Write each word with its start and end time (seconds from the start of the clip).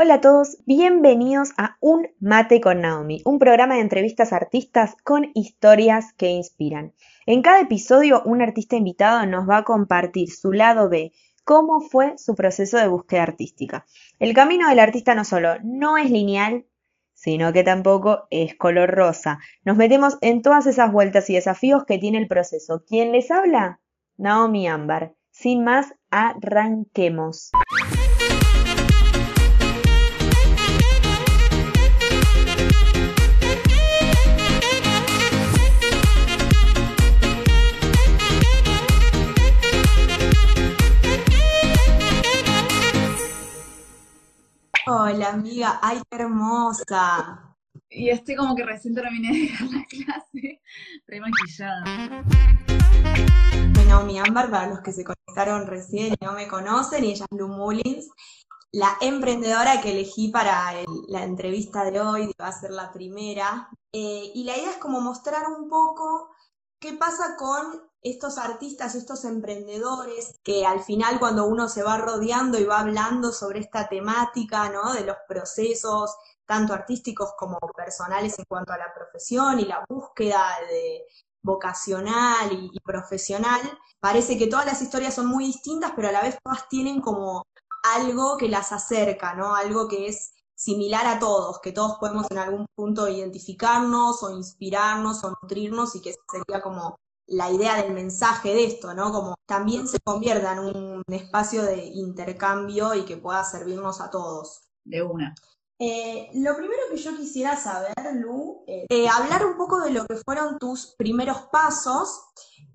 Hola 0.00 0.14
a 0.14 0.20
todos, 0.20 0.58
bienvenidos 0.64 1.50
a 1.56 1.76
Un 1.80 2.06
Mate 2.20 2.60
con 2.60 2.82
Naomi, 2.82 3.20
un 3.24 3.40
programa 3.40 3.74
de 3.74 3.80
entrevistas 3.80 4.32
artistas 4.32 4.94
con 5.02 5.32
historias 5.34 6.12
que 6.12 6.28
inspiran. 6.28 6.92
En 7.26 7.42
cada 7.42 7.62
episodio, 7.62 8.22
un 8.24 8.40
artista 8.40 8.76
invitado 8.76 9.26
nos 9.26 9.48
va 9.48 9.56
a 9.56 9.64
compartir 9.64 10.30
su 10.30 10.52
lado 10.52 10.88
B, 10.88 11.10
cómo 11.42 11.80
fue 11.80 12.16
su 12.16 12.36
proceso 12.36 12.78
de 12.78 12.86
búsqueda 12.86 13.24
artística. 13.24 13.86
El 14.20 14.34
camino 14.34 14.68
del 14.68 14.78
artista 14.78 15.16
no 15.16 15.24
solo 15.24 15.56
no 15.64 15.98
es 15.98 16.12
lineal, 16.12 16.64
sino 17.14 17.52
que 17.52 17.64
tampoco 17.64 18.28
es 18.30 18.54
color 18.54 18.92
rosa. 18.92 19.40
Nos 19.64 19.76
metemos 19.76 20.16
en 20.20 20.42
todas 20.42 20.68
esas 20.68 20.92
vueltas 20.92 21.28
y 21.28 21.34
desafíos 21.34 21.84
que 21.84 21.98
tiene 21.98 22.18
el 22.18 22.28
proceso. 22.28 22.84
¿Quién 22.86 23.10
les 23.10 23.32
habla? 23.32 23.80
Naomi 24.16 24.68
Ámbar. 24.68 25.16
Sin 25.32 25.64
más, 25.64 25.92
arranquemos. 26.08 27.50
Hola 44.90 45.32
amiga, 45.34 45.78
ay 45.82 46.00
qué 46.08 46.16
hermosa. 46.16 47.54
Y 47.90 48.08
estoy 48.08 48.36
como 48.36 48.56
que 48.56 48.64
recién 48.64 48.94
terminé 48.94 49.36
de 49.36 49.52
dar 49.52 49.68
la 49.70 49.84
clase, 49.84 50.62
re 51.06 51.20
maquillada. 51.20 52.24
Soy 53.74 53.84
Naomi 53.86 54.18
Ámbar, 54.18 54.50
para 54.50 54.68
los 54.68 54.80
que 54.80 54.92
se 54.92 55.04
conectaron 55.04 55.66
recién 55.66 56.14
y 56.18 56.24
no 56.24 56.32
me 56.32 56.48
conocen, 56.48 57.04
y 57.04 57.10
ella 57.12 57.26
es 57.30 57.36
Blue 57.36 57.48
Mullins, 57.48 58.08
la 58.72 58.96
emprendedora 59.02 59.82
que 59.82 59.90
elegí 59.90 60.28
para 60.28 60.72
la 61.08 61.22
entrevista 61.22 61.84
de 61.84 62.00
hoy, 62.00 62.32
va 62.40 62.48
a 62.48 62.52
ser 62.58 62.70
la 62.70 62.90
primera. 62.90 63.68
Eh, 63.92 64.32
y 64.34 64.44
la 64.44 64.56
idea 64.56 64.70
es 64.70 64.78
como 64.78 65.02
mostrar 65.02 65.42
un 65.48 65.68
poco 65.68 66.30
qué 66.80 66.94
pasa 66.94 67.36
con 67.36 67.88
estos 68.02 68.38
artistas, 68.38 68.94
estos 68.94 69.24
emprendedores, 69.24 70.38
que 70.42 70.64
al 70.64 70.80
final 70.80 71.18
cuando 71.18 71.46
uno 71.46 71.68
se 71.68 71.82
va 71.82 71.98
rodeando 71.98 72.58
y 72.58 72.64
va 72.64 72.80
hablando 72.80 73.32
sobre 73.32 73.60
esta 73.60 73.88
temática, 73.88 74.70
¿no? 74.70 74.92
De 74.92 75.04
los 75.04 75.16
procesos, 75.26 76.16
tanto 76.46 76.72
artísticos 76.74 77.32
como 77.36 77.58
personales 77.76 78.38
en 78.38 78.44
cuanto 78.46 78.72
a 78.72 78.78
la 78.78 78.94
profesión 78.94 79.58
y 79.60 79.64
la 79.64 79.84
búsqueda 79.88 80.58
de 80.70 81.04
vocacional 81.42 82.52
y, 82.52 82.70
y 82.72 82.80
profesional, 82.80 83.60
parece 84.00 84.38
que 84.38 84.46
todas 84.46 84.66
las 84.66 84.80
historias 84.82 85.14
son 85.14 85.26
muy 85.26 85.46
distintas, 85.46 85.92
pero 85.96 86.08
a 86.08 86.12
la 86.12 86.22
vez 86.22 86.38
todas 86.42 86.68
tienen 86.68 87.00
como 87.00 87.44
algo 87.96 88.36
que 88.36 88.48
las 88.48 88.72
acerca, 88.72 89.34
¿no? 89.34 89.54
Algo 89.54 89.88
que 89.88 90.08
es 90.08 90.32
similar 90.58 91.06
a 91.06 91.20
todos, 91.20 91.60
que 91.60 91.70
todos 91.70 91.98
podemos 91.98 92.26
en 92.30 92.38
algún 92.38 92.66
punto 92.74 93.08
identificarnos 93.08 94.22
o 94.24 94.30
inspirarnos 94.36 95.22
o 95.22 95.30
nutrirnos 95.30 95.94
y 95.94 96.02
que 96.02 96.14
sería 96.30 96.60
como 96.60 96.96
la 97.28 97.50
idea 97.50 97.80
del 97.80 97.92
mensaje 97.92 98.54
de 98.54 98.64
esto, 98.64 98.92
¿no? 98.92 99.12
Como 99.12 99.36
también 99.46 99.86
se 99.86 100.00
convierta 100.00 100.54
en 100.54 100.58
un 100.58 101.02
espacio 101.08 101.62
de 101.62 101.84
intercambio 101.84 102.94
y 102.94 103.04
que 103.04 103.16
pueda 103.16 103.44
servirnos 103.44 104.00
a 104.00 104.10
todos. 104.10 104.62
De 104.84 105.02
una. 105.02 105.34
Eh, 105.78 106.30
lo 106.34 106.56
primero 106.56 106.82
que 106.90 106.96
yo 106.96 107.16
quisiera 107.16 107.54
saber, 107.56 107.94
Lu, 108.14 108.64
eh, 108.66 109.08
hablar 109.08 109.46
un 109.46 109.56
poco 109.56 109.80
de 109.80 109.90
lo 109.92 110.06
que 110.06 110.16
fueron 110.16 110.58
tus 110.58 110.94
primeros 110.96 111.42
pasos 111.52 112.24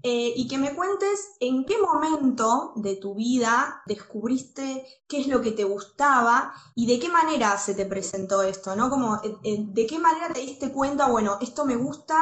eh, 0.04 0.34
y 0.36 0.48
que 0.48 0.58
me 0.58 0.76
cuentes 0.76 1.38
en 1.40 1.66
qué 1.66 1.76
momento 1.80 2.74
de 2.76 2.98
tu 2.98 3.16
vida 3.16 3.82
descubriste 3.86 4.86
qué 5.08 5.22
es 5.22 5.28
lo 5.28 5.42
que 5.42 5.52
te 5.52 5.64
gustaba 5.64 6.54
y 6.76 6.86
de 6.88 7.00
qué 7.00 7.10
manera 7.10 7.58
se 7.58 7.74
te 7.74 7.86
presentó 7.86 8.44
esto, 8.44 8.76
¿no? 8.76 8.90
Como 8.90 9.20
de 9.22 9.88
qué 9.88 10.00
manera 10.00 10.34
te 10.34 10.42
diste 10.42 10.72
cuenta, 10.72 11.08
bueno, 11.08 11.38
esto 11.42 11.66
me 11.66 11.76
gusta 11.76 12.16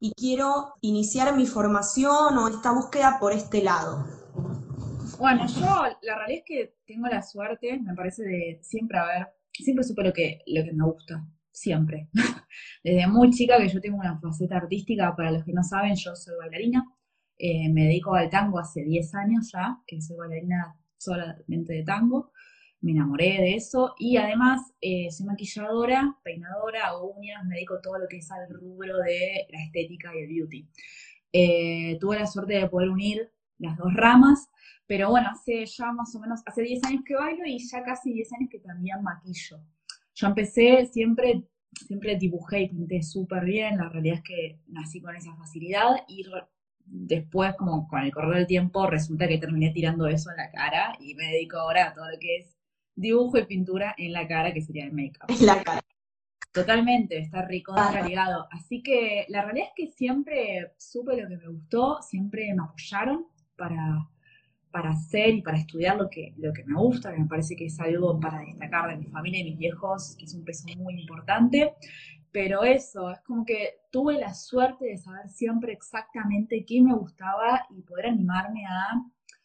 y 0.00 0.12
quiero 0.14 0.74
iniciar 0.80 1.36
mi 1.36 1.46
formación 1.46 2.38
o 2.38 2.48
esta 2.48 2.72
búsqueda 2.72 3.18
por 3.20 3.32
este 3.32 3.62
lado. 3.62 4.06
Bueno, 5.18 5.46
yo 5.46 5.66
la 6.02 6.16
realidad 6.16 6.38
es 6.38 6.44
que 6.44 6.76
tengo 6.86 7.06
la 7.06 7.22
suerte, 7.22 7.78
me 7.78 7.94
parece, 7.94 8.22
de 8.22 8.58
siempre 8.62 8.98
haber 8.98 9.36
siempre 9.62 9.84
supe 9.84 10.04
lo 10.04 10.12
que, 10.12 10.40
lo 10.46 10.64
que 10.64 10.72
me 10.72 10.84
gusta, 10.84 11.26
siempre. 11.50 12.08
Desde 12.84 13.06
muy 13.06 13.30
chica 13.30 13.58
que 13.58 13.68
yo 13.68 13.80
tengo 13.80 13.98
una 13.98 14.18
faceta 14.20 14.56
artística, 14.56 15.14
para 15.16 15.32
los 15.32 15.44
que 15.44 15.52
no 15.52 15.62
saben, 15.62 15.94
yo 15.96 16.14
soy 16.14 16.34
bailarina, 16.38 16.84
eh, 17.38 17.68
me 17.70 17.84
dedico 17.84 18.14
al 18.14 18.30
tango 18.30 18.58
hace 18.58 18.82
10 18.82 19.14
años 19.14 19.50
ya, 19.52 19.78
que 19.86 20.00
soy 20.00 20.16
bailarina 20.16 20.76
solamente 20.96 21.74
de 21.74 21.82
tango, 21.82 22.32
me 22.80 22.92
enamoré 22.92 23.38
de 23.40 23.54
eso 23.54 23.94
y 23.98 24.16
además 24.16 24.72
eh, 24.80 25.10
soy 25.10 25.26
maquilladora, 25.26 26.16
peinadora, 26.22 26.86
hago 26.88 27.12
uñas, 27.12 27.44
me 27.44 27.56
dedico 27.56 27.80
todo 27.80 27.98
lo 27.98 28.06
que 28.08 28.18
es 28.18 28.30
al 28.30 28.48
rubro 28.48 28.98
de 28.98 29.46
la 29.50 29.62
estética 29.62 30.14
y 30.14 30.18
el 30.20 30.28
beauty. 30.28 30.68
Eh, 31.32 31.98
tuve 32.00 32.18
la 32.18 32.26
suerte 32.26 32.54
de 32.54 32.68
poder 32.68 32.88
unir 32.88 33.30
las 33.58 33.76
dos 33.76 33.92
ramas 33.94 34.48
pero 34.86 35.10
bueno, 35.10 35.28
hace 35.30 35.66
ya 35.66 35.92
más 35.92 36.14
o 36.14 36.20
menos, 36.20 36.42
hace 36.46 36.62
10 36.62 36.84
años 36.84 37.02
que 37.04 37.14
bailo 37.14 37.44
y 37.44 37.58
ya 37.58 37.82
casi 37.82 38.12
10 38.12 38.32
años 38.34 38.50
que 38.50 38.60
también 38.60 39.02
maquillo. 39.02 39.60
Yo 40.14 40.28
empecé 40.28 40.86
siempre, 40.86 41.42
siempre 41.72 42.16
dibujé 42.16 42.62
y 42.62 42.68
pinté 42.68 43.02
súper 43.02 43.44
bien, 43.44 43.78
la 43.78 43.88
realidad 43.88 44.18
es 44.18 44.22
que 44.22 44.60
nací 44.68 45.00
con 45.00 45.16
esa 45.16 45.34
facilidad 45.36 45.88
y 46.08 46.24
después, 46.86 47.54
como 47.56 47.88
con 47.88 48.00
el 48.00 48.12
correr 48.12 48.36
del 48.36 48.46
tiempo, 48.46 48.86
resulta 48.86 49.28
que 49.28 49.38
terminé 49.38 49.70
tirando 49.70 50.06
eso 50.06 50.30
en 50.30 50.36
la 50.36 50.50
cara 50.50 50.96
y 51.00 51.14
me 51.14 51.32
dedico 51.32 51.58
ahora 51.58 51.88
a 51.88 51.94
todo 51.94 52.10
lo 52.10 52.18
que 52.18 52.36
es 52.38 52.56
dibujo 52.94 53.38
y 53.38 53.44
pintura 53.44 53.94
en 53.98 54.12
la 54.12 54.26
cara, 54.26 54.52
que 54.52 54.62
sería 54.62 54.84
el 54.84 54.92
make-up. 54.92 55.26
En 55.28 55.46
la 55.46 55.62
cara. 55.62 55.80
Totalmente, 56.52 57.18
está 57.18 57.42
rico, 57.42 57.76
está 57.76 58.00
ligado. 58.00 58.48
Así 58.50 58.82
que 58.82 59.26
la 59.28 59.42
realidad 59.42 59.68
es 59.68 59.72
que 59.76 59.92
siempre 59.92 60.72
supe 60.78 61.20
lo 61.20 61.28
que 61.28 61.36
me 61.36 61.48
gustó, 61.48 62.00
siempre 62.00 62.52
me 62.54 62.62
apoyaron 62.62 63.26
para, 63.56 64.08
para 64.70 64.90
hacer 64.90 65.34
y 65.34 65.42
para 65.42 65.58
estudiar 65.58 65.98
lo 65.98 66.08
que, 66.08 66.32
lo 66.38 66.54
que 66.54 66.64
me 66.64 66.74
gusta, 66.74 67.12
que 67.12 67.20
me 67.20 67.26
parece 67.26 67.56
que 67.56 67.66
es 67.66 67.78
algo 67.78 68.18
para 68.18 68.40
destacar 68.40 68.88
de 68.88 68.96
mi 68.96 69.06
familia 69.06 69.40
y 69.40 69.50
mis 69.50 69.58
viejos, 69.58 70.16
que 70.18 70.24
es 70.24 70.32
un 70.32 70.44
peso 70.44 70.66
muy 70.78 70.98
importante. 70.98 71.74
Pero 72.36 72.64
eso, 72.64 73.10
es 73.10 73.20
como 73.22 73.46
que 73.46 73.78
tuve 73.90 74.18
la 74.18 74.34
suerte 74.34 74.84
de 74.84 74.98
saber 74.98 75.26
siempre 75.30 75.72
exactamente 75.72 76.66
qué 76.66 76.82
me 76.82 76.94
gustaba 76.94 77.66
y 77.70 77.80
poder 77.80 78.08
animarme 78.08 78.62
a 78.66 79.02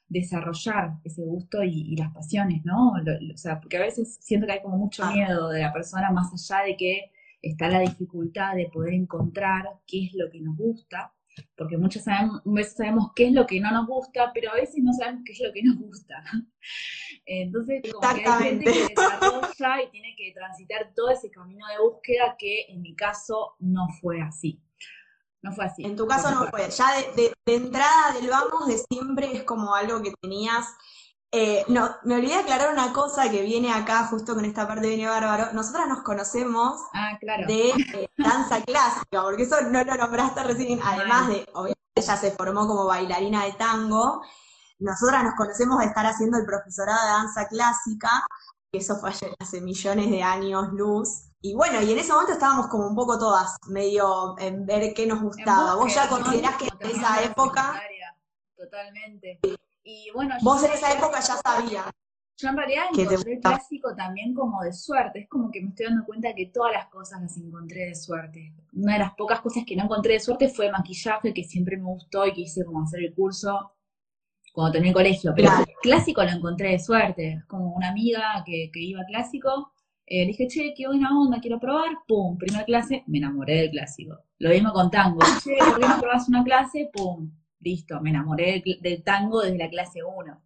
desarrollar 0.09 0.95
ese 1.05 1.23
gusto 1.23 1.63
y, 1.63 1.95
las 1.95 2.13
pasiones, 2.13 2.65
¿no? 2.65 2.89
o 2.89 3.37
sea, 3.37 3.61
porque 3.61 3.77
a 3.77 3.79
veces 3.79 4.17
siento 4.19 4.45
que 4.45 4.51
hay 4.51 4.61
como 4.61 4.75
mucho 4.75 5.09
miedo 5.09 5.47
de 5.51 5.61
la 5.61 5.71
persona 5.71 6.11
más 6.11 6.33
allá 6.33 6.65
de 6.65 6.75
que 6.75 7.11
está 7.41 7.69
la 7.69 7.79
dificultad 7.79 8.55
de 8.57 8.67
poder 8.67 8.93
encontrar 8.93 9.69
qué 9.87 10.07
es 10.07 10.13
lo 10.13 10.29
que 10.29 10.41
nos 10.41 10.57
gusta 10.57 11.13
porque 11.55 11.77
muchas 11.77 12.05
veces 12.45 12.75
sabemos 12.75 13.11
qué 13.15 13.27
es 13.27 13.33
lo 13.33 13.45
que 13.45 13.59
no 13.59 13.71
nos 13.71 13.87
gusta, 13.87 14.31
pero 14.33 14.51
a 14.51 14.55
veces 14.55 14.83
no 14.83 14.93
sabemos 14.93 15.23
qué 15.25 15.33
es 15.33 15.39
lo 15.39 15.53
que 15.53 15.63
nos 15.63 15.77
gusta. 15.77 16.23
Entonces, 17.25 17.81
como 17.91 18.13
que 18.15 18.25
hay 18.25 18.43
gente 18.43 18.65
que 18.65 18.87
desarrolla 18.89 19.83
y 19.83 19.91
tiene 19.91 20.15
que 20.17 20.33
transitar 20.33 20.91
todo 20.95 21.09
ese 21.09 21.29
camino 21.29 21.65
de 21.67 21.79
búsqueda 21.79 22.35
que 22.37 22.65
en 22.69 22.81
mi 22.81 22.95
caso 22.95 23.55
no 23.59 23.87
fue 24.01 24.21
así. 24.21 24.61
No 25.41 25.51
fue 25.51 25.65
así. 25.65 25.83
En 25.83 25.95
tu 25.95 26.05
caso 26.07 26.29
no 26.31 26.47
fue. 26.47 26.69
Ya 26.69 26.97
de, 27.15 27.33
de 27.45 27.55
entrada 27.55 28.13
del 28.13 28.29
vamos 28.29 28.67
de 28.67 28.77
siempre 28.77 29.31
es 29.35 29.43
como 29.43 29.73
algo 29.73 30.01
que 30.01 30.13
tenías 30.21 30.67
eh, 31.33 31.63
no, 31.69 31.95
me 32.03 32.15
olvidé 32.15 32.33
de 32.33 32.39
aclarar 32.41 32.73
una 32.73 32.91
cosa 32.91 33.29
que 33.31 33.41
viene 33.41 33.71
acá, 33.71 34.05
justo 34.07 34.35
con 34.35 34.43
esta 34.43 34.67
parte 34.67 34.89
viene 34.89 35.07
bárbaro. 35.07 35.53
Nosotras 35.53 35.87
nos 35.87 36.03
conocemos 36.03 36.81
ah, 36.93 37.17
de 37.47 37.69
eh, 37.69 38.09
danza 38.17 38.61
clásica, 38.61 39.21
porque 39.21 39.43
eso 39.43 39.61
no 39.61 39.81
lo 39.83 39.95
nombraste 39.95 40.43
recién, 40.43 40.79
además 40.83 41.29
de, 41.29 41.47
obviamente 41.53 41.79
ella 41.95 42.17
se 42.17 42.31
formó 42.31 42.67
como 42.67 42.85
bailarina 42.85 43.45
de 43.45 43.53
tango. 43.53 44.21
Nosotras 44.79 45.23
nos 45.23 45.35
conocemos 45.35 45.79
de 45.79 45.85
estar 45.85 46.05
haciendo 46.05 46.37
el 46.37 46.45
profesorado 46.45 47.01
de 47.01 47.11
danza 47.11 47.47
clásica, 47.47 48.09
que 48.69 48.79
eso 48.79 48.97
fue 48.97 49.11
hace 49.39 49.61
millones 49.61 50.11
de 50.11 50.23
años 50.23 50.73
luz. 50.73 51.29
Y 51.39 51.55
bueno, 51.55 51.81
y 51.81 51.93
en 51.93 51.99
ese 51.99 52.11
momento 52.11 52.33
estábamos 52.33 52.67
como 52.67 52.87
un 52.87 52.95
poco 52.95 53.17
todas 53.17 53.55
medio 53.67 54.37
en 54.37 54.65
ver 54.65 54.93
qué 54.93 55.07
nos 55.07 55.21
gustaba. 55.21 55.75
Vos 55.75 55.95
ya 55.95 56.09
considerás 56.09 56.57
que 56.57 56.67
en 56.67 56.95
esa 56.95 57.23
época... 57.23 57.81
Totalmente. 58.55 59.39
Y 59.83 60.09
bueno, 60.13 60.35
Vos 60.41 60.63
en 60.63 60.71
esa 60.71 60.93
época 60.93 61.19
ya 61.19 61.35
sabías. 61.37 61.85
Yo 62.37 62.49
en 62.49 62.57
realidad 62.57 62.85
encontré 62.91 63.33
el 63.33 63.39
clásico 63.39 63.95
también 63.95 64.33
como 64.33 64.61
de 64.63 64.73
suerte. 64.73 65.21
Es 65.21 65.29
como 65.29 65.51
que 65.51 65.61
me 65.61 65.69
estoy 65.69 65.87
dando 65.87 66.05
cuenta 66.05 66.33
que 66.33 66.47
todas 66.47 66.73
las 66.73 66.87
cosas 66.87 67.21
las 67.21 67.37
encontré 67.37 67.85
de 67.85 67.95
suerte. 67.95 68.53
Una 68.73 68.93
de 68.93 68.99
las 68.99 69.13
pocas 69.13 69.41
cosas 69.41 69.63
que 69.65 69.75
no 69.75 69.83
encontré 69.83 70.13
de 70.13 70.19
suerte 70.19 70.49
fue 70.49 70.71
maquillaje, 70.71 71.33
que 71.33 71.43
siempre 71.43 71.77
me 71.77 71.83
gustó 71.83 72.25
y 72.25 72.33
que 72.33 72.41
hice 72.41 72.65
como 72.65 72.81
hacer 72.81 73.01
el 73.03 73.13
curso 73.13 73.73
cuando 74.53 74.73
tenía 74.73 74.89
el 74.89 74.95
colegio. 74.95 75.33
Pero 75.35 75.49
el 75.59 75.75
clásico 75.81 76.23
lo 76.23 76.31
encontré 76.31 76.71
de 76.71 76.79
suerte. 76.79 77.33
Es 77.33 77.45
como 77.45 77.75
una 77.75 77.89
amiga 77.89 78.43
que, 78.45 78.69
que 78.73 78.79
iba 78.79 79.01
clásico. 79.05 79.73
Eh, 80.07 80.21
le 80.21 80.27
dije, 80.27 80.47
che, 80.47 80.73
qué 80.75 80.87
buena 80.87 81.09
onda, 81.17 81.39
quiero 81.39 81.59
probar. 81.59 81.89
Pum, 82.07 82.37
primera 82.37 82.65
clase, 82.65 83.03
me 83.07 83.19
enamoré 83.19 83.57
del 83.57 83.71
clásico. 83.71 84.17
Lo 84.39 84.49
mismo 84.49 84.73
con 84.73 84.89
tango. 84.89 85.19
Che, 85.43 85.57
¿por 85.57 85.79
qué 85.79 85.87
no 85.87 85.99
probás 85.99 86.27
una 86.27 86.43
clase? 86.43 86.89
Pum, 86.91 87.31
listo, 87.61 88.01
me 88.01 88.09
enamoré 88.09 88.63
del, 88.81 89.03
tango 89.03 89.41
desde 89.41 89.57
la 89.57 89.69
clase 89.69 90.03
1. 90.03 90.41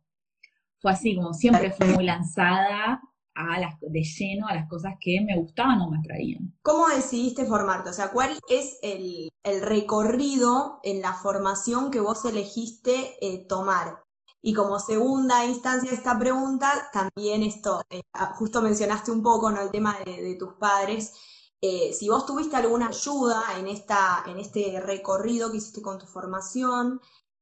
Fue 0.79 0.91
así, 0.91 1.15
como 1.15 1.33
siempre 1.33 1.71
fui 1.71 1.87
muy 1.87 2.05
lanzada 2.05 3.01
a 3.33 3.59
las, 3.59 3.79
de 3.81 4.03
lleno 4.03 4.47
a 4.47 4.55
las 4.55 4.69
cosas 4.69 4.93
que 4.99 5.19
me 5.21 5.35
gustaban 5.37 5.81
o 5.81 5.89
me 5.89 5.99
atraían. 5.99 6.53
¿Cómo 6.61 6.87
decidiste 6.87 7.45
formarte? 7.45 7.89
O 7.89 7.93
sea, 7.93 8.11
¿cuál 8.11 8.37
es 8.49 8.77
el, 8.81 9.29
recorrido 9.61 10.79
en 10.83 11.01
la 11.01 11.13
formación 11.13 11.91
que 11.91 11.99
vos 11.99 12.23
elegiste 12.25 13.15
eh, 13.21 13.45
tomar? 13.47 14.05
Y 14.47 14.53
como 14.53 14.79
segunda 14.79 15.43
instancia 15.43 15.89
de 15.89 15.97
esta 15.97 16.19
pregunta, 16.19 16.71
también 16.93 17.41
esto, 17.41 17.81
eh, 17.89 18.03
ah, 18.13 18.33
justo 18.35 18.61
mencionaste 18.61 19.09
un 19.09 19.23
poco 19.23 19.49
¿no? 19.49 19.59
el 19.59 19.71
tema 19.71 19.97
de, 20.05 20.35
tus 20.35 20.53
padres. 20.53 21.13
Eh, 21.61 21.93
si 21.93 22.09
vos 22.09 22.25
tuviste 22.25 22.55
alguna 22.55 22.87
ayuda 22.87 23.43
en, 23.57 23.67
esta, 23.67 24.23
en 24.27 24.37
este 24.39 24.79
recorrido 24.81 25.51
que 25.51 25.57
hiciste 25.57 25.81
con 25.81 25.97
tu 25.97 26.05
formación, 26.05 26.99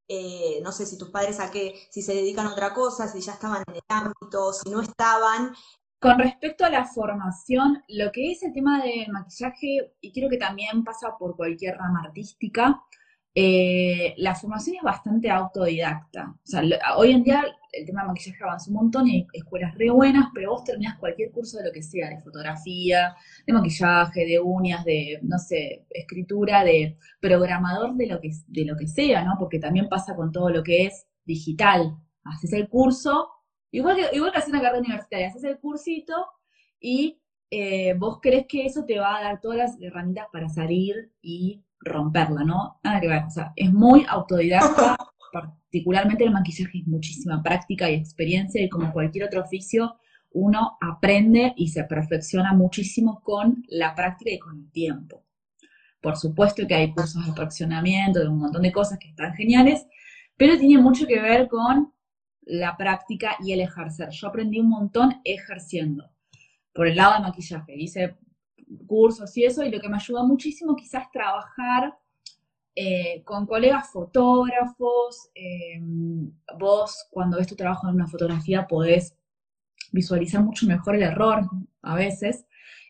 eh, 0.08 0.60
no 0.62 0.72
sé 0.72 0.86
si 0.86 0.98
tus 0.98 1.10
padres 1.10 1.40
a 1.40 1.52
qué, 1.52 1.88
si 1.90 2.02
se 2.02 2.14
dedican 2.14 2.48
a 2.48 2.52
otra 2.52 2.74
cosa, 2.74 3.08
si 3.08 3.22
ya 3.22 3.34
estaban 3.34 3.64
en 3.68 3.76
el 3.76 3.82
ámbito, 3.88 4.54
si 4.54 4.70
no 4.70 4.82
estaban. 4.82 5.54
Con 6.00 6.20
respecto 6.20 6.66
a 6.66 6.70
la 6.70 6.86
formación, 6.86 7.82
lo 7.88 8.12
que 8.12 8.32
es 8.32 8.44
el 8.44 8.54
tema 8.54 8.84
del 8.84 9.10
maquillaje, 9.12 9.94
y 10.02 10.12
creo 10.12 10.30
que 10.30 10.38
también 10.38 10.84
pasa 10.84 11.16
por 11.18 11.36
cualquier 11.38 11.78
rama 11.78 12.02
artística, 12.06 12.84
eh, 13.36 14.14
la 14.18 14.36
formación 14.36 14.76
es 14.76 14.84
bastante 14.84 15.30
autodidacta. 15.30 16.36
O 16.36 16.46
sea, 16.46 16.62
hoy 16.98 17.12
en 17.12 17.24
día 17.24 17.44
el 17.72 17.86
tema 17.88 18.04
de 18.04 18.10
maquillaje 18.10 18.44
avanza 18.44 18.70
un 18.70 18.76
montón 18.76 19.08
y 19.08 19.16
hay 19.16 19.28
escuelas 19.34 19.76
re 19.76 19.90
buenas, 19.90 20.28
pero 20.34 20.52
vos 20.52 20.64
terminás 20.64 21.00
cualquier 21.00 21.32
curso 21.32 21.58
de 21.58 21.66
lo 21.66 21.72
que 21.72 21.82
sea, 21.82 22.10
de 22.10 22.22
fotografía, 22.22 23.16
de 23.48 23.54
maquillaje, 23.54 24.26
de 24.26 24.40
uñas, 24.40 24.86
de, 24.86 25.20
no 25.24 25.40
sé, 25.40 25.86
escritura, 25.90 26.64
de 26.64 26.98
programador 27.20 27.96
de 27.96 28.08
lo 28.08 28.22
que, 28.22 28.30
de 28.48 28.66
lo 28.66 28.78
que 28.78 28.88
sea, 28.88 29.24
¿no? 29.24 29.34
Porque 29.40 29.60
también 29.60 29.90
pasa 29.90 30.16
con 30.16 30.32
todo 30.32 30.50
lo 30.50 30.64
que 30.64 30.86
es 30.86 31.08
digital. 31.26 31.98
Haces 32.24 32.54
el 32.54 32.70
curso, 32.70 33.30
igual 33.72 33.96
que, 33.96 34.16
igual 34.16 34.32
que 34.32 34.38
hacer 34.38 34.52
una 34.52 34.62
carrera 34.62 34.80
universitaria, 34.80 35.30
haces 35.30 35.44
el 35.44 35.60
cursito 35.60 36.28
y 36.80 37.20
eh, 37.50 37.96
vos 37.98 38.20
crees 38.22 38.46
que 38.48 38.66
eso 38.66 38.86
te 38.86 39.00
va 39.00 39.18
a 39.18 39.24
dar 39.24 39.42
todas 39.42 39.58
las 39.58 39.82
herramientas 39.82 40.28
para 40.32 40.50
salir 40.50 41.12
y 41.22 41.64
romperla, 41.84 42.44
¿no? 42.44 42.80
Nada 42.84 43.02
que 43.02 43.08
ver, 43.08 43.24
o 43.24 43.30
sea, 43.30 43.54
es 43.56 43.72
muy 43.72 44.06
autodidacta, 44.08 44.96
particularmente 45.34 46.24
el 46.24 46.32
maquillaje 46.32 46.80
es 46.80 46.88
muchísima 46.88 47.42
práctica 47.42 47.90
y 47.90 47.96
experiencia 47.96 48.62
y 48.62 48.70
como 48.70 48.92
cualquier 48.92 49.26
otro 49.26 49.42
oficio, 49.42 49.98
uno 50.32 50.78
aprende 50.82 51.54
y 51.56 51.68
se 51.68 51.84
perfecciona 51.84 52.54
muchísimo 52.54 53.22
con 53.22 53.64
la 53.68 53.94
práctica 53.96 54.32
y 54.32 54.40
con 54.40 54.58
el 54.58 54.72
tiempo. 54.72 55.24
Por 56.02 56.18
supuesto 56.18 56.68
que 56.68 56.76
hay 56.76 56.92
cursos 56.92 57.26
de 57.26 57.32
perfeccionamiento, 57.32 58.20
de 58.20 58.28
un 58.28 58.40
montón 58.40 58.64
de 58.64 58.72
cosas 58.72 59.00
que 59.00 59.10
están 59.10 59.34
geniales, 59.34 59.86
pero 60.36 60.58
tiene 60.58 60.82
mucho 60.82 61.08
que 61.08 61.22
ver 61.22 61.48
con 61.48 61.94
la 62.42 62.76
práctica 62.76 63.38
y 63.40 63.54
el 63.54 63.62
ejercer. 63.62 64.10
Yo 64.10 64.28
aprendí 64.28 64.60
un 64.60 64.70
montón 64.70 65.22
ejerciendo. 65.24 66.12
Por 66.74 66.88
el 66.88 66.98
lado 66.98 67.14
de 67.14 67.20
maquillaje, 67.22 67.76
hice 67.76 68.18
cursos 68.88 69.36
y 69.38 69.46
eso, 69.46 69.64
y 69.64 69.72
lo 69.72 69.80
que 69.80 69.90
me 69.90 69.98
ayuda 69.98 70.24
muchísimo 70.24 70.76
quizás 70.76 71.10
trabajar 71.12 71.98
eh, 72.76 73.22
con 73.24 73.46
colegas 73.46 73.90
fotógrafos. 73.92 75.30
Em, 75.36 76.32
vos, 76.58 77.08
cuando 77.12 77.38
ves 77.38 77.48
tu 77.48 77.56
trabajo 77.56 77.88
en 77.88 77.96
una 77.96 78.08
fotografía, 78.08 78.68
podés 78.68 79.16
visualizar 79.92 80.44
mucho 80.44 80.66
mejor 80.66 80.96
el 80.96 81.04
error 81.04 81.42
a 81.84 81.96
veces. 81.96 82.46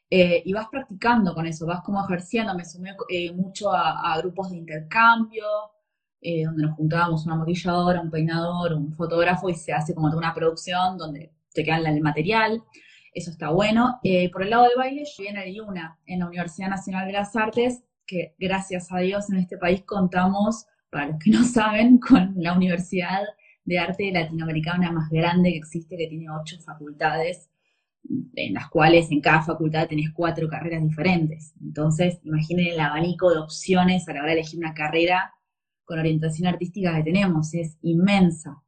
Eh, 0.09 0.43
y 0.45 0.53
vas 0.53 0.67
practicando 0.69 1.33
con 1.33 1.47
eso, 1.47 1.65
vas 1.65 1.81
como 1.81 2.03
ejerciendo. 2.03 2.55
Me 2.55 2.65
sumé 2.65 2.95
eh, 3.09 3.31
mucho 3.33 3.71
a, 3.73 4.17
grupos 4.19 4.51
de 4.51 4.57
intercambio, 4.57 5.45
donde 6.45 6.63
nos 6.63 6.75
juntábamos 6.77 7.25
una 7.25 7.35
maquilladora, 7.35 7.99
un 7.99 8.09
peinador, 8.09 8.73
un 8.73 8.93
fotógrafo 8.93 9.49
y 9.49 9.55
se 9.55 9.73
hace 9.73 9.93
como 9.93 10.07
una 10.07 10.33
producción 10.33 10.97
donde 10.97 11.33
te 11.53 11.65
quedan 11.65 11.85
el 11.85 12.01
material 12.01 12.63
eso 13.13 13.31
está 13.31 13.49
bueno. 13.49 13.99
Eh, 14.03 14.29
por 14.31 14.43
el 14.43 14.49
lado 14.49 14.63
del 14.63 14.77
baile, 14.77 15.03
yo 15.05 15.23
viene 15.23 15.45
de 15.45 15.61
una 15.61 15.99
en 16.05 16.19
la 16.19 16.27
Universidad 16.27 16.69
Nacional 16.69 17.07
de 17.07 17.13
las 17.13 17.35
Artes, 17.35 17.83
que 18.05 18.35
gracias 18.37 18.91
a 18.91 18.99
Dios 18.99 19.29
en 19.29 19.37
este 19.37 19.57
país 19.57 19.83
contamos, 19.83 20.65
para 20.89 21.07
los 21.07 21.19
que 21.19 21.31
no 21.31 21.43
saben, 21.43 21.97
con 21.97 22.33
la 22.37 22.53
Universidad 22.53 23.21
de 23.65 23.79
Arte 23.79 24.11
Latinoamericana 24.11 24.91
más 24.91 25.09
grande 25.09 25.51
que 25.51 25.57
existe, 25.57 25.97
que 25.97 26.07
tiene 26.07 26.29
ocho 26.29 26.57
facultades, 26.61 27.49
en 28.35 28.53
las 28.53 28.69
cuales 28.69 29.09
en 29.11 29.21
cada 29.21 29.41
facultad 29.41 29.87
tenés 29.87 30.11
cuatro 30.13 30.49
carreras 30.49 30.83
diferentes. 30.83 31.53
Entonces, 31.61 32.19
imaginen 32.23 32.67
el 32.67 32.79
abanico 32.79 33.31
de 33.31 33.39
opciones 33.39 34.07
a 34.07 34.13
la 34.13 34.21
hora 34.21 34.33
de 34.33 34.39
elegir 34.39 34.59
una 34.59 34.73
carrera 34.73 35.33
con 35.85 35.99
orientación 35.99 36.47
artística 36.47 36.95
que 36.95 37.03
tenemos, 37.03 37.53
es 37.53 37.77
inmensa. 37.81 38.61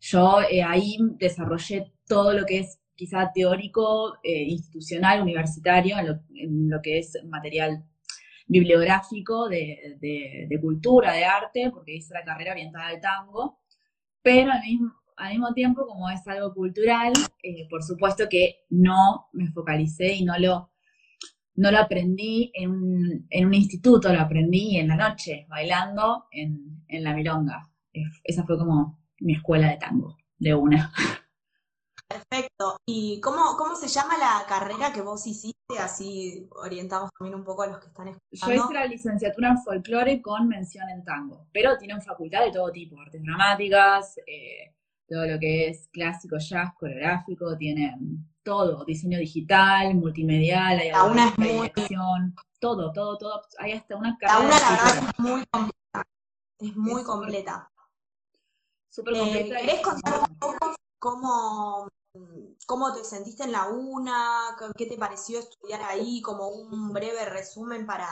Yo 0.00 0.40
eh, 0.42 0.62
ahí 0.62 0.98
desarrollé 1.18 1.92
todo 2.06 2.32
lo 2.32 2.46
que 2.46 2.60
es 2.60 2.78
quizá 2.98 3.30
teórico, 3.32 4.18
eh, 4.24 4.42
institucional, 4.42 5.22
universitario, 5.22 5.96
en 6.34 6.68
lo, 6.68 6.82
que 6.82 6.98
es 6.98 7.16
material 7.26 7.84
bibliográfico 8.48 9.48
de, 9.48 10.48
cultura, 10.60 11.12
de 11.12 11.24
arte, 11.24 11.70
porque 11.70 11.94
hice 11.94 12.12
la 12.12 12.24
carrera 12.24 12.52
orientada 12.52 12.88
al 12.88 13.00
tango, 13.00 13.60
pero 14.20 14.50
al 14.50 15.30
mismo, 15.30 15.54
tiempo, 15.54 15.86
como 15.86 16.10
es 16.10 16.26
algo 16.26 16.52
cultural, 16.52 17.12
eh, 17.44 17.68
por 17.70 17.84
supuesto 17.84 18.28
que 18.28 18.64
no 18.68 19.28
me 19.32 19.46
focalicé 19.52 20.14
y 20.14 20.24
no 20.24 20.36
lo, 20.36 20.72
no 21.54 21.70
lo 21.70 21.78
aprendí 21.78 22.50
en 22.52 22.70
un, 22.70 23.54
instituto, 23.54 24.12
lo 24.12 24.20
aprendí 24.20 24.76
en 24.76 24.88
la 24.88 24.96
noche, 24.96 25.46
bailando 25.48 26.24
en, 26.32 26.82
en 26.88 27.04
la 27.04 27.14
milonga. 27.14 27.70
Esa 28.24 28.44
fue 28.44 28.58
como 28.58 28.98
mi 29.20 29.34
escuela 29.34 29.68
de 29.70 29.76
tango, 29.76 30.16
de 30.36 30.54
una. 30.54 30.92
Perfecto. 32.08 32.80
¿Y 32.86 33.20
cómo, 33.20 33.56
cómo 33.58 33.76
se 33.76 33.86
llama 33.86 34.16
la 34.16 34.46
carrera 34.48 34.92
que 34.92 35.02
vos 35.02 35.26
hiciste? 35.26 35.78
Así 35.78 36.48
orientamos 36.56 37.10
también 37.18 37.38
un 37.38 37.44
poco 37.44 37.62
a 37.62 37.66
los 37.66 37.78
que 37.78 37.88
están 37.88 38.08
escuchando. 38.08 38.54
Yo 38.54 38.64
hice 38.64 38.74
la 38.74 38.86
licenciatura 38.86 39.50
en 39.50 39.58
folclore 39.62 40.22
con 40.22 40.48
mención 40.48 40.88
en 40.88 41.04
tango, 41.04 41.46
pero 41.52 41.76
tienen 41.76 42.00
facultad 42.00 42.44
de 42.44 42.52
todo 42.52 42.72
tipo, 42.72 42.98
artes 42.98 43.22
dramáticas, 43.22 44.16
eh, 44.26 44.74
todo 45.06 45.26
lo 45.26 45.38
que 45.38 45.68
es 45.68 45.88
clásico, 45.88 46.38
jazz, 46.38 46.72
coreográfico, 46.78 47.56
tienen 47.58 48.26
todo, 48.42 48.84
diseño 48.86 49.18
digital, 49.18 49.94
multimedial, 49.94 50.78
hay 50.78 50.90
una 50.90 51.28
es 51.28 51.88
todo, 52.58 52.90
todo, 52.92 53.18
todo, 53.18 53.42
hay 53.58 53.72
hasta 53.72 53.96
una 53.96 54.16
carrera. 54.16 54.40
una 54.40 54.58
la 54.58 54.70
verdad 54.70 55.10
es 55.10 55.18
muy 55.18 55.44
completa, 55.46 56.06
es 56.58 56.76
muy 56.76 57.04
completa. 57.04 57.70
Súper 58.88 59.18
completa. 59.18 59.60
Eh, 59.60 59.66
¿Querés 59.66 59.82
contar 59.82 60.20
un 60.28 60.38
poco 60.38 60.74
cómo 60.98 61.88
¿Cómo 62.66 62.94
te 62.94 63.04
sentiste 63.04 63.44
en 63.44 63.52
la 63.52 63.68
UNA? 63.68 64.56
¿Qué 64.76 64.86
te 64.86 64.96
pareció 64.96 65.38
estudiar 65.38 65.82
ahí? 65.82 66.20
Como 66.20 66.48
un 66.48 66.92
breve 66.92 67.24
resumen 67.24 67.86
para 67.86 68.08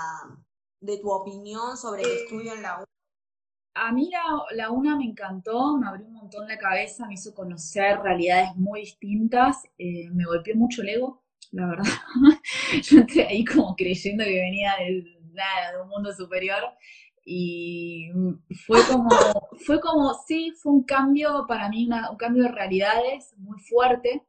de 0.81 0.99
tu 0.99 1.11
opinión 1.11 1.77
sobre 1.77 2.03
el 2.03 2.11
estudio 2.11 2.55
en 2.55 2.63
la 2.63 2.77
UNA. 2.77 2.87
A 3.75 3.93
mí 3.93 4.11
la, 4.55 4.71
UNA 4.71 4.97
me 4.97 5.05
encantó, 5.05 5.77
me 5.77 5.87
abrió 5.87 6.07
un 6.07 6.15
montón 6.15 6.49
la 6.49 6.57
cabeza, 6.57 7.07
me 7.07 7.15
hizo 7.15 7.35
conocer 7.35 8.01
realidades 8.01 8.57
muy 8.57 8.81
distintas, 8.81 9.65
eh, 9.77 10.09
me 10.13 10.25
golpeó 10.25 10.57
mucho 10.57 10.81
el 10.81 10.89
ego, 10.89 11.23
la 11.53 11.67
verdad. 11.67 11.85
Yo 12.83 13.01
entré 13.01 13.27
ahí 13.27 13.45
como 13.45 13.77
creyendo 13.77 14.25
que 14.25 14.41
venía 14.41 14.73
de 14.79 15.83
un 15.83 15.89
mundo 15.89 16.13
superior 16.15 16.63
y 17.29 18.09
fue 18.67 18.79
como, 18.89 19.09
fue 19.67 19.81
como, 19.81 20.15
sí, 20.29 20.53
fue 20.63 20.73
un 20.73 20.85
cambio 20.85 21.45
para 21.49 21.69
mí, 21.69 21.89
un 22.09 22.17
cambio 22.17 22.45
de 22.45 22.53
realidades 22.53 23.35
muy 23.37 23.59
fuerte, 23.59 24.23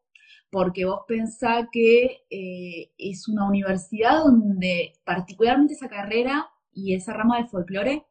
porque 0.50 0.86
vos 0.86 1.01
pensás 1.08 1.68
que 1.72 2.25
eh, 2.32 2.92
es 2.98 3.27
una 3.27 3.48
universidad 3.48 4.24
donde 4.24 4.94
particularmente 5.04 5.75
esa 5.75 5.88
carrera 5.88 6.50
y 6.74 6.96
esa 6.96 7.13
rama 7.13 7.38
del 7.38 7.48
folclore, 7.48 8.08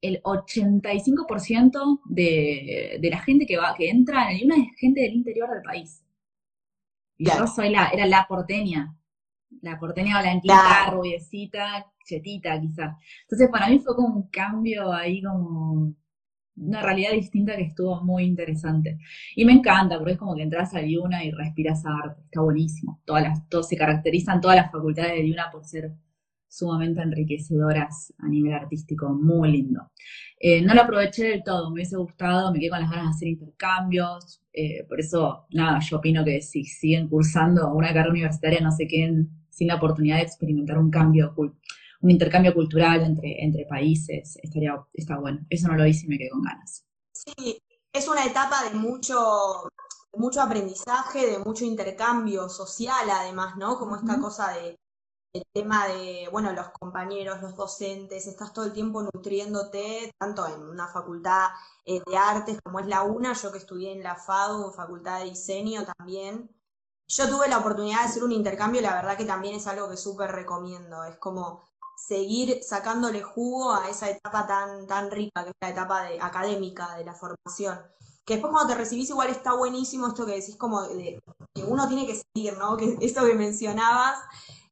el 0.00 0.22
85% 0.22 2.00
de, 2.06 2.98
de 3.02 3.10
la 3.10 3.20
gente 3.20 3.44
que 3.44 3.58
va, 3.58 3.74
que 3.76 3.90
entra 3.90 4.32
en 4.32 4.46
una 4.46 4.56
es 4.56 4.80
gente 4.80 5.02
del 5.02 5.12
interior 5.12 5.50
del 5.50 5.62
país. 5.62 6.02
Y 7.18 7.26
yo 7.26 7.46
soy 7.46 7.68
la, 7.68 7.88
era 7.88 8.06
la 8.06 8.26
porteña, 8.26 8.96
la 9.60 9.78
porteña 9.78 10.20
blanquita, 10.20 10.90
rubiecita, 10.90 11.86
chetita 12.04 12.60
quizá. 12.60 12.96
Entonces 13.22 13.48
para 13.50 13.68
mí 13.68 13.78
fue 13.78 13.94
como 13.94 14.16
un 14.16 14.28
cambio 14.28 14.92
ahí 14.92 15.22
como 15.22 15.94
una 16.56 16.82
realidad 16.82 17.12
distinta 17.12 17.56
que 17.56 17.64
estuvo 17.64 18.02
muy 18.02 18.24
interesante. 18.24 18.98
Y 19.36 19.44
me 19.44 19.52
encanta, 19.52 19.98
porque 19.98 20.12
es 20.12 20.18
como 20.18 20.34
que 20.34 20.42
entras 20.42 20.74
a 20.74 20.82
Liuna 20.82 21.24
y 21.24 21.30
respiras 21.30 21.84
arte, 21.86 22.22
está 22.24 22.40
buenísimo. 22.40 23.00
Todas 23.04 23.22
las, 23.22 23.48
todos 23.48 23.68
se 23.68 23.76
caracterizan 23.76 24.40
todas 24.40 24.56
las 24.56 24.70
facultades 24.70 25.12
de 25.12 25.22
Liuna 25.22 25.50
por 25.50 25.64
ser 25.64 25.92
sumamente 26.48 27.00
enriquecedoras 27.00 28.12
a 28.18 28.28
nivel 28.28 28.52
artístico, 28.52 29.08
muy 29.08 29.50
lindo. 29.50 29.90
Eh, 30.38 30.60
no 30.60 30.74
lo 30.74 30.82
aproveché 30.82 31.24
del 31.24 31.42
todo, 31.42 31.70
me 31.70 31.76
hubiese 31.76 31.96
gustado, 31.96 32.52
me 32.52 32.58
quedé 32.58 32.68
con 32.68 32.80
las 32.80 32.90
ganas 32.90 33.06
de 33.06 33.10
hacer 33.10 33.28
intercambios, 33.28 34.42
eh, 34.52 34.84
por 34.86 35.00
eso, 35.00 35.46
nada, 35.52 35.78
yo 35.80 35.96
opino 35.96 36.22
que 36.24 36.42
si 36.42 36.64
siguen 36.64 37.08
cursando 37.08 37.72
una 37.72 37.88
carrera 37.88 38.10
universitaria 38.10 38.60
no 38.60 38.70
se 38.70 38.86
queden 38.86 39.30
sin 39.52 39.68
la 39.68 39.76
oportunidad 39.76 40.16
de 40.16 40.22
experimentar 40.22 40.78
un 40.78 40.90
cambio, 40.90 41.34
un 41.36 42.10
intercambio 42.10 42.54
cultural 42.54 43.02
entre, 43.02 43.44
entre 43.44 43.66
países, 43.66 44.38
estaría, 44.42 44.74
está 44.92 45.18
bueno. 45.18 45.46
Eso 45.48 45.68
no 45.68 45.76
lo 45.76 45.86
hice 45.86 46.06
y 46.06 46.08
me 46.08 46.18
quedé 46.18 46.30
con 46.30 46.42
ganas. 46.42 46.84
Sí, 47.12 47.62
es 47.92 48.08
una 48.08 48.24
etapa 48.24 48.64
de 48.64 48.74
mucho, 48.74 49.68
mucho 50.14 50.40
aprendizaje, 50.40 51.26
de 51.26 51.38
mucho 51.38 51.64
intercambio 51.64 52.48
social 52.48 53.08
además, 53.10 53.56
¿no? 53.56 53.78
Como 53.78 53.96
esta 53.96 54.18
cosa 54.18 54.52
de 54.52 54.76
el 55.34 55.44
tema 55.50 55.86
de, 55.88 56.28
bueno, 56.30 56.52
los 56.52 56.68
compañeros, 56.78 57.40
los 57.40 57.56
docentes, 57.56 58.26
estás 58.26 58.52
todo 58.52 58.66
el 58.66 58.72
tiempo 58.72 59.02
nutriéndote, 59.02 60.12
tanto 60.18 60.46
en 60.46 60.62
una 60.62 60.88
facultad 60.88 61.48
eh, 61.86 62.02
de 62.06 62.16
artes 62.16 62.58
como 62.62 62.80
es 62.80 62.86
la 62.86 63.02
UNA, 63.02 63.32
yo 63.32 63.50
que 63.50 63.58
estudié 63.58 63.92
en 63.92 64.02
la 64.02 64.16
FADU, 64.16 64.72
Facultad 64.72 65.20
de 65.20 65.30
Diseño 65.30 65.84
también. 65.96 66.50
Yo 67.08 67.28
tuve 67.28 67.48
la 67.48 67.58
oportunidad 67.58 68.00
de 68.00 68.04
hacer 68.06 68.24
un 68.24 68.32
intercambio 68.32 68.80
y 68.80 68.84
la 68.84 68.94
verdad 68.94 69.16
que 69.16 69.24
también 69.24 69.54
es 69.54 69.66
algo 69.66 69.88
que 69.88 69.96
súper 69.96 70.32
recomiendo. 70.32 71.04
Es 71.04 71.16
como 71.16 71.62
seguir 71.96 72.62
sacándole 72.62 73.22
jugo 73.22 73.74
a 73.74 73.88
esa 73.88 74.10
etapa 74.10 74.46
tan, 74.46 74.86
tan 74.86 75.10
rica 75.10 75.44
que 75.44 75.50
es 75.50 75.56
la 75.60 75.70
etapa 75.70 76.02
de, 76.04 76.20
académica 76.20 76.96
de 76.96 77.04
la 77.04 77.14
formación. 77.14 77.80
Que 78.24 78.34
después 78.34 78.52
cuando 78.52 78.72
te 78.72 78.78
recibís 78.78 79.10
igual 79.10 79.30
está 79.30 79.54
buenísimo 79.54 80.08
esto 80.08 80.26
que 80.26 80.32
decís 80.32 80.56
como 80.56 80.82
de, 80.82 81.20
que 81.54 81.64
uno 81.64 81.88
tiene 81.88 82.06
que 82.06 82.20
seguir, 82.34 82.56
¿no? 82.58 82.76
Que 82.76 82.96
esto 83.00 83.24
que 83.24 83.34
mencionabas, 83.34 84.18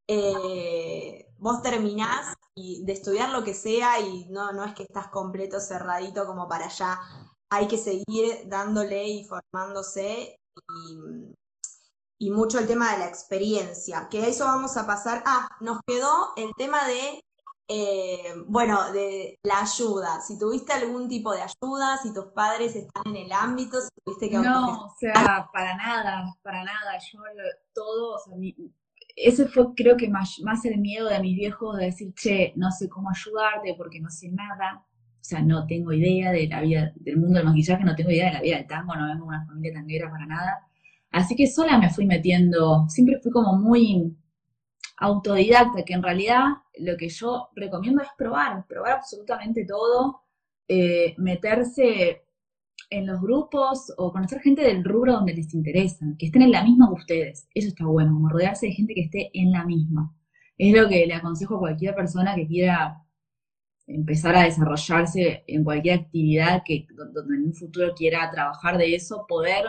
eh, 0.06 1.28
vos 1.38 1.62
terminás 1.62 2.34
y 2.54 2.84
de 2.84 2.92
estudiar 2.92 3.30
lo 3.30 3.44
que 3.44 3.54
sea 3.54 4.00
y 4.00 4.26
no, 4.30 4.52
no 4.52 4.64
es 4.64 4.74
que 4.74 4.82
estás 4.82 5.08
completo, 5.08 5.60
cerradito 5.60 6.26
como 6.26 6.48
para 6.48 6.66
allá. 6.66 7.00
Hay 7.50 7.68
que 7.68 7.78
seguir 7.78 8.42
dándole 8.46 9.08
y 9.08 9.24
formándose 9.24 10.40
y 12.20 12.30
mucho 12.30 12.58
el 12.58 12.66
tema 12.66 12.92
de 12.92 12.98
la 12.98 13.08
experiencia, 13.08 14.08
que 14.10 14.20
a 14.20 14.26
eso 14.26 14.44
vamos 14.44 14.76
a 14.76 14.86
pasar. 14.86 15.22
Ah, 15.24 15.48
nos 15.60 15.80
quedó 15.86 16.34
el 16.36 16.50
tema 16.54 16.86
de, 16.86 17.24
eh, 17.66 18.34
bueno, 18.46 18.92
de 18.92 19.38
la 19.42 19.62
ayuda. 19.62 20.20
Si 20.20 20.38
tuviste 20.38 20.74
algún 20.74 21.08
tipo 21.08 21.32
de 21.32 21.40
ayuda, 21.40 21.96
si 21.96 22.12
tus 22.12 22.26
padres 22.26 22.76
están 22.76 23.04
en 23.06 23.24
el 23.24 23.32
ámbito, 23.32 23.80
si 23.80 23.88
tuviste 24.04 24.28
que... 24.28 24.36
No, 24.36 24.84
o 24.84 24.94
sea, 25.00 25.48
para 25.50 25.74
nada, 25.76 26.36
para 26.42 26.62
nada. 26.62 26.98
Yo 27.10 27.20
todo, 27.72 28.16
o 28.16 28.18
sea, 28.18 28.36
mi, 28.36 28.54
ese 29.16 29.48
fue 29.48 29.74
creo 29.74 29.96
que 29.96 30.10
más, 30.10 30.40
más 30.44 30.62
el 30.66 30.76
miedo 30.78 31.08
de 31.08 31.20
mis 31.20 31.36
viejos 31.36 31.78
de 31.78 31.86
decir, 31.86 32.12
che, 32.12 32.52
no 32.54 32.70
sé 32.70 32.90
cómo 32.90 33.08
ayudarte 33.08 33.74
porque 33.78 33.98
no 33.98 34.10
sé 34.10 34.28
nada. 34.28 34.84
O 34.84 35.24
sea, 35.24 35.40
no 35.40 35.66
tengo 35.66 35.94
idea 35.94 36.32
de 36.32 36.48
la 36.48 36.60
vida, 36.60 36.92
del 36.96 37.16
mundo 37.16 37.38
del 37.38 37.46
maquillaje, 37.46 37.82
no 37.82 37.96
tengo 37.96 38.10
idea 38.10 38.26
de 38.26 38.32
la 38.34 38.42
vida 38.42 38.56
del 38.56 38.66
tango, 38.66 38.94
no 38.94 39.06
vengo 39.06 39.24
de 39.24 39.28
una 39.28 39.46
familia 39.46 39.72
tanguera 39.72 40.10
para 40.10 40.26
nada. 40.26 40.69
Así 41.10 41.34
que 41.34 41.46
sola 41.46 41.78
me 41.78 41.90
fui 41.90 42.06
metiendo, 42.06 42.88
siempre 42.88 43.20
fui 43.20 43.32
como 43.32 43.58
muy 43.58 44.16
autodidacta, 44.98 45.84
que 45.84 45.94
en 45.94 46.02
realidad 46.02 46.44
lo 46.78 46.96
que 46.96 47.08
yo 47.08 47.48
recomiendo 47.56 48.02
es 48.02 48.08
probar, 48.16 48.66
probar 48.66 48.92
absolutamente 48.92 49.64
todo, 49.64 50.22
eh, 50.68 51.14
meterse 51.18 52.22
en 52.90 53.06
los 53.06 53.20
grupos 53.20 53.92
o 53.96 54.12
conocer 54.12 54.40
gente 54.40 54.62
del 54.62 54.84
rubro 54.84 55.14
donde 55.14 55.34
les 55.34 55.52
interesa, 55.54 56.06
que 56.18 56.26
estén 56.26 56.42
en 56.42 56.52
la 56.52 56.64
misma 56.64 56.88
que 56.88 57.00
ustedes. 57.00 57.48
Eso 57.54 57.68
está 57.68 57.86
bueno, 57.86 58.12
como 58.12 58.28
rodearse 58.28 58.66
de 58.66 58.72
gente 58.72 58.94
que 58.94 59.02
esté 59.02 59.30
en 59.34 59.52
la 59.52 59.64
misma. 59.64 60.14
Es 60.58 60.74
lo 60.74 60.88
que 60.88 61.06
le 61.06 61.14
aconsejo 61.14 61.56
a 61.56 61.60
cualquier 61.60 61.94
persona 61.94 62.34
que 62.34 62.46
quiera 62.46 63.02
empezar 63.86 64.36
a 64.36 64.44
desarrollarse 64.44 65.44
en 65.46 65.64
cualquier 65.64 66.00
actividad 66.00 66.62
que 66.64 66.86
donde 66.94 67.36
en 67.36 67.46
un 67.46 67.54
futuro 67.54 67.92
quiera 67.94 68.30
trabajar 68.30 68.78
de 68.78 68.94
eso, 68.94 69.24
poder 69.28 69.64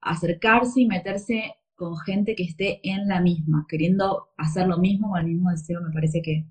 acercarse 0.00 0.80
y 0.80 0.86
meterse 0.86 1.56
con 1.74 1.96
gente 1.98 2.34
que 2.34 2.42
esté 2.42 2.80
en 2.82 3.06
la 3.06 3.20
misma, 3.20 3.64
queriendo 3.68 4.30
hacer 4.36 4.66
lo 4.66 4.78
mismo 4.78 5.10
con 5.10 5.20
el 5.20 5.26
mismo 5.26 5.50
deseo, 5.50 5.80
me 5.80 5.92
parece 5.92 6.20
que, 6.22 6.44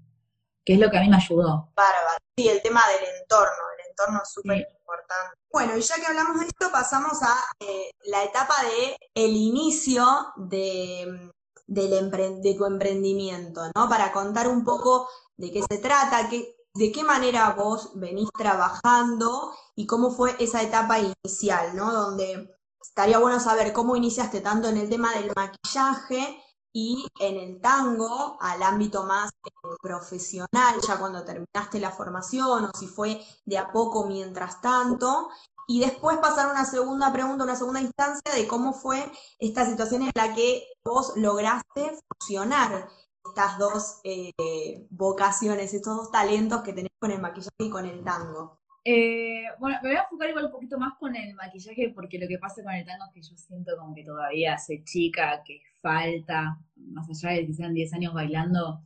que 0.64 0.74
es 0.74 0.80
lo 0.80 0.90
que 0.90 0.98
a 0.98 1.02
mí 1.02 1.10
me 1.10 1.18
ayudó. 1.18 1.72
Bárbaro. 1.76 2.18
Sí, 2.38 2.48
el 2.48 2.62
tema 2.62 2.82
del 2.88 3.10
entorno, 3.22 3.64
el 3.78 3.90
entorno 3.90 4.22
es 4.24 4.32
súper 4.32 4.58
importante. 4.60 5.38
Bueno, 5.52 5.78
y 5.78 5.82
ya 5.82 5.96
que 5.96 6.06
hablamos 6.06 6.40
de 6.40 6.46
esto, 6.46 6.72
pasamos 6.72 7.22
a 7.24 7.36
eh, 7.60 7.92
la 8.06 8.24
etapa 8.24 8.54
de 8.64 8.98
el 9.16 9.36
inicio 9.36 10.06
de, 10.38 11.32
del 11.66 12.12
de 12.42 12.56
tu 12.58 12.66
emprendimiento, 12.66 13.62
¿no? 13.76 13.90
Para 13.90 14.14
contar 14.14 14.48
un 14.48 14.64
poco 14.64 15.10
de 15.36 15.52
qué 15.52 15.62
se 15.70 15.78
trata, 15.80 16.30
qué, 16.30 16.56
de 16.74 16.92
qué 16.92 17.04
manera 17.04 17.52
vos 17.52 17.92
venís 17.96 18.30
trabajando 18.38 19.54
y 19.76 19.88
cómo 19.88 20.12
fue 20.12 20.36
esa 20.40 20.62
etapa 20.62 21.00
inicial, 21.00 21.76
¿no? 21.76 21.92
Donde 21.92 22.57
estaría 22.98 23.20
bueno 23.20 23.40
saber 23.40 23.74
cómo 23.74 23.96
iniciaste 23.96 24.42
tanto 24.42 24.70
en 24.70 24.78
el 24.78 24.90
tema 24.90 25.14
del 25.14 25.32
maquillaje 25.36 26.44
y 26.74 27.06
en 27.20 27.38
el 27.38 27.62
tango 27.62 28.40
al 28.42 28.64
ámbito 28.64 29.04
más 29.04 29.30
eh, 29.46 29.52
profesional, 29.80 30.82
ya 30.82 30.98
cuando 30.98 31.24
terminaste 31.24 31.80
la 31.80 31.92
formación 31.92 32.66
o 32.66 32.72
si 32.76 32.88
fue 32.88 33.24
de 33.46 33.60
a 33.60 33.72
poco 33.72 34.08
mientras 34.08 34.62
tanto. 34.62 35.30
Y 35.68 35.80
después 35.80 36.18
pasar 36.18 36.48
a 36.48 36.52
una 36.52 36.66
segunda 36.66 37.14
pregunta, 37.14 37.44
una 37.44 37.56
segunda 37.56 37.82
instancia 37.82 38.34
de 38.34 38.48
cómo 38.48 38.74
fue 38.74 39.12
esta 39.38 39.64
situación 39.68 40.02
en 40.02 40.12
la 40.16 40.34
que 40.34 40.64
vos 40.84 41.14
lograste 41.18 42.00
fusionar 42.10 42.90
estas 43.24 43.60
dos 43.60 44.00
eh, 44.06 44.88
vocaciones, 44.90 45.72
estos 45.72 45.98
dos 45.98 46.10
talentos 46.10 46.64
que 46.64 46.74
tenés 46.74 46.94
con 47.00 47.12
el 47.12 47.22
maquillaje 47.22 47.52
y 47.60 47.70
con 47.70 47.86
el 47.86 48.04
tango. 48.04 48.57
Eh, 48.90 49.44
bueno, 49.60 49.78
me 49.84 49.90
voy 49.90 49.98
a 49.98 50.04
enfocar 50.04 50.30
igual 50.30 50.46
un 50.46 50.52
poquito 50.52 50.80
más 50.80 50.94
con 50.98 51.14
el 51.14 51.36
maquillaje 51.36 51.92
porque 51.94 52.18
lo 52.18 52.26
que 52.26 52.38
pasa 52.38 52.64
con 52.64 52.72
el 52.72 52.86
tango 52.86 53.04
es 53.04 53.14
que 53.14 53.22
yo 53.22 53.36
siento 53.36 53.76
como 53.78 53.94
que 53.94 54.06
todavía 54.06 54.58
soy 54.58 54.82
chica, 54.86 55.44
que 55.46 55.60
falta, 55.82 56.58
más 56.78 57.10
allá 57.10 57.36
de 57.36 57.48
que 57.48 57.54
sean 57.54 57.74
10 57.74 57.94
años 57.96 58.14
bailando, 58.14 58.82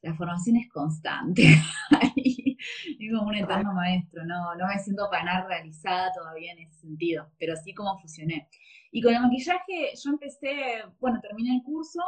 la 0.00 0.14
formación 0.14 0.56
es 0.56 0.70
constante. 0.70 1.42
es 2.16 3.12
como 3.12 3.28
un 3.28 3.34
eterno 3.34 3.74
maestro, 3.74 4.24
no, 4.24 4.54
no 4.54 4.66
me 4.66 4.78
siento 4.78 5.10
para 5.10 5.24
nada 5.24 5.46
realizada 5.46 6.10
todavía 6.14 6.52
en 6.52 6.60
ese 6.60 6.80
sentido, 6.80 7.30
pero 7.38 7.54
sí 7.54 7.74
como 7.74 7.98
fusioné. 7.98 8.48
Y 8.92 9.02
con 9.02 9.12
el 9.12 9.20
maquillaje 9.20 9.92
yo 10.02 10.10
empecé, 10.10 10.84
bueno, 10.98 11.20
terminé 11.20 11.54
el 11.54 11.62
curso 11.62 12.00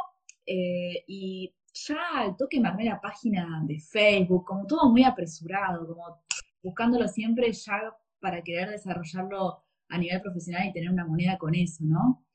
eh, 0.43 1.03
y 1.05 1.53
ya 1.71 1.99
al 2.15 2.35
toque 2.35 2.59
me 2.59 2.69
armé 2.69 2.85
la 2.85 2.99
página 2.99 3.61
de 3.63 3.79
Facebook, 3.79 4.43
como 4.43 4.65
todo 4.65 4.89
muy 4.89 5.03
apresurado, 5.03 5.85
como 5.85 6.25
buscándolo 6.61 7.07
siempre 7.07 7.51
ya 7.51 7.95
para 8.19 8.41
querer 8.41 8.69
desarrollarlo 8.69 9.63
a 9.89 9.97
nivel 9.97 10.21
profesional 10.21 10.67
y 10.67 10.73
tener 10.73 10.89
una 10.89 11.05
moneda 11.05 11.37
con 11.37 11.55
eso, 11.55 11.83
¿no? 11.83 12.25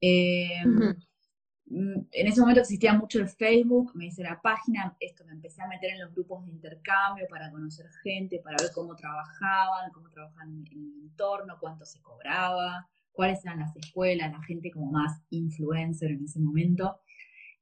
Eh, 0.00 0.64
mm, 0.66 1.96
en 2.10 2.26
ese 2.26 2.40
momento 2.40 2.60
existía 2.60 2.92
mucho 2.92 3.18
el 3.18 3.28
Facebook, 3.28 3.92
me 3.94 4.06
hice 4.06 4.22
la 4.22 4.40
página, 4.40 4.96
esto 5.00 5.24
me 5.24 5.32
empecé 5.32 5.62
a 5.62 5.68
meter 5.68 5.90
en 5.90 6.00
los 6.00 6.12
grupos 6.12 6.44
de 6.44 6.52
intercambio 6.52 7.26
para 7.28 7.50
conocer 7.50 7.86
gente, 8.02 8.40
para 8.42 8.56
ver 8.60 8.70
cómo 8.74 8.94
trabajaban, 8.96 9.90
cómo 9.92 10.08
trabajaban 10.10 10.50
en 10.50 10.66
el 10.66 11.02
entorno, 11.02 11.56
cuánto 11.60 11.84
se 11.84 12.00
cobraba, 12.02 12.88
cuáles 13.12 13.44
eran 13.44 13.60
las 13.60 13.76
escuelas, 13.76 14.32
la 14.32 14.42
gente 14.42 14.70
como 14.70 14.90
más 14.90 15.22
influencer 15.30 16.10
en 16.10 16.24
ese 16.24 16.40
momento. 16.40 17.00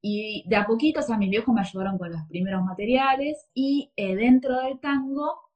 Y 0.03 0.45
de 0.49 0.57
a 0.57 0.67
poquito, 0.67 1.01
o 1.01 1.03
sea, 1.03 1.19
mis 1.19 1.31
viejos 1.31 1.55
me 1.55 1.61
ayudaron 1.61 1.99
con 1.99 2.11
los 2.11 2.23
primeros 2.29 2.65
materiales 2.65 3.51
y 3.53 3.93
eh, 3.97 4.17
dentro 4.17 4.61
del 4.63 4.81
tango 4.81 5.50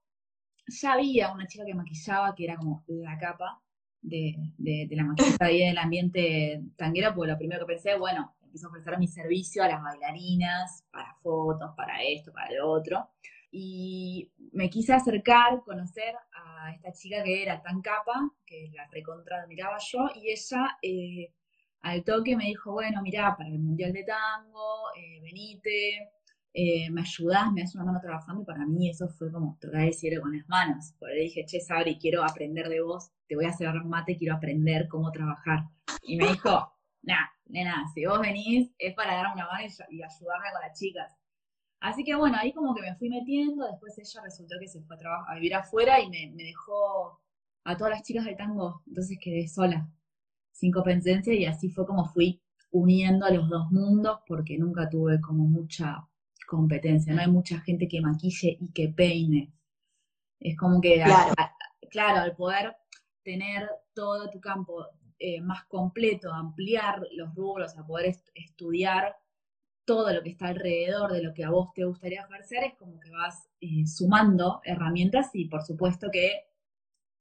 ya 0.67 0.93
había 0.93 1.33
una 1.33 1.47
chica 1.47 1.65
que 1.65 1.75
maquillaba 1.75 2.35
que 2.35 2.45
era 2.45 2.57
como 2.57 2.85
la 2.89 3.19
capa 3.19 3.61
de, 4.01 4.35
de, 4.59 4.89
la 4.91 5.05
maquillista 5.05 5.51
y 5.51 5.61
del 5.61 5.79
ambiente 5.79 6.63
tanguero, 6.77 7.15
porque 7.15 7.33
lo 7.33 7.39
primero 7.39 7.61
que 7.61 7.75
pensé, 7.75 7.97
bueno, 7.97 8.37
empiezo 8.43 8.67
a 8.67 8.71
ofrecer 8.71 8.99
mi 8.99 9.09
servicio 9.09 9.63
a 9.63 9.69
las 9.69 9.83
bailarinas, 9.83 10.85
para 10.91 11.15
fotos, 11.23 11.73
para 11.77 12.03
esto, 12.03 12.33
para 12.33 12.53
lo 12.53 12.71
otro. 12.71 13.11
Y 13.51 14.31
me 14.53 14.69
quise 14.69 14.93
acercar, 14.93 15.63
conocer 15.65 16.15
a 16.33 16.73
esta 16.73 16.93
chica 16.93 17.23
que 17.23 17.43
era 17.43 17.63
tan 17.63 17.81
capa, 17.81 18.31
que 18.45 18.71
la 18.75 18.87
recontra 18.91 19.43
admiraba 19.43 19.79
yo, 19.79 20.09
y 20.15 20.31
ella 20.31 20.77
eh, 20.83 21.33
al 21.81 22.03
toque 22.05 22.37
me 22.37 22.47
dijo, 22.47 22.73
bueno, 22.73 23.01
mira, 23.03 23.37
para 23.37 23.51
el 23.51 23.59
Mundial 23.59 23.93
de 23.93 24.05
Tango, 24.05 24.93
eh, 24.97 25.21
venite, 25.21 26.11
eh, 26.57 26.89
me 26.91 27.01
ayudás, 27.01 27.53
me 27.53 27.63
das 27.63 27.75
una 27.75 27.85
mano 27.85 28.01
trabajando, 28.01 28.43
y 28.43 28.45
para 28.45 28.65
mí 28.65 28.89
eso 28.89 29.09
fue 29.09 29.33
como 29.33 29.59
tocar 29.61 29.83
el 29.83 29.93
cielo 29.93 30.23
con 30.23 30.37
las 30.37 30.49
manos. 30.49 30.95
Porque 30.99 31.15
le 31.17 31.21
dije, 31.23 31.45
che, 31.47 31.61
Sabri, 31.61 31.99
quiero 31.99 32.23
aprender 32.23 32.69
de 32.69 32.81
vos, 32.81 33.11
te 33.27 33.35
voy 33.35 33.47
a 33.47 33.49
hacer 33.49 33.75
mate, 33.85 34.17
quiero 34.17 34.37
aprender 34.37 34.87
cómo 34.89 35.11
trabajar. 35.11 35.65
Y 36.03 36.17
me 36.17 36.29
dijo, 36.29 36.73
nah, 37.03 37.27
nena, 37.47 37.85
si 37.93 38.07
vos 38.07 38.21
venís 38.21 38.71
es 38.79 38.95
para 38.95 39.15
dar 39.15 39.35
una 39.35 39.47
mano 39.47 39.65
y, 39.91 40.03
ayudarme 40.03 40.47
con 40.53 40.61
las 40.63 40.79
chicas. 40.79 41.13
Así 41.81 42.05
que 42.05 42.15
bueno, 42.15 42.37
ahí 42.41 42.53
como 42.53 42.75
que 42.75 42.83
me 42.83 42.95
fui 42.97 43.11
metiendo, 43.11 43.67
después 43.67 43.99
ella 43.99 44.23
resultó 44.23 44.55
que 44.61 44.69
se 44.69 44.81
fue 44.83 44.97
a, 44.97 45.33
a 45.33 45.35
vivir 45.35 45.55
afuera 45.55 46.01
y 46.01 46.09
me, 46.09 46.33
me, 46.35 46.45
dejó 46.45 47.21
a 47.65 47.77
todas 47.77 47.95
las 47.95 48.03
chicas 48.05 48.25
del 48.25 48.37
tango, 48.37 48.83
entonces 48.87 49.19
quedé 49.21 49.49
sola, 49.49 49.91
sin 50.53 50.73
competencia 50.73 51.35
y 51.35 51.45
así 51.47 51.69
fue 51.69 51.85
como 51.85 52.07
fui 52.07 52.41
uniendo 52.71 53.27
a 53.27 53.31
los 53.31 53.49
dos 53.51 53.71
mundos 53.71 54.21
porque 54.27 54.57
nunca 54.57 54.89
tuve 54.89 55.21
como 55.21 55.45
mucha 55.47 56.09
competencia, 56.47 57.13
no 57.15 57.21
hay 57.21 57.31
mucha 57.31 57.61
gente 57.61 57.89
que 57.89 58.01
maquille 58.01 58.57
y 58.61 58.73
que 58.73 58.89
peine. 58.89 59.53
Es 60.41 60.57
como 60.57 60.81
que, 60.81 61.03
claro, 61.91 62.21
al, 62.21 62.37
poder 62.37 62.77
tener 63.23 63.69
todo 63.95 64.31
tu 64.31 64.41
campo 64.41 64.87
eh, 65.19 65.41
más 65.41 65.65
completo, 65.65 66.33
ampliar 66.33 67.03
los 67.13 67.35
rubros, 67.35 67.77
a 67.79 67.87
poder 67.87 68.15
estudiar 68.35 69.17
todo 69.85 70.13
lo 70.13 70.23
que 70.23 70.31
está 70.31 70.49
alrededor 70.49 71.13
de 71.13 71.23
lo 71.23 71.35
que 71.35 71.45
a 71.45 71.51
vos 71.51 71.73
te 71.75 71.85
gustaría 71.85 72.23
ejercer, 72.23 72.65
es 72.65 72.75
como 72.75 72.99
que 73.01 73.11
vas 73.11 73.49
eh, 73.61 73.87
sumando 73.87 74.61
herramientas 74.65 75.31
y 75.35 75.47
por 75.47 75.63
supuesto 75.63 76.09
que 76.11 76.47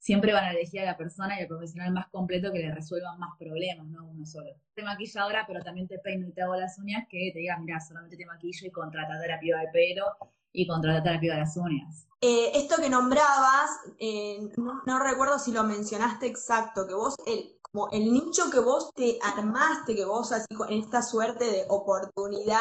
siempre 0.04 0.34
van 0.34 0.44
a 0.44 0.52
elegir 0.52 0.82
a 0.82 0.86
la 0.86 0.98
persona 0.98 1.40
y 1.40 1.44
al 1.44 1.48
profesional 1.48 1.94
más 1.94 2.10
completo 2.10 2.52
que 2.52 2.60
le 2.60 2.76
resuelvan 2.76 3.18
más 3.20 3.38
problemas, 3.40 3.88
no 3.88 4.04
uno 4.04 4.26
solo. 4.26 4.50
Te 4.76 4.84
maquilladora, 4.84 5.46
pero 5.48 5.62
también 5.62 5.88
te 5.88 5.98
peino 6.00 6.28
y 6.28 6.34
te 6.34 6.42
hago 6.42 6.58
las 6.58 6.78
uñas, 6.78 7.06
que 7.10 7.32
te 7.32 7.40
diga, 7.40 7.58
mira, 7.58 7.80
solamente 7.80 8.18
te 8.18 8.26
maquillo 8.26 8.68
y 8.68 8.72
contratate 8.72 9.30
piba 9.40 9.62
de 9.62 9.68
pelo 9.70 10.06
y 10.52 10.68
contratate 10.68 11.20
piba 11.20 11.36
de 11.36 11.40
las 11.40 11.56
uñas. 11.56 12.06
Eh, 12.20 12.52
esto 12.54 12.76
que 12.82 12.90
nombrabas, 12.90 13.70
eh, 13.98 14.40
no, 14.58 15.00
recuerdo 15.00 15.40
si 15.40 15.54
lo 15.54 15.64
mencionaste 15.64 16.28
exacto, 16.28 16.86
que 16.86 16.96
vos, 16.96 17.16
el, 17.26 17.58
como 17.62 17.90
el 17.92 18.12
nicho 18.12 18.52
que 18.52 18.60
vos 18.60 18.92
te 18.94 19.18
armaste, 19.24 19.96
que 19.96 20.04
vos 20.04 20.34
así 20.34 20.54
con 20.54 20.70
esta 20.70 21.02
suerte 21.02 21.46
de 21.46 21.64
oportunidad, 21.70 22.60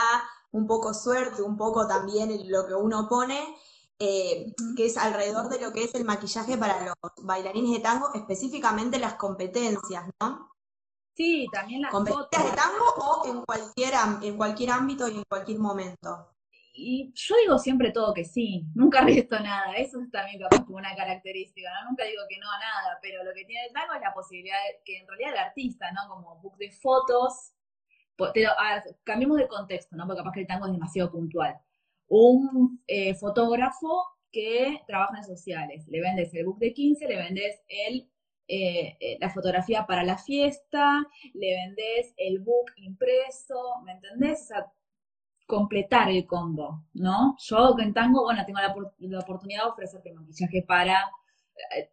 un 0.53 0.69
poco 0.69 0.95
suerte, 0.95 1.43
un 1.43 1.57
poco 1.57 1.89
también 1.89 2.31
lo 2.49 2.67
que 2.67 2.75
uno 2.75 3.09
pone, 3.09 3.41
eh, 4.05 4.53
que 4.77 4.87
es 4.87 4.99
alrededor 4.99 5.49
de 5.49 5.61
lo 5.61 5.73
que 5.73 5.85
es 5.85 5.95
el 5.95 6.05
maquillaje 6.05 6.59
para 6.59 6.85
los 6.85 6.97
bailarines 7.23 7.71
de 7.71 7.79
tango, 7.79 8.13
específicamente 8.15 8.99
las 8.99 9.15
competencias, 9.15 10.11
¿no? 10.21 10.51
Sí, 11.15 11.47
también 11.53 11.83
las 11.83 11.93
competencias 11.93 12.51
de 12.51 12.57
tango 12.57 12.85
o 12.97 13.29
en 13.29 13.45
cualquier, 13.45 13.95
en 14.23 14.37
cualquier 14.37 14.71
ámbito 14.71 15.07
y 15.07 15.19
en 15.19 15.23
cualquier 15.29 15.61
momento. 15.61 16.35
Y 16.75 17.13
yo 17.15 17.37
digo 17.45 17.59
siempre 17.59 17.93
todo 17.93 18.13
que 18.13 18.25
sí, 18.25 18.67
nunca 18.75 19.03
resto 19.07 19.39
nada, 19.39 19.73
eso 19.77 20.01
es 20.01 20.11
también 20.11 20.41
capaz 20.41 20.65
como 20.65 20.79
una 20.79 20.97
característica, 20.97 21.71
¿no? 21.71 21.91
Nunca 21.91 22.05
digo 22.05 22.23
que 22.29 22.39
no 22.41 22.51
a 22.51 22.59
nada, 22.59 22.99
pero 23.01 23.23
lo 23.23 23.33
que 23.33 23.45
tiene 23.45 23.67
el 23.67 23.73
tango 23.73 23.95
es 23.95 24.01
la 24.01 24.13
posibilidad 24.13 24.57
de 24.67 24.83
que 24.85 24.99
en 24.99 25.07
realidad 25.07 25.35
el 25.35 25.39
artista, 25.39 25.93
¿no? 25.93 26.09
Como 26.09 26.41
book 26.41 26.57
de 26.57 26.73
fotos, 26.73 27.53
cambiemos 29.05 29.39
de 29.39 29.47
contexto, 29.47 29.95
¿no? 29.95 30.09
Porque 30.09 30.19
capaz 30.19 30.33
que 30.33 30.41
el 30.41 30.47
tango 30.49 30.67
es 30.67 30.73
demasiado 30.73 31.13
puntual 31.13 31.57
un 32.13 32.83
eh, 32.89 33.15
fotógrafo 33.15 34.05
que 34.31 34.83
trabaja 34.87 35.17
en 35.17 35.25
sociales. 35.25 35.89
Le 35.89 36.03
vendes 36.03 36.35
el 36.35 36.45
book 36.45 36.59
de 36.59 36.75
15, 36.75 37.09
le 37.09 37.17
vendes 37.17 37.63
el, 37.69 38.07
eh, 38.49 38.99
eh, 39.01 39.17
la 39.19 39.31
fotografía 39.31 39.87
para 39.87 40.05
la 40.05 40.19
fiesta, 40.19 41.07
le 41.33 41.55
vendes 41.55 42.13
el 42.19 42.41
book 42.41 42.71
impreso, 42.77 43.81
¿me 43.85 43.93
entendés? 43.93 44.43
O 44.43 44.45
sea, 44.45 44.73
completar 45.47 46.11
el 46.11 46.27
combo, 46.27 46.85
¿no? 46.93 47.35
Yo 47.39 47.79
en 47.79 47.95
tango, 47.95 48.25
bueno, 48.25 48.45
tengo 48.45 48.61
la, 48.61 49.19
oportunidad 49.19 49.65
de 49.65 49.71
ofrecerte 49.71 50.13
maquillaje 50.13 50.63
para 50.63 51.11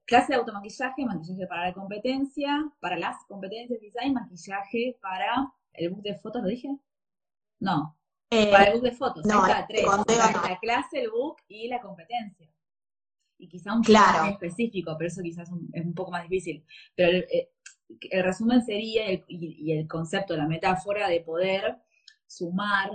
clase 0.06 0.34
de 0.34 0.40
automaquillaje, 0.40 1.06
maquillaje 1.06 1.48
para 1.48 1.68
la 1.68 1.74
competencia, 1.74 2.70
para 2.82 2.98
las 2.98 3.24
competencias 3.26 3.80
quizá, 3.80 4.06
y 4.06 4.12
maquillaje 4.12 4.98
para 5.02 5.54
el 5.74 5.92
book 5.92 6.02
de 6.02 6.16
fotos, 6.16 6.42
¿lo 6.42 6.50
dije? 6.50 6.78
No, 7.60 7.99
eh, 8.30 8.52
para 8.52 8.66
el 8.66 8.74
book 8.74 8.84
de 8.84 8.92
fotos, 8.92 9.26
no, 9.26 9.46
está, 9.46 9.66
tres. 9.68 9.86
La 9.86 10.60
clase, 10.62 11.02
el 11.02 11.10
book 11.10 11.38
y 11.48 11.68
la 11.68 11.80
competencia. 11.82 12.50
Y 13.38 13.48
quizá 13.48 13.74
un 13.74 13.84
claro. 13.84 14.30
específico, 14.32 14.96
pero 14.98 15.08
eso 15.08 15.22
quizás 15.22 15.50
es 15.50 15.86
un, 15.86 15.94
poco 15.94 16.12
más 16.12 16.24
difícil. 16.24 16.64
Pero 16.96 17.10
el, 17.10 17.28
eh, 17.32 18.22
resumen 18.22 18.62
sería, 18.62 19.12
y, 19.28 19.72
el 19.72 19.88
concepto, 19.88 20.36
la 20.36 20.48
metáfora 20.48 21.08
de 21.08 21.22
poder 21.22 21.78
sumar 22.28 22.92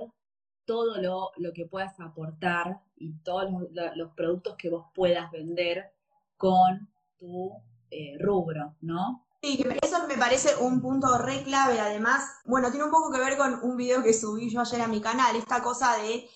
todo 0.64 1.00
lo, 1.00 1.30
lo 1.36 1.52
que 1.52 1.66
puedas 1.66 1.98
aportar 1.98 2.80
y 2.96 3.14
todos 3.22 3.50
los, 3.96 4.12
productos 4.12 4.56
que 4.56 4.70
vos 4.70 4.86
puedas 4.94 5.30
vender 5.30 5.92
con 6.36 6.88
tu 7.18 7.52
eh, 7.90 8.16
rubro, 8.18 8.76
¿no? 8.80 9.26
Sí, 9.44 9.62
eso 9.82 10.06
me 10.08 10.16
parece 10.16 10.56
un 10.56 10.80
punto 10.80 11.18
re 11.18 11.42
clave. 11.42 11.78
Además, 11.78 12.24
bueno, 12.46 12.70
tiene 12.70 12.86
un 12.86 12.90
poco 12.90 13.12
que 13.12 13.18
ver 13.18 13.36
con 13.36 13.60
un 13.62 13.76
video 13.76 14.02
que 14.02 14.14
subí 14.14 14.48
yo 14.48 14.62
ayer 14.62 14.80
a 14.80 14.88
mi 14.88 15.02
canal, 15.02 15.36
esta 15.36 15.62
cosa 15.62 15.98
de 15.98 16.26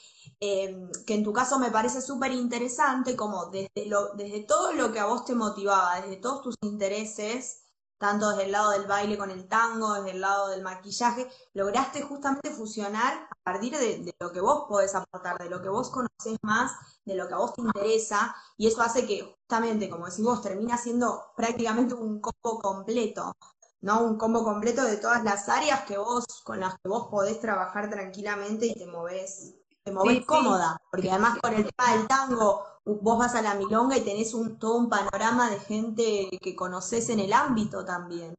em, 0.41 0.91
que 1.07 1.15
en 1.15 1.25
tu 1.25 1.33
caso 1.33 1.59
me 1.59 1.71
parece 1.71 2.03
súper 2.03 2.33
interesante, 2.33 3.17
como 3.17 3.47
desde, 3.47 3.87
lo, 3.87 4.13
desde 4.15 4.41
todo 4.41 4.75
lo 4.75 4.93
que 4.93 4.99
a 5.01 5.07
vos 5.07 5.25
te 5.25 5.35
motivaba, 5.35 6.03
desde 6.03 6.17
todos 6.17 6.43
tus 6.43 6.57
intereses, 6.61 7.63
tanto 7.99 8.31
desde 8.31 8.45
el 8.45 8.53
lado 8.53 8.71
del 8.71 8.87
baile 8.87 9.19
con 9.19 9.31
el 9.31 9.49
tango, 9.49 9.95
desde 9.95 10.13
el 10.13 10.21
lado 10.21 10.49
del 10.49 10.63
maquillaje, 10.63 11.29
lograste 11.53 12.03
justamente 12.03 12.51
fusionar 12.51 13.29
a 13.31 13.37
partir 13.43 13.77
de, 13.77 14.15
lo 14.21 14.33
que 14.33 14.41
vos 14.41 14.67
podés 14.69 14.95
aportar, 14.95 15.37
de 15.39 15.51
lo 15.51 15.61
que 15.61 15.69
vos 15.69 15.91
conocés 15.91 16.39
más, 16.43 16.73
de 17.05 17.17
lo 17.17 17.27
que 17.27 17.35
a 17.35 17.39
vos 17.39 17.55
te 17.55 17.63
interesa, 17.63 18.35
y 18.57 18.69
eso 18.69 18.81
hace 18.83 19.07
que 19.07 19.23
justamente, 19.23 19.91
como 19.91 20.07
decís 20.07 20.25
vos, 20.25 20.41
termina 20.43 20.79
siendo 20.79 21.33
prácticamente 21.37 21.95
un 21.95 22.21
combo 22.21 22.61
completo, 22.61 23.33
¿no? 23.81 24.03
Un 24.03 24.17
combo 24.17 24.45
completo 24.45 24.85
de 24.85 24.97
todas 24.97 25.25
las 25.25 25.49
áreas 25.49 25.83
que 25.83 25.99
vos, 25.99 26.25
con 26.45 26.61
las 26.61 26.75
que 26.75 26.89
vos 26.89 27.09
podés 27.11 27.41
trabajar 27.41 27.91
tranquilamente 27.91 28.67
y 28.67 28.75
te 28.75 28.87
movés, 28.87 29.55
te 29.83 29.91
movés 29.91 30.25
cómoda, 30.25 30.77
porque 30.91 31.11
además 31.11 31.39
con 31.41 31.55
el 31.55 31.69
tema 31.69 31.97
del 31.97 32.07
tango 32.07 32.65
vos 32.89 33.19
vas 33.19 33.35
a 33.35 33.43
la 33.43 33.55
milonga 33.55 33.97
y 33.97 34.05
tenés 34.05 34.35
un, 34.35 34.59
todo 34.59 34.79
un 34.79 34.89
panorama 34.89 35.51
de 35.51 35.59
gente 35.61 36.29
que 36.41 36.57
conoces 36.57 37.11
en 37.11 37.21
el 37.21 37.33
ámbito 37.33 37.85
también. 37.85 38.35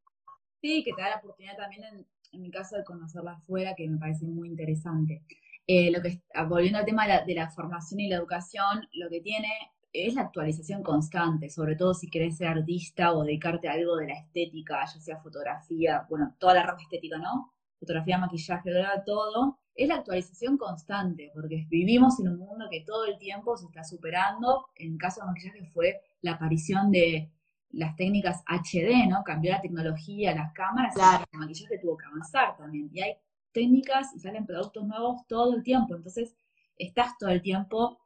Sí, 0.61 0.83
que 0.83 0.93
te 0.93 1.01
da 1.01 1.09
la 1.09 1.17
oportunidad 1.17 1.55
también, 1.55 1.83
en, 1.83 2.07
en 2.31 2.41
mi 2.41 2.51
caso, 2.51 2.75
de 2.75 2.83
conocerla 2.83 3.33
afuera, 3.33 3.73
que 3.75 3.87
me 3.87 3.97
parece 3.97 4.25
muy 4.25 4.49
interesante. 4.49 5.23
Eh, 5.71 5.91
lo 5.91 6.01
que, 6.01 6.23
ah, 6.33 6.45
volviendo 6.45 6.79
al 6.79 6.85
tema 6.85 7.05
de 7.05 7.35
la, 7.35 7.51
formación 7.51 7.99
y 7.99 8.09
la 8.09 8.15
educación, 8.15 8.87
lo 8.93 9.07
que 9.07 9.21
tiene 9.21 9.49
es 9.93 10.15
la 10.15 10.21
actualización 10.23 10.81
constante, 10.81 11.51
sobre 11.51 11.75
todo 11.75 11.93
si 11.93 12.09
querés 12.09 12.37
ser 12.37 12.47
artista 12.47 13.13
o 13.13 13.23
dedicarte 13.23 13.67
a 13.67 13.73
algo 13.73 13.95
de 13.97 14.07
la 14.07 14.15
estética, 14.15 14.83
ya 14.91 14.99
sea 14.99 15.21
fotografía, 15.21 16.07
bueno, 16.09 16.35
toda 16.39 16.55
la 16.55 16.63
rama 16.63 16.81
estética, 16.81 17.19
¿no? 17.19 17.53
Fotografía, 17.79 18.17
maquillaje, 18.17 18.71
todo 19.05 19.59
es 19.73 19.87
la 19.87 19.95
actualización 19.95 20.57
constante, 20.57 21.31
porque 21.33 21.65
vivimos 21.69 22.19
en 22.19 22.29
un 22.29 22.39
mundo 22.39 22.67
que 22.69 22.81
todo 22.81 23.05
el 23.05 23.17
tiempo 23.17 23.55
se 23.55 23.65
está 23.67 23.83
superando. 23.83 24.67
En 24.75 24.93
el 24.93 24.97
caso 24.97 25.21
de 25.21 25.27
maquillaje 25.27 25.65
fue 25.73 26.01
la 26.21 26.33
aparición 26.33 26.91
de 26.91 27.31
las 27.71 27.95
técnicas 27.95 28.43
HD, 28.45 29.07
¿no? 29.07 29.23
Cambió 29.23 29.51
la 29.51 29.61
tecnología, 29.61 30.35
las 30.35 30.51
cámaras, 30.53 30.95
y 30.97 31.35
el 31.35 31.39
maquillaje 31.39 31.79
tuvo 31.79 31.95
que 31.95 32.05
avanzar 32.07 32.57
también. 32.57 32.89
Y 32.91 33.01
hay 33.01 33.13
técnicas 33.53 34.13
y 34.15 34.19
salen 34.19 34.45
productos 34.45 34.85
nuevos 34.85 35.25
todo 35.27 35.55
el 35.55 35.63
tiempo. 35.63 35.95
Entonces, 35.95 36.35
estás 36.77 37.17
todo 37.17 37.29
el 37.29 37.41
tiempo. 37.41 37.99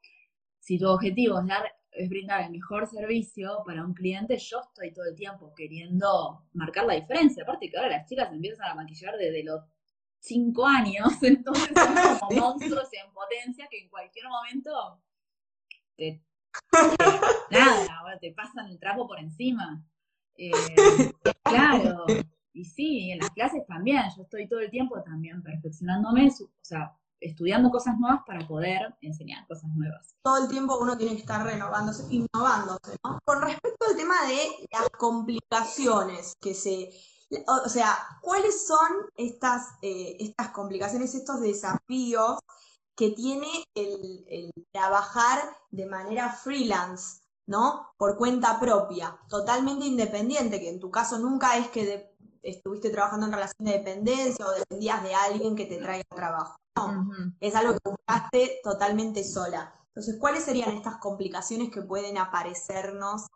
Si 0.59 0.77
tu 0.77 0.87
objetivo 0.87 1.39
es, 1.39 1.47
dar, 1.47 1.63
es 1.95 2.09
brindar 2.09 2.43
el 2.43 2.51
mejor 2.51 2.87
servicio 2.87 3.63
para 3.65 3.85
un 3.85 3.93
cliente, 3.93 4.37
yo 4.37 4.61
estoy 4.61 4.91
todo 4.93 5.05
el 5.05 5.15
tiempo 5.15 5.53
queriendo 5.55 6.45
marcar 6.53 6.85
la 6.85 6.95
diferencia. 6.95 7.43
Aparte 7.43 7.69
que 7.69 7.77
ahora 7.77 7.97
las 7.97 8.09
chicas 8.09 8.31
empiezan 8.31 8.71
a 8.71 8.75
maquillar 8.75 9.15
desde 9.17 9.43
los 9.43 9.61
cinco 10.19 10.65
años, 10.65 11.07
entonces 11.21 11.71
son 11.75 11.93
como 12.19 12.39
monstruos 12.39 12.89
en 12.93 13.11
potencia 13.13 13.67
que 13.69 13.79
en 13.79 13.89
cualquier 13.89 14.25
momento 14.27 15.01
te, 15.95 16.23
nada, 17.51 18.19
te 18.19 18.31
pasan 18.31 18.67
el 18.69 18.79
trapo 18.79 19.07
por 19.07 19.19
encima. 19.19 19.85
Eh, 20.35 20.51
claro, 21.43 22.05
y 22.53 22.65
sí, 22.65 23.11
en 23.11 23.19
las 23.19 23.29
clases 23.31 23.65
también, 23.67 24.03
yo 24.15 24.23
estoy 24.23 24.47
todo 24.47 24.59
el 24.59 24.71
tiempo 24.71 25.01
también 25.03 25.43
perfeccionándome, 25.43 26.27
o 26.27 26.49
sea, 26.61 26.95
estudiando 27.19 27.69
cosas 27.69 27.97
nuevas 27.99 28.21
para 28.25 28.47
poder 28.47 28.95
enseñar 29.01 29.47
cosas 29.47 29.69
nuevas. 29.75 30.15
Todo 30.21 30.43
el 30.43 30.49
tiempo 30.49 30.77
uno 30.79 30.97
tiene 30.97 31.13
que 31.13 31.21
estar 31.21 31.45
renovándose, 31.45 32.05
innovándose, 32.09 32.97
¿no? 33.03 33.19
Con 33.25 33.41
respecto 33.41 33.85
al 33.89 33.95
tema 33.95 34.15
de 34.27 34.67
las 34.71 34.89
complicaciones 34.89 36.35
que 36.41 36.53
se 36.53 36.91
o 37.65 37.69
sea, 37.69 37.97
¿cuáles 38.21 38.67
son 38.67 39.09
estas, 39.15 39.69
eh, 39.81 40.17
estas 40.19 40.49
complicaciones, 40.49 41.15
estos 41.15 41.41
desafíos 41.41 42.39
que 42.95 43.11
tiene 43.11 43.47
el, 43.73 44.51
trabajar 44.71 45.39
de 45.71 45.85
manera 45.85 46.31
freelance, 46.31 47.21
¿no? 47.47 47.87
Por 47.97 48.17
cuenta 48.17 48.59
propia, 48.59 49.19
totalmente 49.29 49.85
independiente, 49.85 50.59
que 50.59 50.69
en 50.69 50.79
tu 50.79 50.91
caso 50.91 51.17
nunca 51.19 51.57
es 51.57 51.69
que 51.69 52.15
estuviste 52.41 52.89
trabajando 52.89 53.25
en 53.25 53.33
relación 53.33 53.65
de 53.65 53.73
dependencia 53.73 54.45
o 54.45 54.51
dependías 54.51 55.01
de 55.03 55.15
alguien 55.15 55.55
que 55.55 55.65
te 55.65 55.77
traiga 55.77 56.03
trabajo. 56.15 56.57
No, 56.75 57.35
es 57.39 57.55
algo 57.55 57.73
que 57.73 57.89
buscaste 57.89 58.59
totalmente 58.63 59.23
sola. 59.23 59.73
Entonces, 59.87 60.17
¿cuáles 60.19 60.43
serían 60.43 60.71
estas 60.71 60.97
complicaciones 60.97 61.69
que 61.69 61.81
pueden 61.83 62.17
aparecernos 62.17 63.27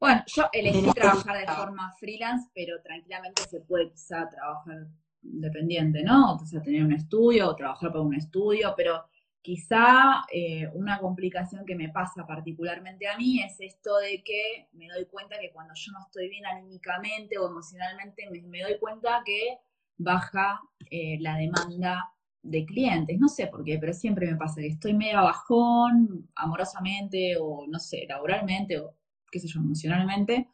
bueno, 0.00 0.22
yo 0.26 0.44
elegí 0.50 0.90
trabajar 0.92 1.46
de 1.46 1.52
forma 1.52 1.92
freelance, 2.00 2.48
pero 2.54 2.80
tranquilamente 2.80 3.42
se 3.42 3.60
puede 3.60 3.90
quizá 3.90 4.26
trabajar 4.30 4.86
independiente, 5.22 6.02
¿no? 6.02 6.36
O 6.36 6.46
sea, 6.46 6.62
tener 6.62 6.82
un 6.82 6.94
estudio 6.94 7.50
o 7.50 7.54
trabajar 7.54 7.90
para 7.90 8.00
un 8.00 8.14
estudio, 8.14 8.72
pero 8.74 9.04
quizá 9.42 10.24
eh, 10.32 10.68
una 10.72 10.98
complicación 10.98 11.66
que 11.66 11.74
me 11.74 11.90
pasa 11.90 12.26
particularmente 12.26 13.08
a 13.08 13.18
mí 13.18 13.42
es 13.42 13.60
esto 13.60 13.98
de 13.98 14.22
que 14.22 14.68
me 14.72 14.88
doy 14.88 15.04
cuenta 15.04 15.38
que 15.38 15.52
cuando 15.52 15.74
yo 15.74 15.92
no 15.92 15.98
estoy 16.06 16.30
bien 16.30 16.46
anímicamente 16.46 17.36
o 17.36 17.48
emocionalmente, 17.48 18.26
me, 18.30 18.62
doy 18.62 18.78
cuenta 18.78 19.20
que 19.22 19.58
baja 19.98 20.62
eh, 20.90 21.18
la 21.20 21.36
demanda 21.36 22.10
de 22.42 22.64
clientes. 22.64 23.18
No 23.18 23.28
sé 23.28 23.46
por 23.48 23.64
qué, 23.64 23.78
pero 23.78 23.92
siempre 23.92 24.30
me 24.30 24.36
pasa 24.36 24.60
que 24.60 24.68
estoy 24.68 24.94
medio 24.94 25.22
bajón, 25.22 26.28
amorosamente 26.34 27.36
o 27.38 27.66
no 27.68 27.78
sé, 27.78 28.06
laboralmente 28.08 28.78
o 28.78 28.96
qué 29.30 29.40
sé 29.40 29.48
yo, 29.48 29.60
emocionalmente, 29.60 30.48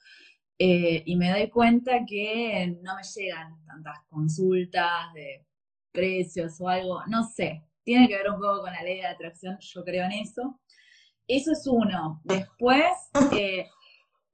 eh, 0.58 1.02
y 1.04 1.16
me 1.16 1.30
doy 1.30 1.50
cuenta 1.50 2.04
que 2.06 2.76
no 2.82 2.96
me 2.96 3.02
llegan 3.02 3.64
tantas 3.66 3.98
consultas 4.08 5.12
de 5.14 5.46
precios 5.92 6.60
o 6.60 6.68
algo, 6.68 7.02
no 7.06 7.24
sé, 7.24 7.62
tiene 7.84 8.08
que 8.08 8.16
ver 8.16 8.30
un 8.30 8.40
poco 8.40 8.62
con 8.62 8.72
la 8.72 8.82
ley 8.82 8.98
de 8.98 9.06
atracción, 9.06 9.56
yo 9.60 9.84
creo 9.84 10.04
en 10.04 10.12
eso. 10.12 10.60
Eso 11.28 11.52
es 11.52 11.66
uno. 11.66 12.20
Después, 12.24 12.84
eh, 13.32 13.66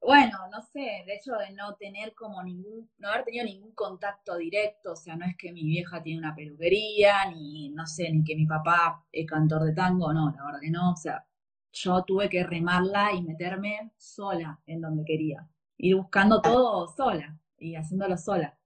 bueno, 0.05 0.37
no 0.51 0.61
sé, 0.61 1.03
de 1.05 1.15
hecho 1.15 1.33
de 1.33 1.51
no 1.53 1.75
tener 1.75 2.13
como 2.13 2.43
ningún, 2.43 2.89
no 2.97 3.09
haber 3.09 3.23
tenido 3.23 3.45
ningún 3.45 3.71
contacto 3.73 4.37
directo, 4.37 4.93
o 4.93 4.95
sea, 4.95 5.15
no 5.15 5.25
es 5.25 5.35
que 5.37 5.51
mi 5.51 5.63
vieja 5.63 6.01
tiene 6.01 6.19
una 6.19 6.35
peluquería, 6.35 7.25
ni 7.31 7.69
no 7.69 7.85
sé, 7.85 8.11
ni 8.11 8.23
que 8.23 8.35
mi 8.35 8.45
papá 8.45 9.05
es 9.11 9.25
cantor 9.25 9.63
de 9.63 9.73
tango, 9.73 10.13
no, 10.13 10.31
la 10.35 10.45
verdad 10.45 10.59
que 10.61 10.71
no, 10.71 10.91
o 10.91 10.95
sea, 10.95 11.25
yo 11.71 12.03
tuve 12.03 12.29
que 12.29 12.43
remarla 12.43 13.13
y 13.13 13.23
meterme 13.23 13.91
sola 13.97 14.59
en 14.65 14.81
donde 14.81 15.05
quería, 15.05 15.47
ir 15.77 15.95
buscando 15.95 16.41
todo 16.41 16.87
sola 16.87 17.37
y 17.57 17.75
haciéndolo 17.75 18.17
sola, 18.17 18.57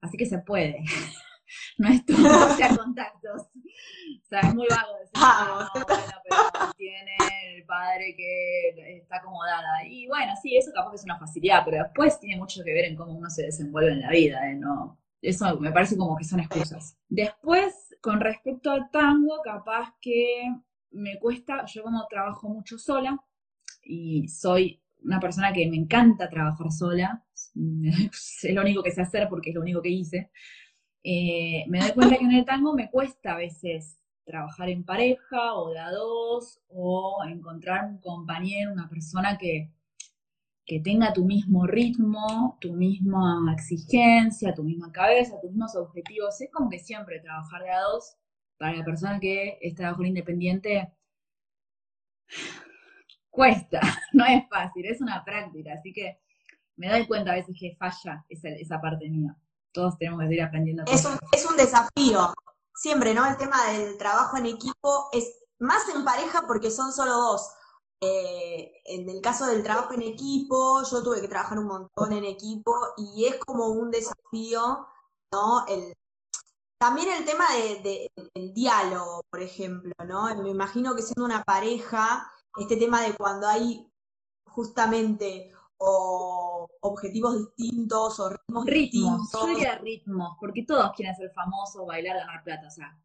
así 0.00 0.16
que 0.16 0.26
se 0.26 0.38
puede. 0.38 0.84
no 1.78 1.88
es 1.88 2.04
todo 2.04 2.56
sea 2.56 2.76
contactos. 2.76 3.42
O 4.22 4.26
sea, 4.26 4.40
es 4.40 4.54
muy 4.54 4.66
vago 4.68 4.98
decir, 4.98 5.12
ah, 5.16 5.70
no, 5.74 5.84
bueno, 5.84 6.12
pero 6.24 6.72
tiene 6.76 7.16
el 7.54 7.64
padre 7.64 8.14
que 8.16 8.96
está 8.96 9.16
acomodada. 9.16 9.86
Y 9.86 10.06
bueno, 10.08 10.32
sí, 10.42 10.56
eso 10.56 10.72
capaz 10.74 10.90
que 10.90 10.96
es 10.96 11.04
una 11.04 11.18
facilidad, 11.18 11.62
pero 11.64 11.82
después 11.82 12.18
tiene 12.20 12.36
mucho 12.36 12.62
que 12.64 12.72
ver 12.72 12.86
en 12.86 12.96
cómo 12.96 13.12
uno 13.12 13.30
se 13.30 13.44
desenvuelve 13.44 13.92
en 13.92 14.00
la 14.00 14.10
vida, 14.10 14.50
¿eh? 14.50 14.54
No, 14.54 14.98
eso 15.22 15.58
me 15.58 15.72
parece 15.72 15.96
como 15.96 16.16
que 16.16 16.24
son 16.24 16.40
excusas. 16.40 16.98
Después, 17.08 17.96
con 18.00 18.20
respecto 18.20 18.70
al 18.70 18.90
tango, 18.90 19.40
capaz 19.42 19.94
que 20.00 20.52
me 20.90 21.18
cuesta, 21.18 21.64
yo 21.66 21.82
como 21.82 22.06
trabajo 22.08 22.48
mucho 22.48 22.78
sola 22.78 23.18
y 23.82 24.28
soy 24.28 24.82
una 25.02 25.20
persona 25.20 25.52
que 25.52 25.68
me 25.68 25.76
encanta 25.76 26.28
trabajar 26.28 26.70
sola, 26.70 27.24
es 27.54 28.54
lo 28.54 28.62
único 28.62 28.82
que 28.82 28.90
sé 28.90 29.02
hacer 29.02 29.28
porque 29.28 29.50
es 29.50 29.54
lo 29.54 29.62
único 29.62 29.82
que 29.82 29.90
hice, 29.90 30.30
eh, 31.04 31.66
me 31.68 31.80
doy 31.80 31.92
cuenta 31.92 32.16
que 32.16 32.24
en 32.24 32.32
el 32.32 32.44
tango 32.46 32.72
me 32.72 32.90
cuesta 32.90 33.34
a 33.34 33.36
veces 33.36 33.98
trabajar 34.24 34.70
en 34.70 34.84
pareja 34.84 35.54
o 35.54 35.70
de 35.70 35.78
a 35.78 35.90
dos 35.90 36.60
o 36.68 37.22
encontrar 37.28 37.84
un 37.84 37.98
compañero, 37.98 38.72
una 38.72 38.88
persona 38.88 39.36
que, 39.36 39.70
que 40.64 40.80
tenga 40.80 41.12
tu 41.12 41.26
mismo 41.26 41.66
ritmo, 41.66 42.56
tu 42.60 42.72
misma 42.72 43.52
exigencia, 43.52 44.54
tu 44.54 44.64
misma 44.64 44.90
cabeza, 44.92 45.38
tus 45.42 45.50
mismos 45.50 45.76
objetivos. 45.76 46.40
Es 46.40 46.50
como 46.50 46.70
que 46.70 46.78
siempre 46.78 47.20
trabajar 47.20 47.62
de 47.62 47.70
a 47.70 47.80
dos. 47.82 48.16
Para 48.58 48.74
la 48.78 48.84
persona 48.84 49.20
que 49.20 49.58
es 49.60 49.74
trabajador 49.74 50.06
independiente 50.06 50.90
cuesta, 53.30 53.80
no 54.12 54.24
es 54.24 54.48
fácil, 54.48 54.86
es 54.86 55.00
una 55.00 55.24
práctica, 55.24 55.74
así 55.74 55.92
que 55.92 56.18
me 56.76 56.88
doy 56.88 57.06
cuenta 57.06 57.32
a 57.32 57.34
veces 57.34 57.56
que 57.58 57.76
falla 57.76 58.24
esa, 58.28 58.48
esa 58.48 58.80
parte 58.80 59.10
mía 59.10 59.36
todos 59.74 59.98
tenemos 59.98 60.20
que 60.20 60.34
ir 60.34 60.42
aprendiendo. 60.42 60.84
Es 60.86 61.04
un, 61.04 61.18
es 61.32 61.44
un 61.44 61.56
desafío, 61.56 62.32
siempre, 62.74 63.12
¿no? 63.12 63.26
El 63.26 63.36
tema 63.36 63.66
del 63.66 63.98
trabajo 63.98 64.38
en 64.38 64.46
equipo 64.46 65.08
es 65.12 65.36
más 65.58 65.88
en 65.94 66.04
pareja 66.04 66.44
porque 66.46 66.70
son 66.70 66.92
solo 66.92 67.12
dos. 67.12 67.50
Eh, 68.00 68.72
en 68.84 69.08
el 69.08 69.20
caso 69.20 69.46
del 69.46 69.62
trabajo 69.62 69.94
en 69.94 70.02
equipo, 70.02 70.82
yo 70.82 71.02
tuve 71.02 71.20
que 71.20 71.28
trabajar 71.28 71.58
un 71.58 71.66
montón 71.66 72.12
en 72.12 72.24
equipo 72.24 72.72
y 72.96 73.26
es 73.26 73.36
como 73.44 73.68
un 73.68 73.90
desafío, 73.90 74.86
¿no? 75.32 75.66
El, 75.66 75.94
también 76.78 77.08
el 77.10 77.24
tema 77.24 77.46
de, 77.52 78.10
del 78.34 78.52
diálogo, 78.52 79.24
por 79.30 79.40
ejemplo, 79.40 79.92
¿no? 80.06 80.34
Me 80.42 80.50
imagino 80.50 80.94
que 80.94 81.02
siendo 81.02 81.24
una 81.24 81.42
pareja, 81.44 82.30
este 82.58 82.76
tema 82.76 83.00
de 83.00 83.14
cuando 83.14 83.48
hay 83.48 83.90
justamente 84.44 85.53
o 85.78 86.68
objetivos 86.80 87.38
distintos 87.38 88.20
o 88.20 88.30
ritmos, 88.30 88.64
distintos. 88.66 89.32
Yo 89.32 89.46
diría 89.46 89.74
ritmos, 89.76 90.36
porque 90.40 90.64
todos 90.64 90.92
quieren 90.92 91.14
ser 91.14 91.30
famosos, 91.32 91.86
bailar, 91.86 92.16
ganar 92.16 92.42
plata, 92.44 92.66
o 92.66 92.70
sea. 92.70 92.98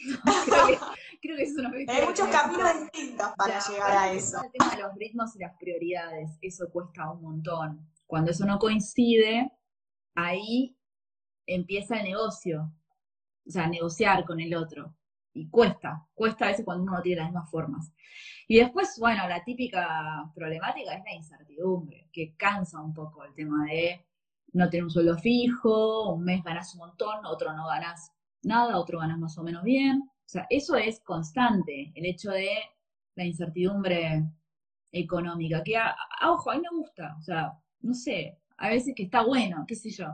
creo, 0.46 0.66
que, 0.66 0.78
creo, 1.20 1.36
que, 1.36 1.42
eso 1.42 1.60
es 1.60 1.66
una 1.66 1.92
Hay 1.92 2.06
muchos 2.06 2.28
caminos 2.28 2.80
distintos 2.80 3.28
para 3.36 3.60
llegar 3.68 3.90
a 3.90 4.12
eso. 4.12 4.42
El 4.42 4.50
tema 4.52 4.70
de 4.74 4.82
los 4.82 4.94
ritmos 4.96 5.36
y 5.36 5.40
las 5.40 5.56
prioridades, 5.58 6.38
eso 6.40 6.70
cuesta 6.70 7.10
un 7.10 7.22
montón. 7.22 7.86
Cuando 8.06 8.30
eso 8.30 8.44
no 8.46 8.58
coincide, 8.58 9.52
ahí 10.14 10.76
empieza 11.46 11.98
el 11.98 12.04
negocio, 12.04 12.72
o 13.46 13.50
sea, 13.50 13.66
negociar 13.66 14.24
con 14.24 14.40
el 14.40 14.54
otro. 14.54 14.94
Y 15.32 15.48
cuesta, 15.48 16.06
cuesta 16.14 16.46
a 16.46 16.48
veces 16.48 16.64
cuando 16.64 16.82
uno 16.82 16.94
no 16.94 17.02
tiene 17.02 17.20
las 17.20 17.30
mismas 17.30 17.50
formas. 17.50 17.92
Y 18.48 18.58
después, 18.58 18.96
bueno, 18.98 19.28
la 19.28 19.44
típica 19.44 20.30
problemática 20.34 20.94
es 20.94 21.04
la 21.04 21.14
incertidumbre, 21.14 22.08
que 22.12 22.34
cansa 22.36 22.80
un 22.80 22.92
poco 22.92 23.24
el 23.24 23.32
tema 23.34 23.64
de 23.66 24.04
no 24.52 24.68
tener 24.68 24.84
un 24.84 24.90
sueldo 24.90 25.16
fijo, 25.18 26.12
un 26.12 26.24
mes 26.24 26.42
ganas 26.42 26.74
un 26.74 26.80
montón, 26.80 27.24
otro 27.24 27.52
no 27.54 27.66
ganas 27.68 28.12
nada, 28.42 28.78
otro 28.78 28.98
ganas 28.98 29.18
más 29.18 29.38
o 29.38 29.42
menos 29.42 29.62
bien. 29.62 30.02
O 30.02 30.28
sea, 30.28 30.46
eso 30.50 30.76
es 30.76 31.00
constante, 31.00 31.92
el 31.94 32.06
hecho 32.06 32.30
de 32.30 32.50
la 33.14 33.24
incertidumbre 33.24 34.24
económica, 34.92 35.62
que 35.62 35.76
a, 35.76 35.94
ojo, 36.28 36.50
a 36.50 36.54
mí 36.56 36.62
me 36.62 36.76
gusta, 36.76 37.16
o 37.18 37.22
sea, 37.22 37.52
no 37.80 37.94
sé, 37.94 38.38
a 38.56 38.68
veces 38.68 38.94
que 38.94 39.04
está 39.04 39.22
bueno, 39.24 39.64
qué 39.66 39.74
sé 39.74 39.90
yo. 39.90 40.06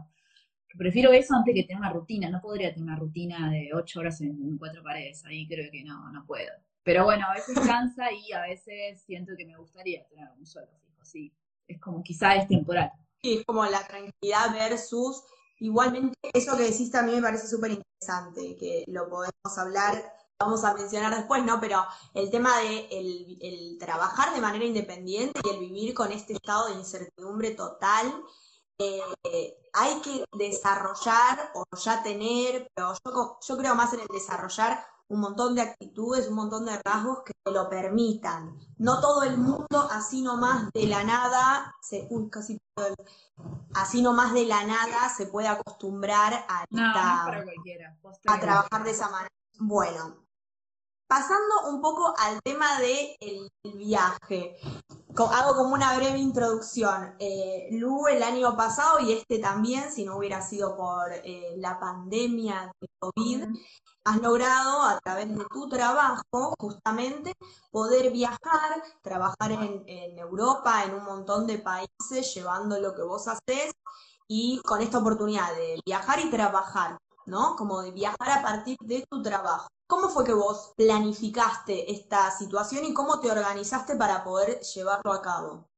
Prefiero 0.77 1.13
eso 1.13 1.35
antes 1.35 1.55
que 1.55 1.63
tener 1.63 1.79
una 1.79 1.93
rutina, 1.93 2.29
no 2.29 2.41
podría 2.41 2.73
tener 2.73 2.89
una 2.89 2.99
rutina 2.99 3.51
de 3.51 3.71
ocho 3.75 4.01
horas 4.01 4.21
en 4.21 4.59
cuatro 4.59 4.83
paredes, 4.83 5.25
ahí 5.25 5.47
creo 5.49 5.71
que 5.71 5.85
no, 5.85 6.11
no 6.13 6.25
puedo. 6.27 6.53
Pero 6.83 7.05
bueno, 7.05 7.27
a 7.29 7.35
veces 7.35 7.59
cansa 7.67 8.13
y 8.13 8.33
a 8.33 8.43
veces 8.43 9.03
siento 9.03 9.33
que 9.37 9.45
me 9.45 9.57
gustaría 9.57 10.07
tener 10.07 10.29
un 10.39 10.47
sueldo 10.47 10.73
fijo, 10.79 11.05
sí. 11.05 11.33
Es 11.67 11.81
como 11.81 12.03
quizá 12.03 12.37
es 12.37 12.47
temporal. 12.47 12.93
Sí, 13.21 13.39
es 13.39 13.45
como 13.45 13.65
la 13.67 13.85
tranquilidad 13.87 14.53
versus, 14.53 15.25
igualmente, 15.59 16.17
eso 16.33 16.57
que 16.57 16.65
decís 16.65 16.91
también 16.91 17.19
me 17.19 17.25
parece 17.25 17.49
súper 17.49 17.73
interesante, 17.73 18.57
que 18.57 18.85
lo 18.87 19.09
podemos 19.09 19.59
hablar, 19.59 19.95
vamos 20.39 20.65
a 20.65 20.75
mencionar 20.75 21.15
después, 21.15 21.45
¿no? 21.45 21.61
Pero 21.61 21.85
el 22.15 22.31
tema 22.31 22.59
de 22.61 22.89
el, 22.91 23.79
trabajar 23.79 24.35
de 24.35 24.41
manera 24.41 24.65
independiente 24.65 25.41
y 25.45 25.55
el 25.55 25.61
vivir 25.61 25.95
con 25.95 26.13
este 26.13 26.35
estado 26.35 26.69
de 26.69 26.75
incertidumbre 26.75 27.53
total, 27.53 28.07
eh, 28.79 29.57
hay 29.73 30.01
que 30.01 30.25
desarrollar 30.33 31.53
o 31.55 31.65
ya 31.77 32.03
tener, 32.03 32.69
pero 32.75 32.95
yo, 33.05 33.39
yo 33.47 33.57
creo 33.57 33.75
más 33.75 33.93
en 33.95 34.01
el 34.01 34.09
desarrollar 34.09 34.85
un 35.09 35.21
montón 35.21 35.55
de 35.55 35.63
actitudes, 35.63 36.29
un 36.29 36.35
montón 36.35 36.67
de 36.67 36.81
rasgos 36.85 37.23
que 37.25 37.33
te 37.45 37.53
lo 37.53 37.69
permitan. 37.69 38.59
No 38.79 39.01
todo 39.01 39.23
el 39.23 39.39
mundo 39.39 39.89
así 39.91 40.23
nomás 40.23 40.71
de 40.73 40.87
la 40.87 41.05
nada, 41.05 41.75
se, 41.81 42.09
uy, 42.11 42.29
casi 42.29 42.59
así 43.75 44.03
nomás 44.03 44.33
de 44.33 44.47
la 44.47 44.65
nada 44.65 45.09
se 45.17 45.27
puede 45.27 45.49
acostumbrar 45.49 46.45
a, 46.49 46.65
a 48.27 48.41
trabajar 48.41 48.85
de 48.85 48.91
esa 48.91 49.09
manera. 49.11 49.31
Bueno, 49.59 50.26
pasando 51.07 51.69
un 51.71 51.81
poco 51.81 52.15
al 52.19 52.41
tema 52.43 52.81
del 52.81 53.17
de 53.63 53.71
viaje 53.73 54.57
hago 55.25 55.57
como 55.57 55.75
una 55.75 55.97
breve 55.97 56.19
introducción. 56.19 57.15
Eh, 57.19 57.69
Lu 57.73 58.07
el 58.07 58.23
año 58.23 58.57
pasado 58.57 59.01
y 59.01 59.13
este 59.13 59.39
también, 59.39 59.91
si 59.91 60.05
no 60.05 60.17
hubiera 60.17 60.43
sido 60.43 60.77
por 60.77 61.11
eh, 61.13 61.55
la 61.57 61.79
pandemia 61.79 62.71
de 62.81 62.89
COVID, 62.99 63.45
has 64.05 64.21
logrado 64.21 64.83
a 64.83 65.01
través 65.01 65.29
de 65.35 65.45
tu 65.47 65.69
trabajo 65.69 66.55
justamente 66.59 67.33
poder 67.71 68.13
viajar, 68.13 68.83
trabajar 69.03 69.53
en, 69.53 69.83
en 69.87 70.19
Europa, 70.19 70.85
en 70.85 70.95
un 70.95 71.05
montón 71.05 71.47
de 71.47 71.59
países, 71.59 72.35
llevando 72.35 72.79
lo 72.79 72.95
que 72.95 73.03
vos 73.03 73.27
haces 73.27 73.73
y 74.29 74.61
con 74.65 74.81
esta 74.81 74.99
oportunidad 74.99 75.55
de 75.55 75.81
viajar 75.85 76.21
y 76.21 76.31
trabajar, 76.31 76.99
¿no? 77.27 77.57
Como 77.57 77.83
de 77.83 77.93
viajar 77.93 78.31
a 78.31 78.43
partir 78.43 78.77
de 78.83 79.05
tu 79.09 79.23
trabajo. 79.23 79.69
¿Cómo 79.87 80.09
fue 80.09 80.25
que 80.25 80.35
vos 80.35 80.75
planificaste 80.77 81.93
esta 81.93 82.31
situación 82.33 82.85
y 82.85 82.93
cómo 82.93 83.21
te 83.21 83.31
organizaste 83.31 83.97
para 83.97 84.25
poder 84.25 84.59
llevarlo 84.61 85.13
a 85.13 85.23
cabo? 85.23 85.71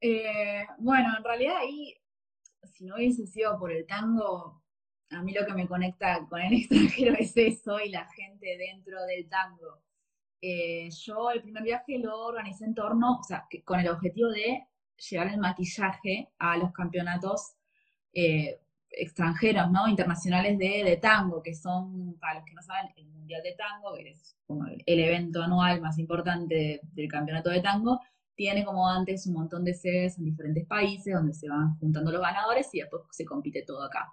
Eh, 0.00 0.64
bueno, 0.78 1.16
en 1.16 1.24
realidad 1.24 1.56
ahí, 1.56 1.94
si 2.72 2.84
no 2.84 2.94
hubiese 2.94 3.26
sido 3.26 3.58
por 3.58 3.72
el 3.72 3.84
tango, 3.86 4.62
a 5.10 5.22
mí 5.22 5.32
lo 5.32 5.44
que 5.44 5.54
me 5.54 5.66
conecta 5.66 6.26
con 6.28 6.40
el 6.40 6.52
extranjero 6.60 7.14
es 7.18 7.36
eso 7.36 7.80
y 7.80 7.90
la 7.90 8.06
gente 8.12 8.56
dentro 8.56 9.02
del 9.04 9.28
tango. 9.28 9.82
Eh, 10.40 10.88
yo 10.90 11.30
el 11.30 11.42
primer 11.42 11.64
viaje 11.64 11.98
lo 11.98 12.26
organicé 12.26 12.66
en 12.66 12.74
torno, 12.74 13.18
o 13.18 13.22
sea, 13.24 13.48
con 13.64 13.80
el 13.80 13.88
objetivo 13.88 14.28
de 14.28 14.64
llevar 15.10 15.28
el 15.28 15.38
maquillaje 15.38 16.30
a 16.38 16.56
los 16.56 16.72
campeonatos 16.72 17.56
eh, 18.12 18.60
extranjeros, 18.90 19.70
¿no? 19.70 19.88
Internacionales 19.88 20.58
de, 20.58 20.98
tango, 21.00 21.42
que 21.42 21.54
son, 21.54 22.16
para 22.18 22.34
los 22.34 22.44
que 22.44 22.54
no 22.54 22.62
saben, 22.62 22.92
el 22.96 23.06
Mundial 23.08 23.42
de 23.42 23.54
Tango, 23.54 23.94
que 23.94 24.10
es 24.10 24.36
el, 24.86 25.00
evento 25.00 25.42
anual 25.42 25.80
más 25.80 25.98
importante 25.98 26.80
del 26.82 27.08
campeonato 27.08 27.50
de 27.50 27.60
tango, 27.60 28.00
tiene 28.34 28.64
como 28.64 28.88
antes 28.88 29.26
un 29.26 29.34
montón 29.34 29.64
de 29.64 29.74
sedes 29.74 30.18
en 30.18 30.24
diferentes 30.24 30.66
países 30.66 31.14
donde 31.14 31.32
se 31.32 31.48
van 31.48 31.76
juntando 31.78 32.12
los 32.12 32.20
ganadores 32.20 32.68
y 32.74 32.80
después 32.80 33.02
se 33.10 33.24
compite 33.24 33.62
todo 33.62 33.82
acá. 33.82 34.12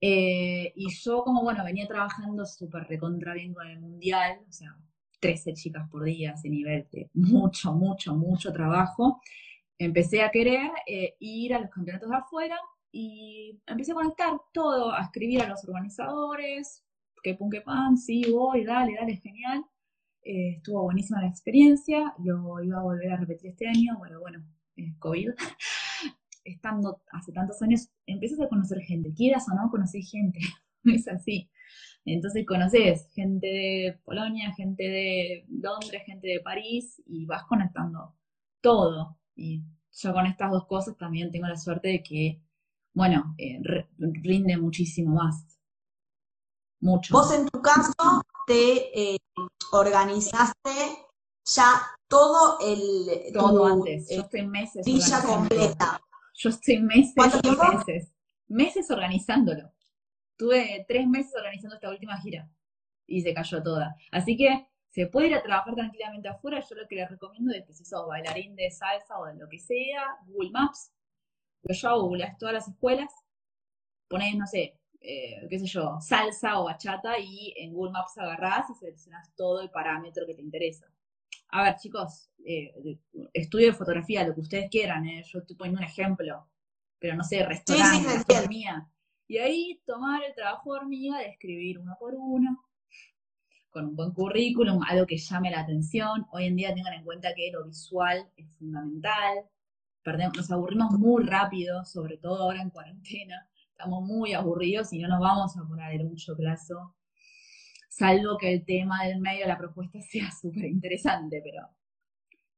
Eh, 0.00 0.72
y 0.74 0.92
yo 0.92 1.22
como, 1.22 1.42
bueno, 1.42 1.64
venía 1.64 1.86
trabajando 1.86 2.44
súper 2.44 2.84
recontra 2.84 3.34
bien 3.34 3.54
con 3.54 3.66
el 3.66 3.80
Mundial, 3.80 4.40
o 4.48 4.52
sea, 4.52 4.76
13 5.20 5.54
chicas 5.54 5.88
por 5.90 6.04
día, 6.04 6.32
ese 6.32 6.50
nivel 6.50 6.86
de 6.92 7.08
mucho, 7.14 7.72
mucho, 7.72 8.14
mucho 8.14 8.52
trabajo, 8.52 9.20
empecé 9.78 10.22
a 10.22 10.30
querer 10.30 10.70
eh, 10.86 11.14
ir 11.20 11.54
a 11.54 11.60
los 11.60 11.70
campeonatos 11.70 12.10
de 12.10 12.16
afuera 12.16 12.58
y 12.98 13.60
empecé 13.66 13.92
a 13.92 13.96
conectar 13.96 14.32
todo, 14.54 14.90
a 14.90 15.02
escribir 15.02 15.42
a 15.42 15.48
los 15.48 15.62
organizadores, 15.68 16.82
que 17.22 17.34
pum, 17.34 17.50
que 17.50 17.60
pan, 17.60 17.98
sí, 17.98 18.24
voy, 18.32 18.64
dale, 18.64 18.94
dale, 18.98 19.16
genial. 19.16 19.66
Eh, 20.22 20.54
estuvo 20.56 20.82
buenísima 20.84 21.20
la 21.20 21.28
experiencia, 21.28 22.14
lo 22.24 22.62
iba 22.62 22.78
a 22.78 22.82
volver 22.82 23.12
a 23.12 23.18
repetir 23.18 23.50
este 23.50 23.68
año, 23.68 23.98
bueno, 23.98 24.20
bueno, 24.20 24.42
eh, 24.76 24.94
COVID, 24.98 25.28
estando 26.44 27.02
hace 27.12 27.32
tantos 27.32 27.60
años, 27.60 27.90
empiezas 28.06 28.40
a 28.40 28.48
conocer 28.48 28.80
gente, 28.80 29.12
quieras 29.12 29.46
o 29.50 29.54
no, 29.54 29.70
conoces 29.70 30.10
gente, 30.10 30.40
es 30.84 31.06
así. 31.06 31.50
Entonces 32.06 32.46
conoces 32.46 33.10
gente 33.14 33.46
de 33.46 33.98
Polonia, 34.04 34.54
gente 34.54 34.84
de 34.84 35.44
Londres, 35.50 36.02
gente 36.06 36.28
de 36.28 36.40
París 36.40 37.02
y 37.04 37.26
vas 37.26 37.44
conectando 37.44 38.14
todo. 38.62 39.18
Y 39.34 39.64
yo 39.92 40.14
con 40.14 40.24
estas 40.26 40.50
dos 40.50 40.66
cosas 40.66 40.96
también 40.96 41.30
tengo 41.30 41.46
la 41.46 41.56
suerte 41.56 41.88
de 41.88 42.02
que, 42.02 42.40
bueno, 42.96 43.34
eh, 43.36 43.60
rinde 43.98 44.56
muchísimo 44.56 45.16
más. 45.16 45.60
Mucho. 46.80 47.12
Vos 47.12 47.30
en 47.30 47.46
tu 47.46 47.60
caso 47.60 47.92
te 48.46 49.12
eh, 49.12 49.18
organizaste 49.70 50.70
ya 51.44 51.82
todo 52.08 52.58
el... 52.60 53.34
Todo 53.34 53.66
antes. 53.66 54.08
Yo 54.08 54.22
estoy 54.22 54.46
meses. 54.46 54.86
Villa 54.86 55.20
completa. 55.20 56.00
Yo 56.36 56.48
estoy 56.48 56.80
meses. 56.80 57.14
Meses. 57.16 58.12
Meses 58.48 58.90
organizándolo. 58.90 59.70
Tuve 60.38 60.86
tres 60.88 61.06
meses 61.06 61.34
organizando 61.36 61.74
esta 61.74 61.90
última 61.90 62.18
gira 62.22 62.48
y 63.06 63.20
se 63.20 63.34
cayó 63.34 63.62
toda. 63.62 63.94
Así 64.10 64.38
que 64.38 64.68
se 64.88 65.06
puede 65.06 65.26
ir 65.26 65.34
a 65.34 65.42
trabajar 65.42 65.74
tranquilamente 65.74 66.28
afuera. 66.28 66.60
Yo 66.60 66.76
lo 66.76 66.88
que 66.88 66.96
les 66.96 67.10
recomiendo 67.10 67.52
es 67.52 67.66
que 67.66 67.74
si 67.74 67.84
sos 67.84 68.06
bailarín 68.06 68.56
de 68.56 68.70
salsa 68.70 69.18
o 69.18 69.26
de 69.26 69.34
lo 69.34 69.50
que 69.50 69.58
sea, 69.58 70.16
Google 70.28 70.50
Maps. 70.52 70.95
Lo 71.62 71.74
yo 71.74 71.88
hago, 71.88 72.02
googleás 72.02 72.38
todas 72.38 72.54
las 72.54 72.68
escuelas, 72.68 73.12
ponés, 74.08 74.36
no 74.36 74.46
sé, 74.46 74.78
eh, 75.00 75.46
qué 75.48 75.58
sé 75.58 75.66
yo, 75.66 75.98
salsa 76.00 76.60
o 76.60 76.64
bachata 76.64 77.18
y 77.18 77.54
en 77.56 77.72
Google 77.72 77.92
Maps 77.92 78.18
agarrás 78.18 78.70
y 78.70 78.74
seleccionás 78.74 79.34
todo 79.34 79.60
el 79.60 79.70
parámetro 79.70 80.26
que 80.26 80.34
te 80.34 80.42
interesa. 80.42 80.86
A 81.50 81.62
ver, 81.62 81.76
chicos, 81.76 82.30
eh, 82.44 82.74
estudio 83.32 83.68
de 83.68 83.72
fotografía, 83.72 84.26
lo 84.26 84.34
que 84.34 84.40
ustedes 84.40 84.68
quieran, 84.70 85.06
eh, 85.06 85.22
yo 85.24 85.38
estoy 85.38 85.56
poniendo 85.56 85.80
un 85.80 85.86
ejemplo, 85.86 86.48
pero 86.98 87.14
no 87.14 87.22
sé, 87.22 87.44
restaurante, 87.44 88.24
sí, 88.48 88.64
Y 89.28 89.38
ahí 89.38 89.80
tomar 89.86 90.24
el 90.24 90.34
trabajo 90.34 90.72
de 90.72 90.80
hormiga 90.80 91.18
de 91.18 91.26
escribir 91.30 91.78
uno 91.78 91.96
por 91.98 92.14
uno, 92.16 92.64
con 93.70 93.86
un 93.86 93.96
buen 93.96 94.12
currículum, 94.12 94.82
algo 94.88 95.06
que 95.06 95.18
llame 95.18 95.50
la 95.50 95.60
atención. 95.60 96.26
Hoy 96.32 96.46
en 96.46 96.56
día 96.56 96.74
tengan 96.74 96.94
en 96.94 97.04
cuenta 97.04 97.34
que 97.34 97.50
lo 97.52 97.64
visual 97.64 98.28
es 98.36 98.50
fundamental. 98.58 99.44
Perdemos, 100.06 100.36
nos 100.36 100.52
aburrimos 100.52 100.92
muy 100.92 101.24
rápido, 101.24 101.84
sobre 101.84 102.16
todo 102.16 102.44
ahora 102.44 102.62
en 102.62 102.70
cuarentena. 102.70 103.48
Estamos 103.72 104.04
muy 104.04 104.34
aburridos 104.34 104.92
y 104.92 105.00
no 105.00 105.08
nos 105.08 105.18
vamos 105.18 105.56
a 105.56 105.66
poner 105.66 106.00
en 106.00 106.06
mucho 106.06 106.36
plazo 106.36 106.94
salvo 107.88 108.38
que 108.38 108.54
el 108.54 108.64
tema 108.64 109.02
del 109.04 109.20
medio, 109.20 109.48
la 109.48 109.58
propuesta 109.58 110.00
sea 110.08 110.30
súper 110.30 110.66
interesante, 110.66 111.40
pero 111.42 111.70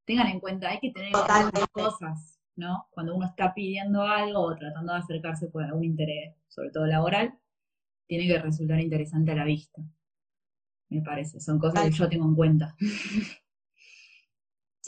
tengan 0.05 0.27
en 0.27 0.41
cuenta, 0.41 0.69
hay 0.69 0.79
que 0.79 0.91
tener 0.91 1.11
las 1.11 1.69
cosas, 1.73 2.39
¿no? 2.55 2.87
Cuando 2.91 3.17
uno 3.17 3.25
está 3.25 3.55
pidiendo 3.55 4.03
algo 4.03 4.41
o 4.41 4.55
tratando 4.55 4.93
de 4.93 4.99
acercarse 4.99 5.49
por 5.49 5.65
algún 5.65 5.85
interés, 5.85 6.35
sobre 6.49 6.71
todo 6.71 6.87
laboral, 6.87 7.33
tiene 8.07 8.27
que 8.27 8.39
resultar 8.39 8.79
interesante 8.79 9.33
a 9.33 9.37
la 9.37 9.45
vista, 9.45 9.81
me 10.91 11.01
parece. 11.01 11.41
Son 11.41 11.59
cosas 11.59 11.85
que 11.85 11.93
yo 11.93 12.11
tengo 12.11 12.27
en 12.27 12.35
cuenta. 12.35 12.77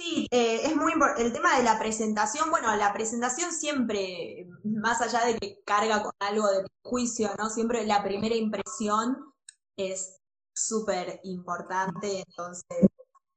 Sí, 0.00 0.26
eh, 0.30 0.62
es 0.64 0.74
muy 0.76 0.92
importante. 0.92 1.26
El 1.26 1.32
tema 1.34 1.58
de 1.58 1.62
la 1.62 1.78
presentación, 1.78 2.50
bueno, 2.50 2.74
la 2.74 2.90
presentación 2.90 3.52
siempre, 3.52 4.48
más 4.64 5.02
allá 5.02 5.26
de 5.26 5.38
que 5.38 5.62
carga 5.62 6.02
con 6.02 6.12
algo 6.20 6.48
de 6.48 6.64
juicio, 6.82 7.28
¿no? 7.36 7.50
Siempre 7.50 7.84
la 7.84 8.02
primera 8.02 8.34
impresión 8.34 9.34
es 9.76 10.18
súper 10.54 11.20
importante, 11.24 12.24
entonces 12.26 12.88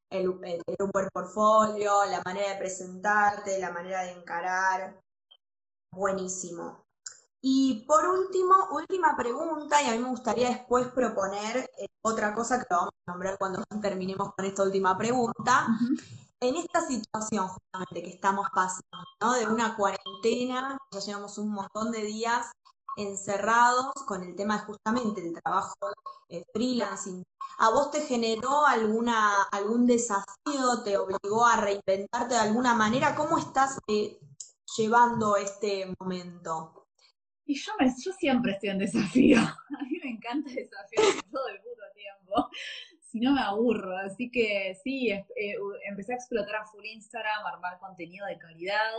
el, 0.09 0.29
un 0.29 0.91
buen 0.93 1.09
portfolio, 1.13 2.05
la 2.05 2.21
manera 2.23 2.53
de 2.53 2.59
presentarte, 2.59 3.59
la 3.59 3.71
manera 3.71 4.03
de 4.03 4.11
encarar, 4.11 5.01
buenísimo. 5.91 6.85
Y 7.41 7.85
por 7.85 8.07
último, 8.07 8.55
última 8.71 9.17
pregunta, 9.17 9.81
y 9.81 9.89
a 9.89 9.91
mí 9.91 9.97
me 9.97 10.09
gustaría 10.09 10.47
después 10.47 10.87
proponer 10.93 11.69
eh, 11.77 11.87
otra 12.01 12.33
cosa 12.33 12.57
que 12.57 12.67
lo 12.69 12.77
vamos 12.77 12.93
a 13.05 13.11
nombrar 13.11 13.37
cuando 13.37 13.65
terminemos 13.81 14.33
con 14.33 14.45
esta 14.45 14.63
última 14.63 14.97
pregunta. 14.97 15.67
En 16.43 16.57
esta 16.57 16.85
situación 16.85 17.47
justamente 17.47 18.03
que 18.03 18.15
estamos 18.15 18.45
pasando, 18.53 19.07
¿no? 19.21 19.31
De 19.31 19.47
una 19.47 19.77
cuarentena, 19.77 20.77
ya 20.91 20.99
llevamos 20.99 21.37
un 21.37 21.53
montón 21.53 21.89
de 21.89 22.03
días 22.03 22.51
encerrados 22.97 23.93
con 24.05 24.23
el 24.23 24.35
tema 24.35 24.59
justamente 24.59 25.21
del 25.21 25.41
trabajo 25.41 25.73
eh, 26.27 26.43
freelancing. 26.53 27.23
¿A 27.59 27.69
vos 27.69 27.91
te 27.91 28.01
generó 28.01 28.65
alguna, 28.65 29.43
algún 29.53 29.87
desafío? 29.87 30.83
¿Te 30.83 30.97
obligó 30.97 31.45
a 31.45 31.61
reinventarte 31.61 32.33
de 32.33 32.41
alguna 32.41 32.75
manera? 32.75 33.15
¿Cómo 33.15 33.37
estás 33.37 33.79
eh, 33.87 34.19
llevando 34.77 35.37
este 35.37 35.95
momento? 35.97 36.89
Y 37.45 37.55
yo, 37.55 37.71
me, 37.79 37.87
yo 37.87 38.11
siempre 38.11 38.51
estoy 38.51 38.71
en 38.71 38.79
desafío. 38.79 39.39
A 39.79 39.83
mí 39.83 39.97
me 40.03 40.09
encanta 40.09 40.49
desafiar 40.49 41.23
todo 41.31 41.47
el 41.47 41.61
puto 41.61 41.83
tiempo. 41.95 42.49
Si 43.13 43.19
no 43.19 43.31
me 43.33 43.41
aburro. 43.41 43.95
Así 43.97 44.31
que 44.31 44.75
sí, 44.83 45.11
eh, 45.11 45.23
empecé 45.87 46.13
a 46.13 46.15
explotar 46.15 46.55
a 46.55 46.65
full 46.65 46.83
Instagram, 46.83 47.45
armar 47.45 47.77
contenido 47.79 48.25
de 48.25 48.39
calidad 48.39 48.89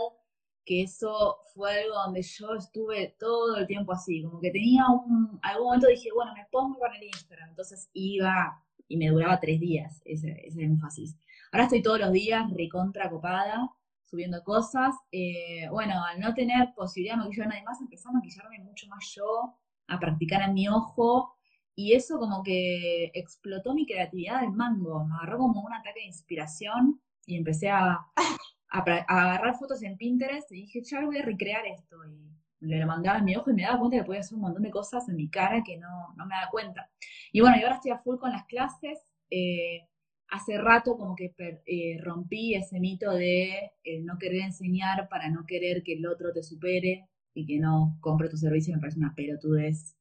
que 0.65 0.81
eso 0.83 1.37
fue 1.53 1.83
algo 1.83 1.95
donde 1.95 2.23
yo 2.23 2.55
estuve 2.55 3.15
todo 3.19 3.57
el 3.57 3.67
tiempo 3.67 3.93
así, 3.93 4.23
como 4.23 4.39
que 4.39 4.49
tenía 4.49 4.83
un, 4.87 5.39
algún 5.43 5.67
momento 5.67 5.87
dije, 5.87 6.09
bueno, 6.13 6.33
me 6.33 6.47
pongo 6.51 6.79
con 6.79 6.91
el 6.95 7.03
Instagram, 7.03 7.49
entonces 7.49 7.89
iba 7.93 8.63
y 8.87 8.97
me 8.97 9.09
duraba 9.09 9.39
tres 9.39 9.59
días 9.59 10.01
ese, 10.05 10.41
ese 10.43 10.63
énfasis. 10.63 11.17
Ahora 11.51 11.65
estoy 11.65 11.83
todos 11.83 11.99
los 11.99 12.11
días 12.11 12.51
recontra 12.51 13.11
copada, 13.11 13.69
subiendo 14.05 14.43
cosas. 14.43 14.95
Eh, 15.11 15.67
bueno, 15.69 16.03
al 16.03 16.19
no 16.19 16.33
tener 16.33 16.73
posibilidad 16.73 17.15
de 17.15 17.23
maquillar 17.23 17.47
a 17.47 17.49
nadie 17.49 17.63
más, 17.63 17.81
empecé 17.81 18.07
a 18.09 18.13
maquillarme 18.13 18.59
mucho 18.59 18.87
más 18.87 19.13
yo, 19.15 19.55
a 19.87 19.99
practicar 19.99 20.41
en 20.41 20.55
mi 20.55 20.67
ojo, 20.67 21.34
y 21.75 21.93
eso 21.93 22.17
como 22.19 22.41
que 22.41 23.11
explotó 23.13 23.73
mi 23.73 23.85
creatividad 23.85 24.41
del 24.41 24.51
mango, 24.51 25.05
me 25.05 25.15
agarró 25.15 25.39
como 25.39 25.61
un 25.61 25.73
ataque 25.73 25.99
de 25.99 26.05
inspiración 26.05 27.01
y 27.25 27.35
empecé 27.35 27.69
a, 27.69 27.99
a, 28.69 28.79
agarrar 29.07 29.57
fotos 29.57 29.83
en 29.83 29.97
Pinterest 29.97 30.51
y 30.51 30.61
dije, 30.61 30.81
ya 30.83 31.05
voy 31.05 31.17
a 31.17 31.25
recrear 31.25 31.65
esto. 31.65 31.97
Y 32.05 32.35
le 32.61 32.85
mandaba 32.85 33.19
en 33.19 33.25
mi 33.25 33.35
ojo 33.35 33.51
y 33.51 33.53
me 33.53 33.63
daba 33.63 33.79
cuenta 33.79 33.97
que 33.97 34.03
podía 34.03 34.21
hacer 34.21 34.35
un 34.35 34.41
montón 34.41 34.63
de 34.63 34.71
cosas 34.71 35.07
en 35.09 35.15
mi 35.15 35.29
cara 35.29 35.63
que 35.63 35.77
no, 35.77 36.13
no 36.15 36.25
me 36.25 36.35
daba 36.35 36.49
cuenta. 36.49 36.89
Y 37.31 37.41
bueno, 37.41 37.57
y 37.57 37.63
ahora 37.63 37.75
estoy 37.75 37.91
a 37.91 37.99
full 37.99 38.17
con 38.17 38.31
las 38.31 38.45
clases. 38.45 38.99
Eh, 39.29 39.87
hace 40.29 40.57
rato 40.57 40.97
como 40.97 41.15
que 41.15 41.33
eh, 41.65 41.97
rompí 42.01 42.55
ese 42.55 42.79
mito 42.79 43.11
de 43.11 43.71
eh, 43.83 44.01
no 44.01 44.17
querer 44.17 44.41
enseñar 44.41 45.07
para 45.09 45.29
no 45.29 45.45
querer 45.45 45.83
que 45.83 45.93
el 45.93 46.07
otro 46.07 46.31
te 46.33 46.41
supere 46.41 47.07
y 47.33 47.45
que 47.45 47.59
no 47.59 47.97
compre 48.01 48.29
tu 48.29 48.37
servicio. 48.37 48.73
Me 48.73 48.79
parece 48.79 48.99
una 48.99 49.13
pelotudez 49.13 49.94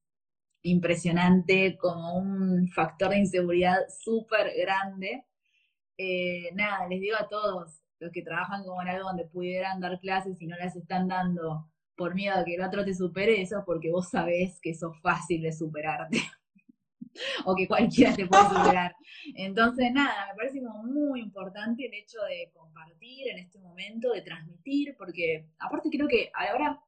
impresionante, 0.65 1.77
como 1.79 2.17
un 2.17 2.69
factor 2.69 3.11
de 3.11 3.19
inseguridad 3.19 3.77
súper 3.89 4.53
grande. 4.57 5.25
nada, 6.55 6.89
les 6.89 7.01
digo 7.01 7.17
a 7.17 7.29
todos, 7.29 7.81
los 8.01 8.11
que 8.13 8.23
trabajan 8.23 8.65
como 8.65 8.83
en 8.83 8.89
algo 8.89 9.09
donde 9.09 9.27
pudieran 9.27 9.81
dar 9.81 10.01
clases 10.01 10.41
y 10.41 10.47
no 10.47 10.57
las 10.57 10.75
están 10.75 11.09
dando 11.09 11.71
por 11.97 12.15
miedo 12.15 12.37
a 12.37 12.45
que 12.45 12.57
el 12.57 12.63
otro 12.63 12.85
te 12.85 12.95
supere, 12.95 13.41
eso 13.41 13.63
porque 13.65 13.91
vos 13.91 14.11
sabés 14.11 14.59
que 14.61 14.75
sos 14.75 15.01
fácil 15.01 15.43
de 15.43 15.53
superarte. 15.53 16.19
o 17.45 17.55
que 17.55 17.69
cualquiera 17.69 18.15
te 18.15 18.27
puede 18.27 18.49
superar. 18.49 18.95
Entonces, 19.37 19.93
nada, 19.93 20.27
me 20.29 20.37
parece 20.37 20.61
como 20.61 20.83
muy 20.83 21.21
importante 21.21 21.87
el 21.87 21.95
hecho 21.95 22.19
de 22.29 22.51
compartir 22.53 23.29
en 23.29 23.39
este 23.39 23.59
momento, 23.61 24.13
de 24.13 24.23
transmitir, 24.23 24.95
porque 24.99 25.47
aparte 25.59 25.91
creo 25.91 26.09
que 26.09 26.31
ahora, 26.35 26.81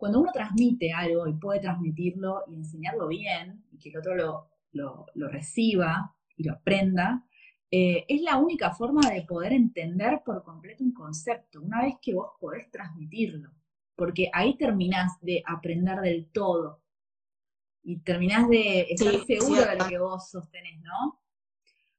cuando 0.00 0.20
uno 0.20 0.32
transmite 0.32 0.92
algo 0.92 1.28
y 1.28 1.34
puede 1.34 1.60
transmitirlo 1.60 2.44
y 2.48 2.54
enseñarlo 2.54 3.06
bien, 3.06 3.62
y 3.70 3.78
que 3.78 3.90
el 3.90 3.98
otro 3.98 4.16
lo, 4.16 4.48
lo, 4.72 5.06
lo 5.14 5.28
reciba 5.28 6.16
y 6.36 6.44
lo 6.44 6.54
aprenda, 6.54 7.22
eh, 7.70 8.06
es 8.08 8.22
la 8.22 8.38
única 8.38 8.72
forma 8.72 9.10
de 9.10 9.22
poder 9.22 9.52
entender 9.52 10.22
por 10.24 10.42
completo 10.42 10.82
un 10.82 10.94
concepto, 10.94 11.60
una 11.60 11.82
vez 11.82 11.96
que 12.00 12.14
vos 12.14 12.32
podés 12.40 12.70
transmitirlo, 12.70 13.50
porque 13.94 14.30
ahí 14.32 14.56
terminás 14.56 15.20
de 15.20 15.42
aprender 15.46 16.00
del 16.00 16.30
todo 16.32 16.82
y 17.82 17.98
terminás 17.98 18.48
de 18.48 18.86
estar 18.88 19.14
seguro 19.26 19.66
de 19.66 19.76
lo 19.76 19.86
que 19.86 19.98
vos 19.98 20.30
sostenés, 20.30 20.80
¿no? 20.80 21.20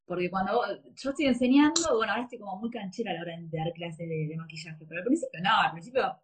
Porque 0.05 0.29
cuando 0.31 0.59
yo 0.95 1.11
estoy 1.11 1.27
enseñando, 1.27 1.95
bueno, 1.95 2.13
ahora 2.13 2.23
estoy 2.23 2.39
como 2.39 2.57
muy 2.57 2.71
canchera 2.71 3.11
a 3.11 3.13
la 3.13 3.21
hora 3.21 3.37
de 3.39 3.57
dar 3.57 3.71
clases 3.73 4.09
de, 4.09 4.35
maquillaje, 4.35 4.85
pero 4.87 5.01
al 5.01 5.05
principio 5.05 5.39
no, 5.41 5.61
al 5.61 5.71
principio 5.71 6.17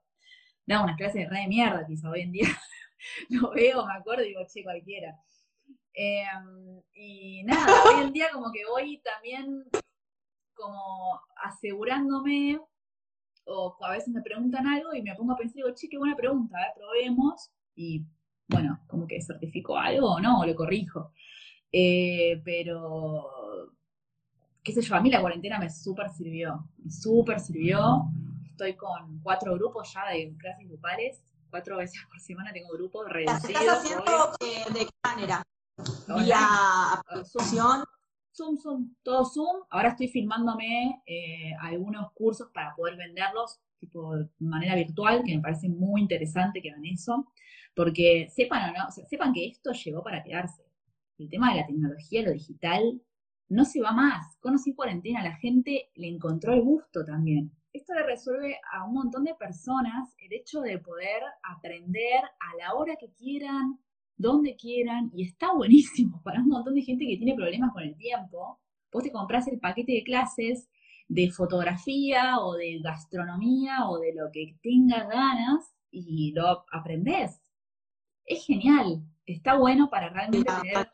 daba 0.68 0.84
unas 0.84 0.98
clases 0.98 1.24
de 1.24 1.30
re 1.30 1.42
de 1.42 1.48
mierda, 1.48 1.86
quizá 1.88 2.10
hoy 2.10 2.22
en 2.22 2.32
día 2.32 2.48
lo 3.30 3.52
veo, 3.52 3.86
me 3.86 3.94
acuerdo 3.94 4.24
y 4.24 4.30
digo, 4.30 4.42
che, 4.48 4.64
cualquiera. 4.64 5.18
Em, 5.94 6.82
y 6.94 7.44
nada, 7.44 7.66
hoy 7.86 8.04
en 8.04 8.14
día 8.14 8.28
como 8.32 8.52
que 8.52 8.66
voy 8.70 9.00
también 9.00 9.64
como 10.54 11.20
asegurándome, 11.44 12.60
o 13.46 13.78
a 13.82 13.92
veces 13.92 14.10
me 14.10 14.22
preguntan 14.22 14.68
algo 14.68 14.94
y 14.94 15.02
me 15.02 15.16
pongo 15.16 15.34
a 15.34 15.38
pensar, 15.38 15.56
digo, 15.56 15.74
che, 15.74 15.88
qué 15.88 15.98
buena 15.98 16.16
pregunta, 16.16 16.58
a 16.58 16.62
ver, 16.62 16.74
probemos, 16.76 17.52
y 17.76 18.04
bueno, 18.48 18.80
como 18.88 19.08
que 19.08 19.22
certifico 19.22 19.78
algo 19.78 20.14
o 20.14 20.20
no, 20.20 20.42
o 20.42 20.46
lo 20.46 20.56
corrijo. 20.56 21.14
Eh, 21.72 22.42
pero, 22.44 23.74
qué 24.64 24.74
sé 24.74 24.82
yo, 24.82 24.96
a 24.96 25.02
mí 25.02 25.10
la 25.10 25.22
cuarentena 25.22 25.60
me 25.60 25.70
súper 25.70 26.10
sirvió, 26.10 26.68
súper 26.90 27.40
sirvió. 27.40 28.10
Estoy 28.58 28.76
con 28.76 29.20
cuatro 29.22 29.54
grupos 29.54 29.94
ya 29.94 30.12
de 30.12 30.36
clases 30.36 30.68
grupales, 30.68 31.24
cuatro 31.52 31.78
veces 31.78 32.02
por 32.10 32.20
semana 32.20 32.52
tengo 32.52 32.70
grupos 32.74 33.08
reducidos. 33.08 33.62
¿Estás 33.62 33.84
haciendo 33.84 34.32
de 34.74 34.86
qué 34.86 34.92
manera? 35.04 35.44
¿Vía 36.18 36.40
aplicación? 36.94 37.84
Zoom, 38.36 38.58
Zoom, 38.58 38.96
todo 39.04 39.26
Zoom. 39.26 39.64
Ahora 39.70 39.90
estoy 39.90 40.08
filmándome 40.08 41.04
eh, 41.06 41.54
algunos 41.60 42.12
cursos 42.14 42.50
para 42.52 42.74
poder 42.76 42.98
venderlos, 42.98 43.60
tipo 43.80 44.16
de 44.16 44.28
manera 44.40 44.74
virtual, 44.76 45.22
que 45.24 45.36
me 45.36 45.42
parece 45.42 45.70
muy 45.70 46.02
interesante 46.02 46.60
que 46.60 46.72
hagan 46.72 46.86
eso, 46.86 47.32
porque 47.76 48.28
sepan 48.32 48.72
o 48.72 48.74
no, 48.74 48.92
sepan 48.92 49.34
que 49.34 49.48
esto 49.48 49.72
llegó 49.72 50.04
para 50.04 50.24
quedarse. 50.24 50.64
El 51.20 51.30
tema 51.30 51.52
de 51.52 51.62
la 51.62 51.68
tecnología, 51.68 52.24
lo 52.24 52.32
digital, 52.32 53.02
no 53.50 53.66
se 53.66 53.82
va 53.82 53.92
más. 53.92 54.36
Con 54.40 54.58
sin 54.58 54.76
cuarentena 54.76 55.24
la 55.24 55.36
gente 55.36 55.90
le 55.96 56.08
encontró 56.08 56.54
el 56.54 56.62
gusto 56.62 57.06
también. 57.06 57.52
Esto 57.78 57.94
le 57.94 58.02
resuelve 58.02 58.60
a 58.74 58.86
un 58.86 58.94
montón 58.96 59.24
de 59.24 59.36
personas 59.36 60.12
el 60.18 60.34
hecho 60.34 60.62
de 60.62 60.80
poder 60.80 61.22
aprender 61.44 62.24
a 62.24 62.56
la 62.58 62.74
hora 62.74 62.96
que 62.96 63.12
quieran, 63.12 63.78
donde 64.16 64.56
quieran, 64.56 65.12
y 65.14 65.28
está 65.28 65.54
buenísimo 65.54 66.20
para 66.24 66.40
un 66.40 66.48
montón 66.48 66.74
de 66.74 66.82
gente 66.82 67.06
que 67.06 67.18
tiene 67.18 67.36
problemas 67.36 67.72
con 67.72 67.84
el 67.84 67.96
tiempo. 67.96 68.60
Vos 68.92 69.04
te 69.04 69.12
compras 69.12 69.48
el 69.48 69.60
paquete 69.60 69.92
de 69.92 70.04
clases 70.04 70.68
de 71.08 71.30
fotografía 71.30 72.40
o 72.40 72.56
de 72.56 72.80
gastronomía 72.80 73.88
o 73.88 74.00
de 74.00 74.12
lo 74.16 74.32
que 74.34 74.58
tengas 74.64 75.08
ganas 75.08 75.72
y 75.92 76.32
lo 76.34 76.66
aprendés. 76.72 77.40
Es 78.26 78.44
genial, 78.44 79.04
está 79.28 79.56
bueno 79.56 79.88
para 79.92 80.10
realmente 80.10 80.52
tener 80.52 80.90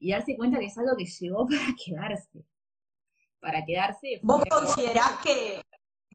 y 0.00 0.10
darse 0.10 0.36
cuenta 0.36 0.58
que 0.58 0.66
es 0.66 0.76
algo 0.76 0.98
que 0.98 1.06
llegó 1.06 1.46
para 1.48 1.74
quedarse. 1.82 2.44
Para 3.40 3.64
quedarse. 3.64 4.20
¿Vos 4.22 4.44
considerás 4.50 5.12
que, 5.24 5.62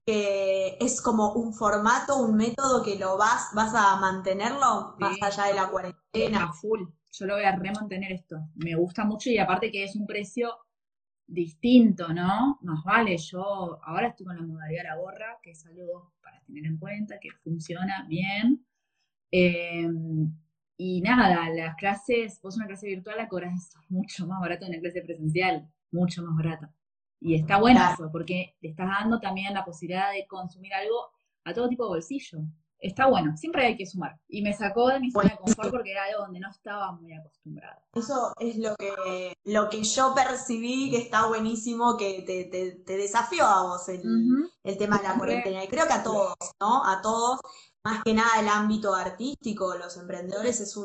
es 0.05 1.01
como 1.01 1.33
un 1.33 1.53
formato, 1.53 2.17
un 2.17 2.35
método 2.35 2.83
que 2.83 2.97
lo 2.97 3.17
vas, 3.17 3.49
vas 3.53 3.73
a 3.75 3.99
mantenerlo 3.99 4.95
más 4.99 5.17
allá 5.21 5.45
de 5.45 5.53
la 5.53 5.69
cuarentena? 5.69 6.45
A 6.45 6.53
full. 6.53 6.81
Yo 7.11 7.25
lo 7.25 7.35
voy 7.35 7.43
a 7.43 7.55
remantener 7.55 8.11
esto. 8.13 8.37
Me 8.55 8.75
gusta 8.75 9.05
mucho 9.05 9.29
y 9.29 9.37
aparte 9.37 9.71
que 9.71 9.83
es 9.83 9.95
un 9.95 10.07
precio 10.07 10.55
distinto, 11.27 12.13
¿no? 12.13 12.59
Más 12.61 12.83
vale, 12.83 13.17
yo 13.17 13.79
ahora 13.83 14.07
estoy 14.07 14.25
con 14.25 14.35
la 14.35 14.43
modalidad 14.43 14.83
la 14.83 14.97
gorra, 14.97 15.39
que 15.41 15.51
es 15.51 15.65
algo 15.65 16.13
para 16.21 16.41
tener 16.41 16.65
en 16.65 16.77
cuenta, 16.77 17.19
que 17.19 17.31
funciona 17.43 18.05
bien. 18.07 18.65
Eh, 19.31 19.87
y 20.77 21.01
nada, 21.01 21.49
las 21.49 21.75
clases, 21.75 22.39
vos 22.41 22.57
una 22.57 22.67
clase 22.67 22.87
virtual 22.87 23.17
la 23.17 23.27
cobras 23.27 23.69
mucho 23.89 24.25
más 24.25 24.39
barato 24.41 24.65
que 24.65 24.71
una 24.71 24.81
clase 24.81 25.01
presencial, 25.01 25.69
mucho 25.91 26.23
más 26.23 26.35
barata. 26.35 26.73
Y 27.21 27.35
está 27.35 27.59
bueno 27.59 27.79
eso, 27.93 28.09
porque 28.11 28.55
le 28.61 28.69
estás 28.69 28.87
dando 28.87 29.19
también 29.19 29.53
la 29.53 29.63
posibilidad 29.63 30.11
de 30.11 30.27
consumir 30.27 30.73
algo 30.73 31.11
a 31.45 31.53
todo 31.53 31.69
tipo 31.69 31.83
de 31.83 31.89
bolsillo. 31.89 32.39
Está 32.79 33.05
bueno, 33.05 33.37
siempre 33.37 33.63
hay 33.63 33.77
que 33.77 33.85
sumar. 33.85 34.19
Y 34.27 34.41
me 34.41 34.53
sacó 34.53 34.87
de 34.87 34.99
mi 34.99 35.11
zona 35.11 35.29
de 35.29 35.37
confort 35.37 35.69
porque 35.69 35.91
era 35.91 36.05
algo 36.05 36.23
donde 36.23 36.39
no 36.39 36.49
estaba 36.49 36.91
muy 36.93 37.13
acostumbrada. 37.13 37.79
Eso 37.93 38.33
es 38.39 38.57
lo 38.57 38.75
que, 38.75 39.37
lo 39.43 39.69
que 39.69 39.83
yo 39.83 40.15
percibí 40.15 40.89
que 40.89 40.97
está 40.97 41.27
buenísimo, 41.27 41.95
que 41.95 42.23
te, 42.25 42.45
te, 42.83 42.97
desafió 42.97 43.45
a 43.45 43.63
vos 43.63 43.87
el, 43.87 44.01
el 44.63 44.77
tema 44.77 44.97
de 44.97 45.03
la 45.03 45.15
cuarentena. 45.15 45.63
Y 45.63 45.67
creo 45.67 45.85
que 45.85 45.93
a 45.93 46.01
todos, 46.01 46.33
¿no? 46.59 46.83
A 46.83 47.01
todos 47.03 47.39
más 47.83 48.03
que 48.03 48.13
nada 48.13 48.39
el 48.39 48.47
ámbito 48.47 48.93
artístico, 48.93 49.75
los 49.75 49.97
emprendedores 49.97 50.59
es 50.59 50.77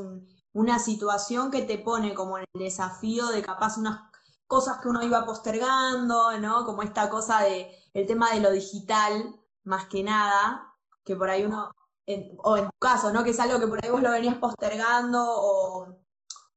una 0.53 0.79
situación 0.79 1.51
que 1.51 1.63
te 1.63 1.79
pone 1.79 2.15
como 2.15 2.39
en 2.39 2.45
el 2.55 2.61
desafío 2.61 3.27
de 3.29 3.43
capaz 3.43 3.77
unas 3.77 4.06
cosas 4.47 4.79
que 4.81 4.89
uno 4.89 5.03
iba 5.03 5.25
postergando, 5.25 6.39
¿no? 6.39 6.65
Como 6.65 6.83
esta 6.83 7.09
cosa 7.11 7.41
de 7.41 7.71
el 7.95 8.07
tema 8.07 8.31
de 8.33 8.41
lo 8.41 8.51
digital, 8.51 9.35
más 9.65 9.87
que 9.87 10.03
nada, 10.03 10.75
que 11.05 11.17
por 11.17 11.31
ahí 11.31 11.45
uno, 11.45 11.73
o 12.39 12.57
en 12.57 12.67
tu 12.67 12.79
caso, 12.79 13.13
¿no? 13.13 13.25
Que 13.25 13.31
es 13.31 13.41
algo 13.41 13.59
que 13.59 13.67
por 13.67 13.83
ahí 13.85 13.91
vos 13.91 14.03
lo 14.03 14.11
venías 14.11 14.37
postergando 14.37 15.23
o, 15.23 15.89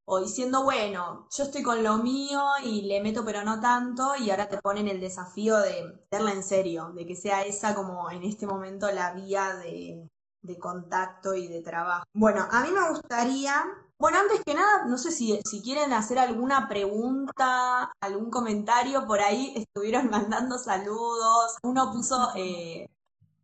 o 0.06 0.19
diciendo, 0.19 0.63
bueno, 0.63 1.28
yo 1.36 1.43
estoy 1.43 1.63
con 1.63 1.84
lo 1.84 1.97
mío 1.97 2.41
y 2.63 2.82
le 2.84 3.02
meto 3.02 3.23
pero 3.23 3.43
no 3.43 3.60
tanto 3.60 4.15
y 4.15 4.32
ahora 4.32 4.49
te 4.49 4.58
ponen 4.62 4.88
el 4.88 4.99
desafío 4.99 5.58
de 5.60 6.06
verla 6.12 6.32
en 6.32 6.43
serio, 6.43 6.91
de 6.95 7.06
que 7.06 7.15
sea 7.15 7.43
esa 7.43 7.75
como 7.75 8.10
en 8.12 8.23
este 8.23 8.47
momento 8.47 8.91
la 8.91 9.13
vía 9.13 9.56
de 9.56 10.58
contacto 10.60 11.36
y 11.36 11.47
de 11.47 11.62
trabajo. 11.62 12.06
Bueno, 12.13 12.47
a 12.49 12.62
mí 12.62 12.69
me 12.71 12.89
gustaría, 12.89 13.65
bueno, 14.00 14.18
antes 14.20 14.42
que 14.46 14.54
nada, 14.54 14.86
no 14.86 14.98
sé 14.98 15.12
si, 15.12 15.38
si 15.44 15.62
quieren 15.62 15.92
hacer 15.92 16.20
alguna 16.20 16.70
pregunta, 16.70 17.92
algún 18.00 18.32
comentario, 18.32 19.06
por 19.06 19.20
ahí 19.20 19.54
estuvieron 19.58 20.10
mandando 20.10 20.58
saludos, 20.58 21.58
uno 21.64 21.92
puso, 21.92 22.32
eh, 22.36 22.90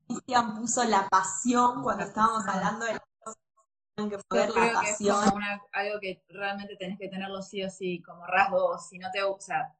Cristian 0.07 0.55
puso 0.55 0.83
la 0.85 1.09
pasión 1.09 1.83
cuando 1.83 2.05
estábamos 2.05 2.47
hablando 2.47 2.85
de 2.85 2.93
la 2.93 4.09
que 4.09 4.17
poder 4.29 4.49
la 4.51 4.73
pasión. 4.73 5.23
Que 5.23 5.27
es 5.27 5.61
algo 5.73 5.99
que 5.99 6.23
realmente 6.29 6.77
tenés 6.77 6.97
que 6.99 7.09
tenerlo 7.09 7.41
sí 7.41 7.61
o 7.61 7.69
sí 7.69 8.01
como 8.01 8.25
rasgo, 8.25 8.77
si 8.79 8.97
no 8.97 9.11
te, 9.11 9.23
o 9.23 9.37
sea, 9.39 9.75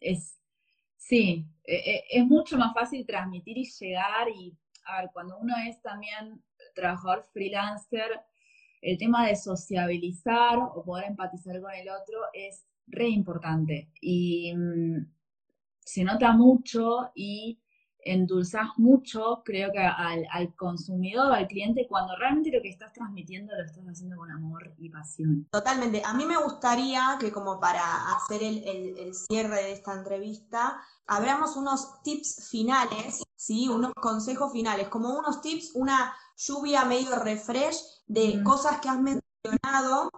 es, 0.00 0.38
sí, 0.96 1.44
e, 1.64 1.74
e, 1.74 2.04
es 2.10 2.24
mucho 2.26 2.56
más 2.56 2.72
fácil 2.74 3.04
transmitir 3.04 3.58
y 3.58 3.68
llegar 3.68 4.28
y 4.28 4.56
a 4.84 5.00
ver, 5.00 5.10
cuando 5.12 5.36
uno 5.38 5.54
es 5.68 5.82
también 5.82 6.44
trabajador 6.74 7.24
freelancer, 7.32 8.20
el 8.86 8.98
tema 8.98 9.26
de 9.26 9.34
sociabilizar 9.34 10.58
o 10.58 10.84
poder 10.84 11.06
empatizar 11.08 11.60
con 11.60 11.72
el 11.72 11.88
otro 11.88 12.18
es 12.32 12.64
re 12.86 13.08
importante 13.08 13.90
y 14.00 14.54
mm, 14.54 15.06
se 15.80 16.04
nota 16.04 16.32
mucho 16.32 17.10
y 17.14 17.58
endulzás 17.98 18.68
mucho, 18.76 19.42
creo 19.44 19.72
que 19.72 19.80
al, 19.80 20.24
al 20.30 20.54
consumidor, 20.54 21.32
al 21.32 21.48
cliente, 21.48 21.88
cuando 21.88 22.14
realmente 22.16 22.52
lo 22.52 22.62
que 22.62 22.68
estás 22.68 22.92
transmitiendo 22.92 23.52
lo 23.56 23.64
estás 23.64 23.84
haciendo 23.84 24.16
con 24.16 24.30
amor 24.30 24.72
y 24.78 24.88
pasión. 24.90 25.48
Totalmente. 25.50 26.02
A 26.04 26.14
mí 26.14 26.24
me 26.24 26.40
gustaría 26.40 27.16
que 27.18 27.32
como 27.32 27.58
para 27.58 27.82
hacer 28.14 28.44
el, 28.44 28.62
el 28.96 29.12
cierre 29.14 29.56
de 29.56 29.72
esta 29.72 29.94
entrevista, 29.94 30.80
abramos 31.08 31.56
unos 31.56 32.00
tips 32.04 32.48
finales, 32.48 33.24
¿sí? 33.34 33.68
Unos 33.68 33.92
consejos 33.94 34.52
finales, 34.52 34.86
como 34.86 35.18
unos 35.18 35.40
tips, 35.40 35.72
una 35.74 36.14
lluvia 36.36 36.84
medio 36.84 37.16
refresh 37.16 37.80
de 38.06 38.42
cosas 38.42 38.80
que 38.80 38.88
has 38.88 39.00
mencionado 39.00 40.10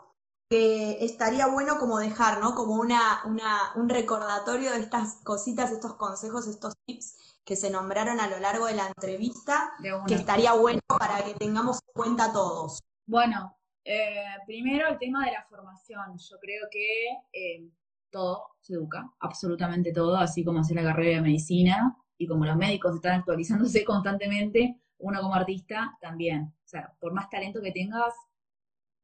que 0.50 1.04
estaría 1.04 1.46
bueno 1.46 1.78
como 1.78 1.98
dejar, 1.98 2.40
¿no? 2.40 2.54
Como 2.54 2.74
una, 2.76 3.20
una, 3.26 3.72
un 3.76 3.88
recordatorio 3.88 4.70
de 4.72 4.80
estas 4.80 5.16
cositas, 5.22 5.70
estos 5.70 5.94
consejos, 5.94 6.46
estos 6.46 6.74
tips 6.86 7.38
que 7.44 7.54
se 7.56 7.70
nombraron 7.70 8.18
a 8.20 8.28
lo 8.28 8.38
largo 8.40 8.66
de 8.66 8.74
la 8.74 8.88
entrevista, 8.88 9.72
que 10.06 10.14
estaría 10.14 10.54
bueno 10.54 10.80
para 10.86 11.22
que 11.24 11.34
tengamos 11.34 11.80
en 11.86 11.92
cuenta 11.94 12.32
todos. 12.32 12.80
Bueno, 13.06 13.56
eh, 13.84 14.36
primero 14.46 14.88
el 14.88 14.98
tema 14.98 15.24
de 15.24 15.32
la 15.32 15.44
formación. 15.48 16.18
Yo 16.18 16.38
creo 16.38 16.66
que 16.70 17.06
eh, 17.32 17.70
todo 18.10 18.56
se 18.60 18.74
educa, 18.74 19.10
absolutamente 19.20 19.92
todo, 19.92 20.16
así 20.16 20.44
como 20.44 20.60
hace 20.60 20.74
la 20.74 20.82
carrera 20.82 21.16
de 21.16 21.22
medicina 21.22 21.96
y 22.18 22.26
como 22.26 22.44
los 22.44 22.56
médicos 22.56 22.96
están 22.96 23.20
actualizándose 23.20 23.84
constantemente, 23.84 24.78
uno 24.98 25.20
como 25.20 25.34
artista 25.34 25.96
también. 26.00 26.52
O 26.64 26.68
sea, 26.68 26.92
por 27.00 27.12
más 27.12 27.30
talento 27.30 27.60
que 27.62 27.72
tengas, 27.72 28.14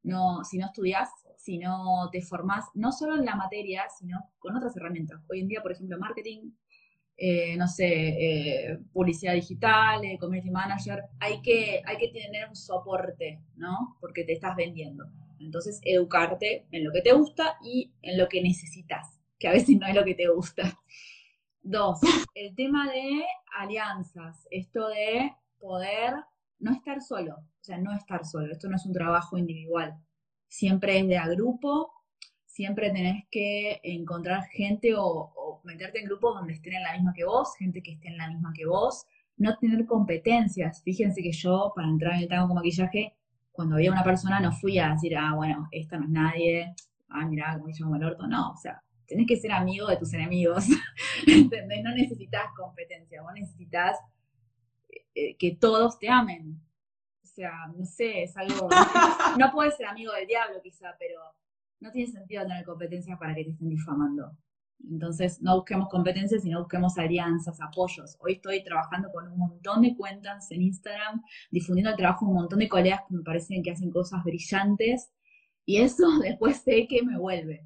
no, 0.03 0.43
si 0.43 0.57
no 0.57 0.67
estudias, 0.67 1.09
si 1.37 1.57
no 1.57 2.09
te 2.11 2.21
formás, 2.21 2.65
no 2.73 2.91
solo 2.91 3.15
en 3.15 3.25
la 3.25 3.35
materia, 3.35 3.83
sino 3.97 4.31
con 4.39 4.55
otras 4.55 4.75
herramientas. 4.77 5.21
Hoy 5.29 5.41
en 5.41 5.47
día, 5.47 5.61
por 5.61 5.71
ejemplo, 5.71 5.97
marketing, 5.97 6.51
eh, 7.17 7.55
no 7.57 7.67
sé, 7.67 7.87
eh, 7.87 8.79
publicidad 8.91 9.33
digital, 9.33 10.03
eh, 10.03 10.17
community 10.19 10.51
manager, 10.51 11.03
hay 11.19 11.41
que, 11.41 11.81
hay 11.85 11.97
que 11.97 12.09
tener 12.09 12.49
un 12.49 12.55
soporte, 12.55 13.41
¿no? 13.55 13.97
Porque 14.01 14.23
te 14.23 14.33
estás 14.33 14.55
vendiendo. 14.55 15.05
Entonces, 15.39 15.79
educarte 15.83 16.65
en 16.71 16.83
lo 16.83 16.91
que 16.91 17.01
te 17.01 17.13
gusta 17.13 17.57
y 17.63 17.93
en 18.01 18.17
lo 18.17 18.27
que 18.27 18.41
necesitas, 18.41 19.19
que 19.39 19.47
a 19.47 19.51
veces 19.51 19.77
no 19.77 19.87
es 19.87 19.95
lo 19.95 20.03
que 20.03 20.15
te 20.15 20.27
gusta. 20.27 20.79
Dos, 21.61 21.99
el 22.35 22.53
tema 22.53 22.91
de 22.91 23.23
alianzas, 23.57 24.47
esto 24.51 24.87
de 24.89 25.31
poder 25.65 26.13
no 26.59 26.71
estar 26.71 27.01
solo, 27.01 27.35
o 27.35 27.63
sea, 27.63 27.77
no 27.79 27.91
estar 27.93 28.23
solo, 28.23 28.51
esto 28.51 28.69
no 28.69 28.75
es 28.75 28.85
un 28.85 28.93
trabajo 28.93 29.37
individual, 29.37 29.95
siempre 30.47 30.99
es 30.99 31.07
de 31.07 31.17
a 31.17 31.27
grupo, 31.27 31.91
siempre 32.45 32.91
tenés 32.91 33.25
que 33.31 33.79
encontrar 33.83 34.43
gente 34.45 34.93
o, 34.95 35.61
meterte 35.63 35.99
en 35.99 36.05
grupos 36.05 36.35
donde 36.35 36.53
estén 36.53 36.75
en 36.75 36.83
la 36.83 36.93
misma 36.93 37.11
que 37.13 37.25
vos, 37.25 37.55
gente 37.57 37.81
que 37.81 37.93
esté 37.93 38.09
en 38.09 38.17
la 38.17 38.29
misma 38.29 38.53
que 38.55 38.67
vos, 38.67 39.05
no 39.37 39.57
tener 39.57 39.87
competencias. 39.87 40.83
Fíjense 40.83 41.23
que 41.23 41.31
yo, 41.31 41.73
para 41.75 41.87
entrar 41.87 42.13
en 42.13 42.21
el 42.21 42.27
tango 42.27 42.49
con 42.49 42.57
maquillaje, 42.57 43.15
cuando 43.51 43.75
había 43.75 43.91
una 43.91 44.03
persona 44.03 44.39
no 44.39 44.51
fui 44.51 44.77
a 44.77 44.91
decir, 44.91 45.17
ah, 45.17 45.33
bueno, 45.35 45.67
esta 45.71 45.97
no 45.97 46.03
es 46.03 46.11
nadie, 46.11 46.75
ah, 47.09 47.25
mirá, 47.25 47.57
como 47.57 47.73
llamo 47.73 47.95
el 47.95 48.03
orto, 48.03 48.27
no, 48.27 48.51
o 48.51 48.57
sea, 48.57 48.79
tenés 49.07 49.25
que 49.27 49.37
ser 49.37 49.51
amigo 49.51 49.87
de 49.87 49.97
tus 49.97 50.13
enemigos, 50.13 50.65
¿entendés? 51.27 51.83
No 51.83 51.95
necesitas 51.95 52.43
competencia, 52.55 53.23
vos 53.23 53.33
necesitas 53.33 53.97
eh, 55.15 55.35
que 55.37 55.55
todos 55.55 55.97
te 55.97 56.09
amen. 56.09 56.61
O 57.23 57.27
sea, 57.27 57.67
no 57.75 57.85
sé, 57.85 58.23
es 58.23 58.37
algo, 58.37 58.69
no 59.37 59.51
puedes 59.51 59.75
ser 59.77 59.87
amigo 59.87 60.13
del 60.13 60.27
diablo 60.27 60.61
quizá, 60.61 60.95
pero 60.99 61.19
no 61.79 61.91
tiene 61.91 62.11
sentido 62.11 62.43
tener 62.43 62.65
competencia 62.65 63.17
para 63.17 63.33
que 63.33 63.45
te 63.45 63.49
estén 63.51 63.69
difamando. 63.69 64.37
Entonces, 64.91 65.41
no 65.41 65.55
busquemos 65.55 65.89
competencias, 65.89 66.43
sino 66.43 66.59
busquemos 66.59 66.97
alianzas, 66.97 67.59
apoyos. 67.61 68.17
Hoy 68.19 68.33
estoy 68.33 68.63
trabajando 68.63 69.09
con 69.11 69.31
un 69.31 69.37
montón 69.37 69.81
de 69.81 69.95
cuentas 69.95 70.51
en 70.51 70.61
Instagram, 70.61 71.23
difundiendo 71.49 71.91
el 71.91 71.97
trabajo 71.97 72.25
de 72.25 72.31
un 72.31 72.37
montón 72.37 72.59
de 72.59 72.69
colegas 72.69 73.01
que 73.07 73.15
me 73.15 73.23
parecen 73.23 73.63
que 73.63 73.71
hacen 73.71 73.91
cosas 73.91 74.23
brillantes. 74.23 75.11
Y 75.65 75.77
eso 75.77 76.07
después 76.21 76.57
sé 76.57 76.87
que 76.87 77.03
me 77.03 77.17
vuelve. 77.17 77.65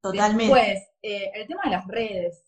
Totalmente. 0.00 0.54
Después, 0.54 0.82
eh, 1.02 1.30
el 1.34 1.46
tema 1.46 1.62
de 1.64 1.70
las 1.70 1.86
redes. 1.86 2.44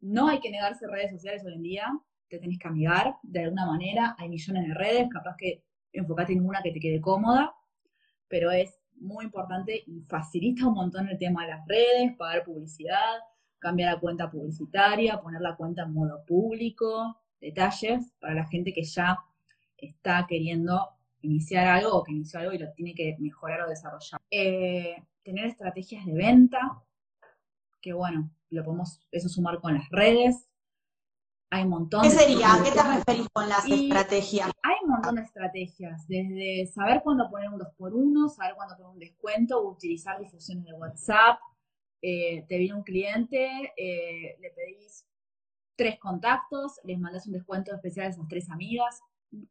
No 0.00 0.28
hay 0.28 0.40
que 0.40 0.50
negarse 0.50 0.86
redes 0.86 1.10
sociales 1.12 1.44
hoy 1.44 1.54
en 1.54 1.62
día. 1.62 1.86
Te 2.30 2.38
tenés 2.38 2.58
que 2.58 2.68
amigar 2.68 3.16
de 3.22 3.44
alguna 3.44 3.66
manera. 3.66 4.14
Hay 4.18 4.30
millones 4.30 4.68
de 4.68 4.74
redes. 4.74 5.08
Capaz 5.12 5.36
que 5.36 5.64
enfocate 5.92 6.32
en 6.32 6.46
una 6.46 6.62
que 6.62 6.72
te 6.72 6.80
quede 6.80 7.00
cómoda. 7.00 7.54
Pero 8.28 8.50
es 8.52 8.80
muy 8.94 9.24
importante 9.24 9.82
y 9.86 10.02
facilita 10.02 10.66
un 10.66 10.74
montón 10.74 11.08
el 11.08 11.18
tema 11.18 11.42
de 11.42 11.50
las 11.50 11.66
redes, 11.66 12.16
pagar 12.16 12.44
publicidad, 12.44 13.18
cambiar 13.58 13.94
la 13.94 14.00
cuenta 14.00 14.30
publicitaria, 14.30 15.20
poner 15.20 15.40
la 15.40 15.56
cuenta 15.56 15.82
en 15.82 15.92
modo 15.92 16.24
público, 16.24 17.20
detalles 17.40 18.12
para 18.20 18.34
la 18.34 18.46
gente 18.46 18.72
que 18.72 18.84
ya 18.84 19.18
está 19.76 20.26
queriendo 20.28 20.88
iniciar 21.22 21.66
algo 21.66 21.92
o 21.92 22.04
que 22.04 22.12
inició 22.12 22.40
algo 22.40 22.52
y 22.52 22.58
lo 22.58 22.72
tiene 22.72 22.94
que 22.94 23.16
mejorar 23.18 23.62
o 23.62 23.68
desarrollar. 23.68 24.20
Eh, 24.30 24.96
tener 25.22 25.46
estrategias 25.46 26.06
de 26.06 26.14
venta, 26.14 26.60
que 27.80 27.92
bueno, 27.92 28.30
lo 28.50 28.64
podemos 28.64 29.00
eso 29.10 29.28
sumar 29.28 29.60
con 29.60 29.74
las 29.74 29.88
redes, 29.90 30.49
hay 31.50 31.64
un 31.64 31.70
montón. 31.70 32.02
¿Qué 32.02 32.10
sería? 32.10 32.54
¿A 32.54 32.62
qué 32.62 32.70
te 32.70 32.82
referís 32.82 33.28
con 33.32 33.48
las 33.48 33.66
estrategias? 33.68 34.50
Hay 34.62 34.76
un 34.84 34.90
montón 34.90 35.16
de 35.16 35.22
estrategias, 35.22 36.06
desde 36.06 36.66
saber 36.66 37.02
cuándo 37.02 37.28
poner 37.28 37.48
un 37.50 37.58
2x1, 37.58 38.28
saber 38.28 38.54
cuándo 38.54 38.76
poner 38.76 38.92
un 38.92 38.98
descuento, 38.98 39.62
utilizar 39.62 40.18
difusiones 40.20 40.64
de 40.64 40.72
WhatsApp. 40.74 41.40
Eh, 42.02 42.46
te 42.48 42.56
viene 42.56 42.74
un 42.74 42.82
cliente, 42.82 43.72
eh, 43.76 44.38
le 44.40 44.50
pedís 44.50 45.04
tres 45.76 45.98
contactos, 45.98 46.80
les 46.84 46.98
mandas 46.98 47.26
un 47.26 47.32
descuento 47.32 47.74
especial 47.74 48.06
a 48.06 48.10
esas 48.10 48.28
tres 48.28 48.48
amigas. 48.50 49.00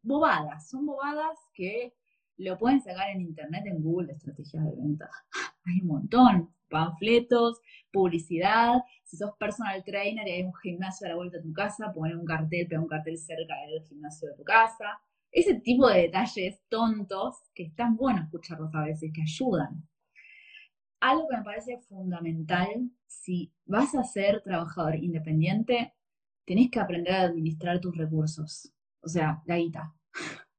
Bobadas, 0.02 0.70
son 0.70 0.86
bobadas 0.86 1.38
que 1.54 1.96
lo 2.38 2.58
pueden 2.58 2.82
sacar 2.82 3.10
en 3.10 3.22
internet, 3.22 3.66
en 3.66 3.84
Google, 3.84 4.14
estrategias 4.14 4.64
de 4.64 4.76
venta. 4.76 5.10
Hay 5.66 5.82
un 5.82 5.88
montón 5.88 6.54
panfletos, 6.70 7.62
publicidad. 7.92 8.76
Si 9.04 9.18
sos 9.18 9.32
personal 9.38 9.84
trainer 9.84 10.28
y 10.28 10.32
hay 10.32 10.44
un 10.44 10.54
gimnasio 10.56 11.08
a 11.08 11.10
la 11.10 11.16
vuelta 11.16 11.38
de 11.38 11.44
tu 11.44 11.54
casa, 11.54 11.92
poner 11.94 12.16
un 12.16 12.26
cartel, 12.26 12.68
pegar 12.68 12.84
un 12.84 12.88
cartel 12.88 13.18
cerca 13.18 13.56
del 13.68 13.84
gimnasio 13.88 14.30
de 14.30 14.36
tu 14.36 14.44
casa. 14.44 15.00
Ese 15.32 15.56
tipo 15.56 15.88
de 15.88 16.04
detalles 16.04 16.62
tontos 16.70 17.36
que 17.54 17.64
están 17.64 17.96
buenos 17.96 18.26
escucharlos 18.26 18.74
a 18.74 18.84
veces, 18.84 19.12
que 19.14 19.22
ayudan. 19.22 19.88
Algo 21.02 21.28
que 21.30 21.38
me 21.38 21.44
parece 21.44 21.80
fundamental, 21.80 22.90
si 23.08 23.52
vas 23.66 23.96
a 23.96 24.04
ser 24.04 24.42
trabajador 24.42 24.96
independiente, 24.96 25.94
tenés 26.46 26.70
que 26.72 26.80
aprender 26.80 27.14
a 27.14 27.22
administrar 27.24 27.80
tus 27.80 27.96
recursos. 27.96 28.74
O 29.02 29.08
sea, 29.08 29.42
la 29.46 29.58
guita. 29.58 29.94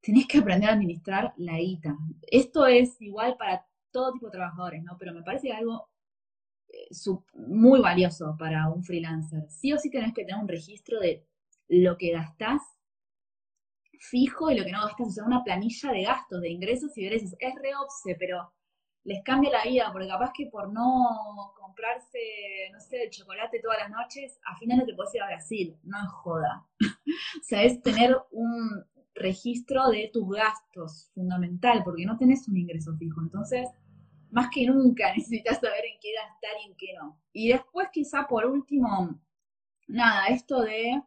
tenés 0.00 0.26
que 0.26 0.38
aprender 0.38 0.70
a 0.70 0.74
administrar 0.74 1.32
la 1.36 1.58
guita. 1.58 1.96
Esto 2.22 2.66
es 2.66 3.00
igual 3.00 3.36
para 3.36 3.66
todo 3.92 4.12
tipo 4.12 4.26
de 4.26 4.32
trabajadores, 4.32 4.82
¿no? 4.82 4.96
Pero 4.98 5.12
me 5.12 5.22
parece 5.22 5.52
algo 5.52 5.88
eh, 6.68 6.88
muy 7.34 7.80
valioso 7.80 8.36
para 8.38 8.68
un 8.68 8.82
freelancer. 8.82 9.48
Sí 9.48 9.72
o 9.72 9.78
sí 9.78 9.90
tenés 9.90 10.14
que 10.14 10.24
tener 10.24 10.40
un 10.40 10.48
registro 10.48 11.00
de 11.00 11.26
lo 11.68 11.96
que 11.96 12.12
gastás 12.12 12.62
fijo 13.98 14.50
y 14.50 14.58
lo 14.58 14.64
que 14.64 14.72
no 14.72 14.82
gastás, 14.82 15.06
o 15.06 15.10
sea, 15.10 15.24
una 15.24 15.44
planilla 15.44 15.92
de 15.92 16.02
gastos, 16.02 16.40
de 16.40 16.50
ingresos 16.50 16.96
y 16.96 17.02
ingresos. 17.04 17.34
Es 17.38 17.54
re 17.54 17.70
pero 18.18 18.52
les 19.04 19.22
cambia 19.22 19.50
la 19.50 19.64
vida, 19.64 19.90
porque 19.92 20.08
capaz 20.08 20.32
que 20.34 20.46
por 20.46 20.72
no 20.72 21.52
comprarse, 21.56 22.18
no 22.72 22.80
sé, 22.80 23.08
chocolate 23.10 23.60
todas 23.60 23.78
las 23.78 23.90
noches, 23.90 24.38
a 24.44 24.56
final 24.56 24.78
no 24.78 24.86
te 24.86 24.94
puedes 24.94 25.14
ir 25.14 25.22
a 25.22 25.26
Brasil, 25.26 25.76
no 25.82 25.98
es 25.98 26.08
joda. 26.10 26.66
o 26.80 27.42
sea, 27.42 27.62
es 27.62 27.80
tener 27.82 28.16
un 28.30 28.84
registro 29.14 29.88
de 29.88 30.10
tus 30.12 30.28
gastos, 30.30 31.10
fundamental, 31.14 31.82
porque 31.84 32.06
no 32.06 32.16
tenés 32.16 32.46
un 32.48 32.56
ingreso 32.56 32.94
fijo. 32.96 33.20
Entonces, 33.20 33.68
más 34.32 34.48
que 34.50 34.66
nunca 34.66 35.12
necesitas 35.16 35.60
saber 35.60 35.84
en 35.84 36.00
qué 36.00 36.08
gastar 36.14 36.50
y 36.62 36.70
en 36.70 36.76
qué 36.76 36.94
no. 36.94 37.20
Y 37.32 37.48
después 37.48 37.88
quizá 37.92 38.26
por 38.26 38.46
último, 38.46 39.20
nada, 39.86 40.26
esto 40.26 40.62
de 40.62 41.00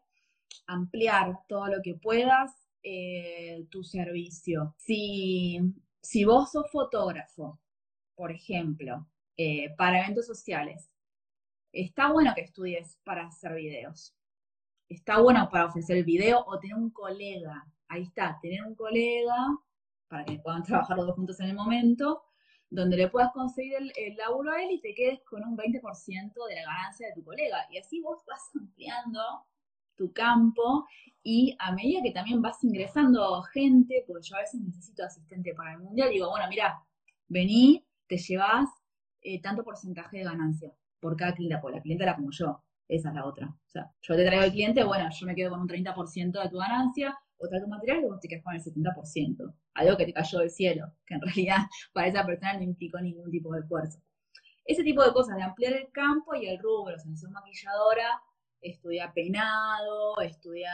ampliar 0.68 1.40
todo 1.48 1.68
lo 1.68 1.82
que 1.84 1.96
puedas 1.96 2.54
eh, 2.84 3.68
tu 3.70 3.84
servicio. 3.84 4.76
Si, 4.78 5.60
si 6.02 6.24
vos 6.24 6.52
sos 6.52 6.72
fotógrafo, 6.72 7.60
por 8.16 8.32
ejemplo, 8.32 9.08
eh, 9.38 9.76
para 9.76 10.02
eventos 10.02 10.28
sociales, 10.28 10.90
está 11.72 12.12
bueno 12.12 12.32
que 12.36 12.42
estudies 12.42 13.00
para 13.04 13.26
hacer 13.26 13.56
videos. 13.56 14.16
Está 14.88 15.20
bueno 15.20 15.50
para 15.52 15.66
ofrecer 15.66 15.98
el 15.98 16.04
video 16.04 16.44
o 16.46 16.60
tener 16.60 16.76
un 16.76 16.92
colega. 16.92 17.66
Ahí 17.88 18.04
está, 18.04 18.38
tener 18.40 18.64
un 18.64 18.76
colega 18.76 19.36
para 20.08 20.24
que 20.26 20.38
puedan 20.38 20.64
trabajar 20.64 20.96
los 20.96 21.08
dos 21.08 21.16
juntos 21.16 21.40
en 21.40 21.48
el 21.50 21.56
momento 21.56 22.22
donde 22.76 22.98
le 22.98 23.10
puedas 23.10 23.32
conseguir 23.32 23.74
el, 23.96 24.16
laburo 24.18 24.52
a 24.52 24.62
él 24.62 24.72
y 24.72 24.82
te 24.82 24.94
quedes 24.94 25.22
con 25.24 25.44
un 25.44 25.58
20% 25.58 26.34
de 26.48 26.56
la 26.56 26.64
ganancia 26.64 27.08
de 27.08 27.14
tu 27.14 27.24
colega. 27.24 27.66
Y 27.72 27.78
así 27.78 28.02
vos 28.02 28.24
vas 28.28 28.42
ampliando 28.54 29.22
tu 29.96 30.12
campo 30.12 30.86
y 31.24 31.56
a 31.58 31.72
medida 31.72 32.02
que 32.04 32.12
también 32.12 32.42
vas 32.42 32.64
ingresando 32.64 33.42
gente, 33.44 34.04
porque 34.06 34.28
yo 34.28 34.36
a 34.36 34.42
veces 34.42 34.62
necesito 34.62 35.04
asistente 35.04 35.54
para 35.56 35.74
el 35.74 35.80
mundial, 35.80 36.10
digo, 36.10 36.30
bueno, 36.30 36.46
mira, 36.50 36.84
vení, 37.30 37.84
te 38.08 38.18
llevas 38.18 38.70
eh, 39.22 39.42
tanto 39.42 39.64
porcentaje 39.64 40.18
de 40.18 40.24
ganancia 40.26 40.72
por 41.00 41.16
cada 41.16 41.34
cliente, 41.34 41.58
porque 41.62 41.78
la 41.78 41.82
cliente 41.82 42.04
era 42.04 42.16
como 42.16 42.30
yo, 42.32 42.62
esa 42.88 43.10
es 43.10 43.16
la 43.16 43.26
otra. 43.26 43.48
O 43.48 43.70
sea, 43.70 43.90
yo 44.02 44.16
te 44.16 44.26
traigo 44.26 44.44
el 44.44 44.52
cliente, 44.52 44.84
bueno, 44.84 45.10
yo 45.10 45.26
me 45.26 45.34
quedo 45.34 45.52
con 45.52 45.62
un 45.62 45.68
30% 45.68 46.44
de 46.44 46.50
tu 46.50 46.58
ganancia, 46.58 47.18
o 47.38 47.48
tu 47.48 47.68
material 47.68 48.02
y 48.02 48.06
vos 48.06 48.20
te 48.20 48.28
quedas 48.28 48.44
con 48.44 48.56
el 48.56 48.64
70%. 48.64 49.54
Algo 49.74 49.98
que 49.98 50.06
te 50.06 50.14
cayó 50.14 50.40
del 50.40 50.50
cielo, 50.50 50.86
que 51.06 51.16
en 51.16 51.22
realidad 51.22 51.58
para 51.94 52.08
esa 52.08 52.26
persona 52.26 52.54
no 52.54 52.64
implicó 52.64 53.00
ningún 53.00 53.30
tipo 53.32 53.54
de 53.54 53.62
esfuerzo. 53.62 54.00
Ese 54.66 54.84
tipo 54.84 55.04
de 55.04 55.14
cosas, 55.14 55.36
de 55.36 55.44
ampliar 55.44 55.74
el 55.74 55.92
campo 55.92 56.34
y 56.34 56.48
el 56.48 56.60
rubro, 56.60 56.98
si 56.98 57.16
sos 57.16 57.30
maquilladora, 57.30 58.22
estudia 58.62 59.12
peinado, 59.14 60.20
estudia 60.22 60.72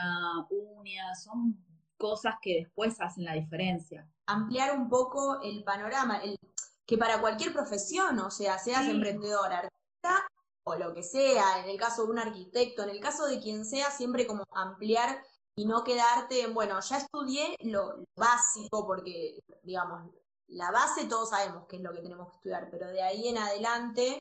uñas, 0.49 1.23
son 1.23 1.57
cosas 1.97 2.35
que 2.41 2.55
después 2.55 2.99
hacen 3.01 3.25
la 3.25 3.33
diferencia. 3.33 4.07
Ampliar 4.25 4.77
un 4.77 4.87
poco 4.87 5.41
el 5.41 5.63
panorama, 5.63 6.17
el, 6.23 6.37
que 6.85 6.97
para 6.97 7.19
cualquier 7.19 7.51
profesión, 7.53 8.17
o 8.19 8.31
sea, 8.31 8.57
seas 8.57 8.87
emprendedor, 8.87 9.51
artista 9.51 10.27
o 10.63 10.75
lo 10.75 10.93
que 10.93 11.03
sea, 11.03 11.63
en 11.63 11.69
el 11.69 11.77
caso 11.77 12.05
de 12.05 12.11
un 12.11 12.19
arquitecto, 12.19 12.83
en 12.83 12.89
el 12.89 12.99
caso 12.99 13.27
de 13.27 13.39
quien 13.39 13.65
sea, 13.65 13.91
siempre 13.91 14.25
como 14.25 14.43
ampliar 14.53 15.21
y 15.61 15.65
no 15.65 15.83
quedarte 15.83 16.41
en, 16.41 16.55
bueno, 16.55 16.79
ya 16.79 16.97
estudié 16.97 17.55
lo, 17.59 18.03
básico, 18.15 18.87
porque, 18.87 19.43
digamos, 19.61 20.09
la 20.47 20.71
base 20.71 21.05
todos 21.05 21.29
sabemos 21.29 21.67
qué 21.67 21.75
es 21.75 21.83
lo 21.83 21.93
que 21.93 22.01
tenemos 22.01 22.29
que 22.29 22.35
estudiar, 22.37 22.67
pero 22.71 22.87
de 22.87 23.03
ahí 23.03 23.27
en 23.27 23.37
adelante, 23.37 24.19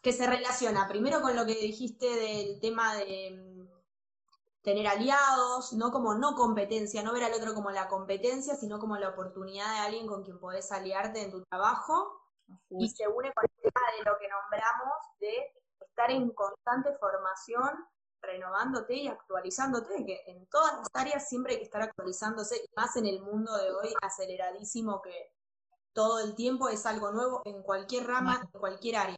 que 0.00 0.12
se 0.12 0.28
relaciona 0.28 0.86
primero 0.86 1.20
con 1.20 1.34
lo 1.34 1.44
que 1.46 1.56
dijiste 1.56 2.06
del 2.06 2.60
tema 2.60 2.94
de 2.94 3.66
mm, 3.66 4.62
tener 4.62 4.86
aliados, 4.86 5.72
no 5.72 5.90
como 5.90 6.14
no 6.14 6.36
competencia, 6.36 7.02
no 7.02 7.12
ver 7.12 7.24
al 7.24 7.34
otro 7.34 7.54
como 7.54 7.72
la 7.72 7.88
competencia, 7.88 8.54
sino 8.54 8.78
como 8.78 8.96
la 8.98 9.08
oportunidad 9.08 9.72
de 9.72 9.78
alguien 9.80 10.06
con 10.06 10.22
quien 10.22 10.38
podés 10.38 10.70
aliarte 10.70 11.22
en 11.22 11.32
tu 11.32 11.42
trabajo. 11.46 12.22
Y 12.70 12.88
se 12.90 13.08
une 13.08 13.32
con 13.34 13.44
el 13.44 13.62
tema 13.62 13.80
de 13.96 14.04
lo 14.04 14.16
que 14.16 14.28
nombramos 14.28 14.94
de 15.18 15.34
estar 15.80 16.08
en 16.12 16.30
constante 16.30 16.96
formación 16.98 17.84
renovándote 18.22 18.94
y 18.94 19.08
actualizándote, 19.08 20.04
que 20.04 20.22
en 20.26 20.46
todas 20.46 20.76
las 20.76 20.88
áreas 20.94 21.28
siempre 21.28 21.52
hay 21.52 21.58
que 21.58 21.64
estar 21.64 21.82
actualizándose, 21.82 22.56
más 22.76 22.96
en 22.96 23.06
el 23.06 23.20
mundo 23.20 23.56
de 23.56 23.70
hoy 23.70 23.92
aceleradísimo 24.02 25.00
que 25.02 25.32
todo 25.92 26.20
el 26.20 26.34
tiempo 26.34 26.68
es 26.68 26.86
algo 26.86 27.12
nuevo 27.12 27.42
en 27.44 27.62
cualquier 27.62 28.06
rama, 28.06 28.40
en 28.42 28.60
cualquier 28.60 28.96
área. 28.96 29.16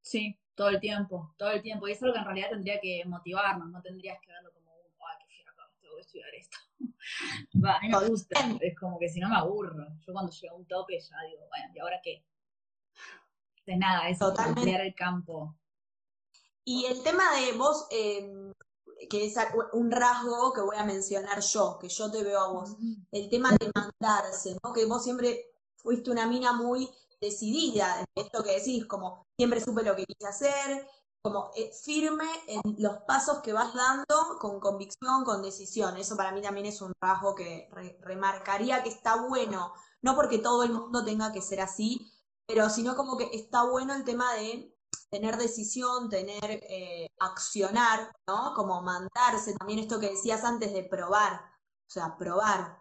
Sí, 0.00 0.38
todo 0.54 0.68
el 0.68 0.80
tiempo, 0.80 1.34
todo 1.36 1.50
el 1.50 1.62
tiempo. 1.62 1.88
Y 1.88 1.92
es 1.92 2.02
algo 2.02 2.14
que 2.14 2.20
en 2.20 2.26
realidad 2.26 2.50
tendría 2.50 2.80
que 2.80 3.02
motivarnos, 3.06 3.68
no 3.70 3.82
tendrías 3.82 4.20
que 4.20 4.32
verlo 4.32 4.52
como 4.52 4.70
un, 4.72 4.92
ay, 5.00 5.16
qué 5.20 5.26
fiero, 5.26 5.52
tengo 5.80 5.94
que 5.96 6.00
estudiar 6.00 6.34
esto. 6.34 6.58
Va, 7.64 7.76
a 7.76 7.80
mí 7.80 7.88
me 7.88 8.08
gusta, 8.08 8.38
es 8.60 8.78
como 8.78 8.98
que 8.98 9.08
si 9.08 9.20
no 9.20 9.28
me 9.28 9.36
aburro. 9.36 9.86
Yo 10.06 10.12
cuando 10.12 10.32
llego 10.32 10.54
a 10.54 10.58
un 10.58 10.66
tope 10.66 10.98
ya 11.00 11.16
digo, 11.28 11.46
bueno, 11.48 11.72
¿y 11.74 11.78
ahora 11.78 12.00
qué? 12.02 12.24
De 13.66 13.76
nada, 13.76 14.08
es 14.08 14.20
ampliar 14.20 14.80
el 14.80 14.94
campo. 14.94 15.56
Y 16.64 16.86
el 16.86 17.02
tema 17.02 17.24
de 17.36 17.52
vos, 17.52 17.86
em, 17.90 18.52
que 19.10 19.26
es 19.26 19.34
un 19.72 19.90
rasgo 19.90 20.52
que 20.52 20.60
voy 20.60 20.76
a 20.76 20.84
mencionar 20.84 21.40
yo, 21.40 21.78
que 21.80 21.88
yo 21.88 22.10
te 22.10 22.22
veo 22.22 22.40
a 22.40 22.48
vos, 22.48 22.76
el 23.10 23.28
tema 23.28 23.50
de 23.50 23.70
mandarse, 23.74 24.56
¿no? 24.62 24.72
Que 24.72 24.86
vos 24.86 25.02
siempre 25.02 25.52
fuiste 25.76 26.10
una 26.10 26.26
mina 26.26 26.52
muy 26.52 26.88
decidida, 27.20 28.04
esto 28.14 28.42
que 28.42 28.58
decís, 28.58 28.86
como 28.86 29.26
siempre 29.36 29.60
supe 29.60 29.82
lo 29.82 29.96
que 29.96 30.06
quise 30.06 30.28
hacer, 30.28 30.86
como 31.22 31.50
eh, 31.54 31.70
firme 31.72 32.26
en 32.48 32.60
los 32.78 32.98
pasos 33.06 33.40
que 33.42 33.52
vas 33.52 33.72
dando 33.74 34.38
con 34.40 34.58
convicción, 34.58 35.24
con 35.24 35.42
decisión. 35.42 35.96
Eso 35.96 36.16
para 36.16 36.32
mí 36.32 36.42
también 36.42 36.66
es 36.66 36.80
un 36.82 36.92
rasgo 37.00 37.34
que 37.34 37.68
remarcaría 38.00 38.82
que 38.82 38.88
está 38.88 39.16
bueno, 39.28 39.72
no 40.02 40.16
porque 40.16 40.38
todo 40.38 40.64
el 40.64 40.72
mundo 40.72 41.04
tenga 41.04 41.32
que 41.32 41.40
ser 41.40 41.60
así, 41.60 42.12
pero 42.46 42.68
sino 42.70 42.96
como 42.96 43.16
que 43.16 43.30
está 43.32 43.64
bueno 43.64 43.94
el 43.94 44.04
tema 44.04 44.34
de 44.34 44.76
tener 45.12 45.36
decisión, 45.36 46.08
tener 46.08 46.64
eh, 46.68 47.06
accionar, 47.20 48.10
¿no? 48.26 48.54
Como 48.56 48.80
mandarse, 48.80 49.54
también 49.58 49.80
esto 49.80 50.00
que 50.00 50.08
decías 50.08 50.42
antes 50.42 50.72
de 50.72 50.84
probar, 50.84 51.34
o 51.34 51.90
sea, 51.90 52.16
probar. 52.16 52.78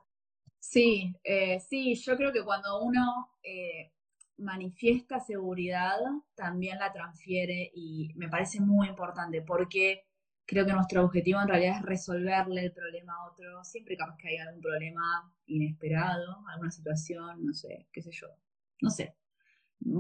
Sí, 0.58 1.14
eh, 1.26 1.60
sí, 1.60 1.96
yo 1.96 2.16
creo 2.16 2.32
que 2.32 2.46
cuando 2.46 2.82
uno 2.82 3.32
eh, 3.44 3.92
manifiesta 4.38 5.20
seguridad, 5.20 5.98
también 6.34 6.80
la 6.80 6.94
transfiere 6.94 7.70
y 7.76 8.14
me 8.16 8.30
parece 8.30 8.62
muy 8.62 8.88
importante 8.88 9.42
porque 9.42 10.06
creo 10.46 10.66
que 10.66 10.74
nuestro 10.74 11.04
objetivo 11.04 11.42
en 11.42 11.50
realidad 11.50 11.78
es 11.80 11.82
resolverle 11.82 12.64
el 12.64 12.72
problema 12.72 13.14
a 13.14 13.30
otro, 13.30 13.64
siempre 13.66 13.98
capaz 13.98 14.16
que 14.18 14.30
hay 14.30 14.38
algún 14.38 14.62
problema 14.62 15.34
inesperado, 15.48 16.46
alguna 16.48 16.72
situación, 16.72 17.46
no 17.46 17.54
sé, 17.54 17.88
qué 17.92 18.02
sé 18.02 18.12
yo, 18.12 18.28
no 18.82 18.90
sé, 18.90 19.16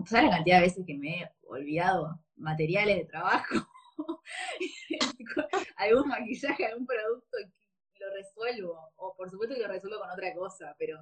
¿Sabes 0.06 0.26
la 0.26 0.36
cantidad 0.38 0.58
de 0.58 0.64
veces 0.64 0.86
que 0.86 0.98
me 0.98 1.22
he 1.22 1.32
olvidado 1.48 2.20
materiales 2.36 2.98
de 2.98 3.06
trabajo? 3.06 3.56
algún 5.78 6.08
maquillaje, 6.08 6.66
algún 6.66 6.86
producto 6.86 7.38
lo 8.02 8.14
resuelvo. 8.16 8.92
O 8.98 9.16
por 9.16 9.30
supuesto 9.30 9.56
que 9.56 9.62
lo 9.62 9.68
resuelvo 9.68 10.00
con 10.00 10.10
otra 10.10 10.34
cosa, 10.34 10.76
pero 10.78 11.00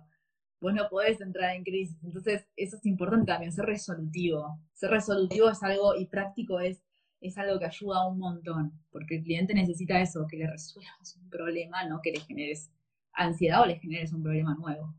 vos 0.61 0.73
no 0.73 0.87
podés 0.89 1.21
entrar 1.21 1.55
en 1.55 1.63
crisis. 1.63 1.97
Entonces, 2.03 2.45
eso 2.55 2.77
es 2.77 2.85
importante 2.85 3.31
también, 3.31 3.51
ser 3.51 3.65
resolutivo. 3.65 4.59
Ser 4.73 4.91
resolutivo 4.91 5.49
es 5.49 5.63
algo, 5.63 5.95
y 5.95 6.05
práctico 6.05 6.59
es, 6.59 6.81
es 7.21 7.37
algo 7.37 7.59
que 7.59 7.65
ayuda 7.65 8.07
un 8.07 8.19
montón, 8.19 8.71
porque 8.91 9.17
el 9.17 9.23
cliente 9.23 9.53
necesita 9.53 9.99
eso, 10.01 10.25
que 10.29 10.37
le 10.37 10.47
resuelvas 10.47 11.15
un 11.15 11.29
problema, 11.29 11.85
no 11.85 12.01
que 12.01 12.11
le 12.11 12.19
generes 12.19 12.71
ansiedad 13.13 13.61
o 13.61 13.65
le 13.65 13.79
generes 13.79 14.13
un 14.13 14.23
problema 14.23 14.55
nuevo. 14.55 14.93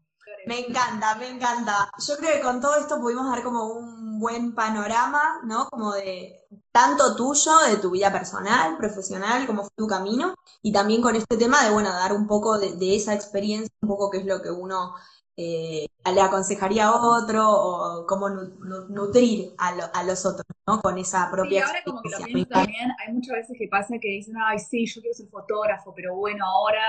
Me 0.47 0.61
encanta, 0.61 1.15
me 1.17 1.29
encanta. 1.29 1.91
Yo 2.07 2.17
creo 2.17 2.33
que 2.35 2.41
con 2.41 2.61
todo 2.61 2.77
esto 2.77 3.01
pudimos 3.01 3.31
dar 3.31 3.43
como 3.43 3.65
un 3.65 4.19
buen 4.19 4.55
panorama, 4.55 5.41
¿no? 5.45 5.69
Como 5.69 5.93
de 5.93 6.47
tanto 6.73 7.17
tuyo, 7.17 7.53
de 7.69 7.77
tu 7.77 7.91
vida 7.91 8.13
personal, 8.13 8.77
profesional, 8.77 9.47
cómo 9.47 9.63
fue 9.63 9.73
tu 9.77 9.87
camino, 9.87 10.35
y 10.63 10.73
también 10.73 11.03
con 11.03 11.17
este 11.17 11.37
tema 11.37 11.65
de, 11.65 11.71
bueno, 11.71 11.91
dar 11.91 12.13
un 12.13 12.27
poco 12.27 12.59
de, 12.59 12.95
esa 12.95 13.15
experiencia, 13.15 13.75
un 13.83 13.89
poco 13.89 14.11
qué 14.11 14.19
es 14.19 14.27
lo 14.27 14.41
que 14.43 14.51
uno 14.51 14.95
eh, 15.37 15.87
le 16.13 16.21
aconsejaría 16.21 16.87
a 16.87 16.97
otro, 16.97 17.49
o 17.49 18.07
cómo 18.07 18.29
nutrir 18.29 19.55
a, 19.59 20.05
los 20.05 20.27
otros, 20.27 20.47
¿no? 20.67 20.81
Con 20.81 20.99
esa 20.99 21.31
propia 21.31 21.61
y 21.61 21.63
ahora 21.63 21.81
como 21.85 22.03
que 22.03 22.11
lo 22.11 22.25
pienso 22.25 22.49
también, 22.51 22.91
hay 22.99 23.13
muchas 23.15 23.37
veces 23.37 23.57
que 23.59 23.69
pasa 23.69 23.99
que 24.01 24.09
dicen, 24.09 24.35
ay, 24.45 24.59
sí, 24.59 24.87
yo 24.87 25.01
quiero 25.01 25.15
ser 25.15 25.29
fotógrafo, 25.29 25.93
pero 25.95 26.15
bueno, 26.15 26.45
ahora 26.47 26.83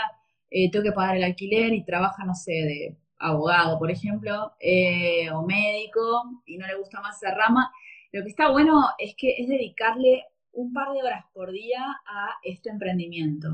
eh, 0.49 0.69
tengo 0.69 0.83
que 0.83 0.91
pagar 0.91 1.15
el 1.15 1.23
alquiler 1.23 1.73
y 1.73 1.85
trabaja, 1.85 2.23
no 2.25 2.35
sé, 2.35 2.51
de 2.51 2.97
abogado, 3.21 3.77
por 3.79 3.91
ejemplo, 3.91 4.53
eh, 4.59 5.29
o 5.31 5.43
médico, 5.43 6.41
y 6.45 6.57
no 6.57 6.67
le 6.67 6.75
gusta 6.75 6.99
más 7.01 7.21
esa 7.21 7.33
rama, 7.33 7.71
lo 8.11 8.23
que 8.23 8.29
está 8.29 8.49
bueno 8.51 8.89
es 8.97 9.15
que 9.15 9.35
es 9.37 9.47
dedicarle 9.47 10.25
un 10.53 10.73
par 10.73 10.91
de 10.91 11.01
horas 11.01 11.25
por 11.33 11.51
día 11.51 11.81
a 12.05 12.31
este 12.43 12.69
emprendimiento. 12.69 13.49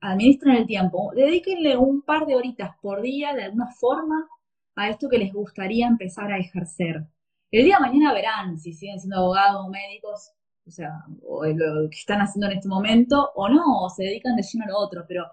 Administren 0.00 0.56
el 0.56 0.66
tiempo, 0.66 1.12
dedíquenle 1.14 1.76
un 1.76 2.02
par 2.02 2.26
de 2.26 2.36
horitas 2.36 2.76
por 2.80 3.02
día 3.02 3.34
de 3.34 3.44
alguna 3.44 3.70
forma 3.72 4.28
a 4.76 4.88
esto 4.88 5.08
que 5.08 5.18
les 5.18 5.32
gustaría 5.32 5.86
empezar 5.86 6.32
a 6.32 6.38
ejercer. 6.38 7.04
El 7.50 7.64
día 7.64 7.76
de 7.76 7.88
mañana 7.88 8.12
verán 8.12 8.58
si 8.58 8.72
siguen 8.72 8.98
siendo 8.98 9.18
abogados 9.18 9.66
o 9.66 9.68
médicos, 9.68 10.32
o 10.66 10.70
sea, 10.70 11.04
o 11.26 11.44
lo 11.44 11.88
que 11.90 11.96
están 11.96 12.20
haciendo 12.20 12.46
en 12.46 12.56
este 12.56 12.68
momento, 12.68 13.32
o 13.34 13.48
no, 13.48 13.82
o 13.82 13.90
se 13.90 14.04
dedican 14.04 14.36
de 14.36 14.42
lleno 14.42 14.64
a 14.64 14.68
lo 14.68 14.78
otro, 14.78 15.04
pero 15.06 15.26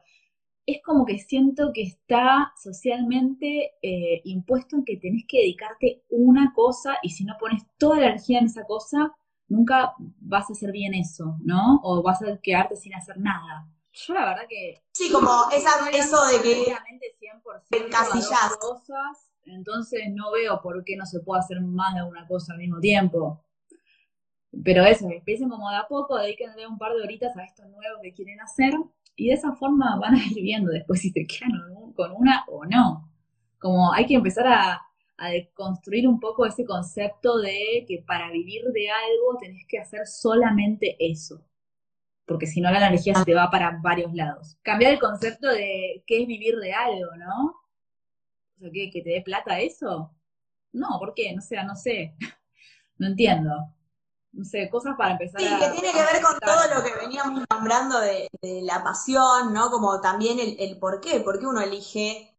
es 0.66 0.82
como 0.84 1.06
que 1.06 1.20
siento 1.20 1.72
que 1.74 1.84
está 1.84 2.54
socialmente 2.62 3.74
eh, 3.82 4.22
impuesto 4.26 4.76
en 4.78 4.86
que 4.86 4.98
tenés 4.98 5.24
que 5.28 5.40
dedicarte 5.40 6.04
una 6.10 6.54
cosa 6.54 6.98
y 7.02 7.10
si 7.10 7.24
no 7.24 7.36
pones 7.40 7.64
toda 7.78 8.00
la 8.00 8.08
energía 8.08 8.40
en 8.40 8.46
esa 8.46 8.66
cosa, 8.66 9.16
nunca 9.48 9.94
vas 9.98 10.50
a 10.50 10.54
hacer 10.54 10.72
bien 10.72 10.94
eso, 10.94 11.38
¿no? 11.44 11.82
O 11.84 12.02
vas 12.02 12.22
a 12.22 12.38
quedarte 12.42 12.76
sin 12.76 12.94
hacer 12.94 13.18
nada. 13.18 13.68
Yo 13.92 14.14
la 14.14 14.26
verdad 14.26 14.44
que... 14.48 14.82
Sí, 14.94 15.12
como 15.12 15.30
esa, 15.52 15.90
eso 15.92 16.26
de 16.28 16.42
que... 16.42 16.76
100% 17.72 18.60
cosas, 18.60 19.32
entonces 19.46 20.04
no 20.14 20.32
veo 20.32 20.62
por 20.62 20.84
qué 20.84 20.96
no 20.96 21.06
se 21.06 21.20
puede 21.20 21.42
hacer 21.42 21.62
más 21.62 21.96
de 21.96 22.04
una 22.04 22.28
cosa 22.28 22.54
al 22.54 22.60
mismo 22.60 22.80
tiempo. 22.80 23.44
Pero 24.64 24.84
eso, 24.84 25.10
empiecen 25.10 25.50
como 25.50 25.70
de 25.70 25.78
a 25.78 25.88
poco, 25.88 26.18
dedíquenle 26.18 26.68
un 26.68 26.78
par 26.78 26.94
de 26.94 27.02
horitas 27.02 27.36
a 27.38 27.44
esto 27.44 27.64
nuevo 27.66 28.02
que 28.02 28.14
quieren 28.14 28.40
hacer 28.42 28.74
y 29.16 29.28
de 29.28 29.34
esa 29.34 29.54
forma 29.54 29.98
van 30.00 30.16
a 30.16 30.26
ir 30.26 30.42
viendo 30.42 30.72
después 30.72 31.02
si 31.02 31.12
se 31.12 31.26
quedan 31.26 31.94
con 31.96 32.12
una 32.16 32.46
o 32.48 32.66
no. 32.66 33.10
Como 33.60 33.94
hay 33.94 34.06
que 34.08 34.16
empezar 34.16 34.48
a, 34.48 34.82
a 35.18 35.32
construir 35.54 36.08
un 36.08 36.20
poco 36.20 36.46
ese 36.46 36.66
concepto 36.66 37.38
de 37.40 37.86
que 37.88 38.04
para 38.06 38.32
vivir 38.32 38.64
de 38.74 38.90
algo 38.90 39.38
tenés 39.40 39.66
que 39.68 39.80
hacer 39.80 40.08
solamente 40.08 40.96
eso. 41.00 41.46
Porque 42.26 42.48
si 42.48 42.62
no 42.62 42.72
la 42.72 42.88
energía 42.88 43.16
se 43.16 43.26
te 43.26 43.34
va 43.34 43.52
para 43.52 43.80
varios 43.84 44.14
lados. 44.14 44.58
Cambiar 44.64 44.94
el 44.94 45.00
concepto 45.00 45.48
de 45.50 46.04
qué 46.08 46.22
es 46.22 46.28
vivir 46.28 46.56
de 46.58 46.74
algo, 46.74 47.16
¿no? 47.18 47.56
O 48.58 48.60
sea, 48.60 48.72
¿que, 48.72 48.90
que 48.90 49.02
te 49.02 49.10
dé 49.12 49.22
plata 49.22 49.60
eso? 49.60 50.16
No, 50.72 50.98
¿por 51.00 51.14
qué? 51.14 51.34
No 51.36 51.42
sé, 51.42 51.62
no 51.64 51.76
sé. 51.76 52.16
no 52.98 53.08
entiendo 53.08 53.52
no 54.34 54.46
sé, 54.46 54.70
cosas 54.70 54.96
para 54.98 55.12
empezar 55.12 55.42
sí, 55.42 55.48
que 55.48 55.70
tiene 55.70 55.92
que 55.92 56.04
ver 56.04 56.22
con 56.22 56.40
todo 56.40 56.76
lo 56.76 56.84
que 56.84 56.96
veníamos 56.96 57.44
nombrando 57.50 58.00
de, 58.00 58.30
la 58.64 58.84
pasión, 58.84 59.54
¿no? 59.54 59.70
Como 59.70 60.00
también 60.02 60.38
el, 60.40 60.80
por 60.80 61.02
qué, 61.02 61.20
por 61.20 61.40
qué 61.40 61.48
uno 61.48 61.62
elige 61.62 62.38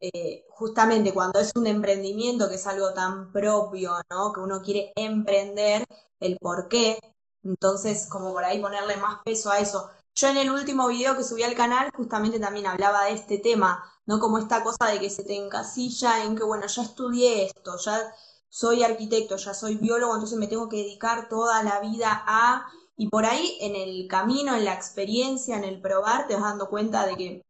eh, 0.00 0.44
justamente 0.50 1.14
cuando 1.14 1.40
es 1.40 1.52
un 1.54 1.66
emprendimiento 1.66 2.48
que 2.48 2.56
es 2.56 2.66
algo 2.66 2.92
tan 2.92 3.32
propio, 3.32 3.94
¿no? 4.10 4.32
Que 4.32 4.40
uno 4.40 4.60
quiere 4.62 4.92
emprender, 4.96 5.84
el 6.20 6.38
por 6.38 6.68
qué. 6.68 6.98
Entonces, 7.44 8.06
como 8.08 8.32
por 8.32 8.44
ahí 8.44 8.60
ponerle 8.60 8.96
más 8.96 9.20
peso 9.24 9.50
a 9.50 9.58
eso. 9.58 9.90
Yo 10.14 10.28
en 10.28 10.36
el 10.36 10.50
último 10.50 10.88
video 10.88 11.16
que 11.16 11.24
subí 11.24 11.42
al 11.42 11.54
canal 11.54 11.90
justamente 11.94 12.38
también 12.38 12.66
hablaba 12.66 13.04
de 13.04 13.12
este 13.12 13.38
tema, 13.38 13.82
¿no? 14.06 14.20
Como 14.20 14.38
esta 14.38 14.62
cosa 14.62 14.86
de 14.86 15.00
que 15.00 15.10
se 15.10 15.24
te 15.24 15.36
encasilla 15.36 16.24
en 16.24 16.36
que, 16.36 16.44
bueno, 16.44 16.66
ya 16.66 16.82
estudié 16.82 17.46
esto, 17.46 17.78
ya 17.78 18.12
soy 18.52 18.82
arquitecto, 18.82 19.36
ya 19.36 19.54
soy 19.54 19.76
biólogo, 19.76 20.12
entonces 20.12 20.38
me 20.38 20.46
tengo 20.46 20.68
que 20.68 20.76
dedicar 20.76 21.30
toda 21.30 21.62
la 21.62 21.80
vida 21.80 22.22
a... 22.26 22.66
Y 22.98 23.08
por 23.08 23.24
ahí 23.24 23.56
en 23.62 23.74
el 23.74 24.06
camino, 24.08 24.54
en 24.54 24.66
la 24.66 24.74
experiencia, 24.74 25.56
en 25.56 25.64
el 25.64 25.80
probar, 25.80 26.28
te 26.28 26.34
vas 26.34 26.42
dando 26.42 26.68
cuenta 26.68 27.06
de 27.06 27.16
que 27.16 27.42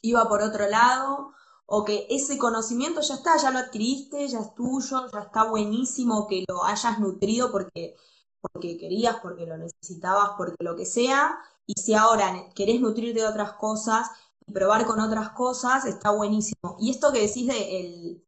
iba 0.00 0.26
por 0.30 0.40
otro 0.40 0.66
lado 0.66 1.34
o 1.66 1.84
que 1.84 2.06
ese 2.08 2.38
conocimiento 2.38 3.02
ya 3.02 3.16
está, 3.16 3.36
ya 3.36 3.50
lo 3.50 3.58
adquiriste, 3.58 4.26
ya 4.28 4.38
es 4.40 4.54
tuyo, 4.54 5.10
ya 5.12 5.20
está 5.20 5.44
buenísimo 5.44 6.26
que 6.26 6.46
lo 6.48 6.64
hayas 6.64 6.98
nutrido 6.98 7.52
porque, 7.52 7.96
porque 8.40 8.78
querías, 8.78 9.16
porque 9.20 9.44
lo 9.44 9.58
necesitabas, 9.58 10.30
porque 10.38 10.64
lo 10.64 10.74
que 10.74 10.86
sea. 10.86 11.38
Y 11.66 11.74
si 11.78 11.92
ahora 11.92 12.46
querés 12.54 12.80
nutrirte 12.80 13.20
de 13.20 13.26
otras 13.26 13.52
cosas 13.52 14.08
y 14.46 14.52
probar 14.52 14.86
con 14.86 15.00
otras 15.00 15.32
cosas, 15.32 15.84
está 15.84 16.12
buenísimo. 16.12 16.78
Y 16.80 16.90
esto 16.90 17.12
que 17.12 17.26
decís 17.26 17.46
de 17.46 17.80
el, 17.80 18.24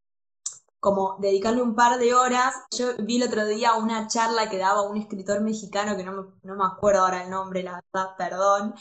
como 0.83 1.17
dedicarle 1.21 1.63
un 1.63 1.77
par 1.77 2.01
de 2.01 2.13
horas. 2.13 2.55
Yo 2.77 2.89
vi 2.99 3.23
el 3.23 3.29
otro 3.29 3.47
día 3.47 3.75
una 3.75 4.09
charla 4.09 4.51
que 4.51 4.59
daba 4.59 4.83
un 4.83 4.97
escritor 4.97 5.41
mexicano, 5.41 5.97
que 5.97 6.03
no 6.03 6.13
me, 6.13 6.23
no 6.43 6.57
me 6.57 6.65
acuerdo 6.65 7.03
ahora 7.03 7.23
el 7.23 7.31
nombre, 7.31 7.63
la 7.63 7.81
verdad, 7.93 8.17
perdón, 8.19 8.75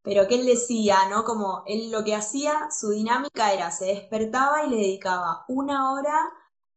pero 0.00 0.28
que 0.28 0.36
él 0.36 0.46
decía, 0.46 1.08
¿no? 1.10 1.24
Como 1.24 1.64
él 1.66 1.90
lo 1.90 2.04
que 2.04 2.14
hacía, 2.14 2.68
su 2.70 2.90
dinámica 2.90 3.52
era, 3.52 3.72
se 3.72 3.86
despertaba 3.86 4.64
y 4.66 4.70
le 4.70 4.76
dedicaba 4.76 5.44
una 5.48 5.92
hora 5.92 6.16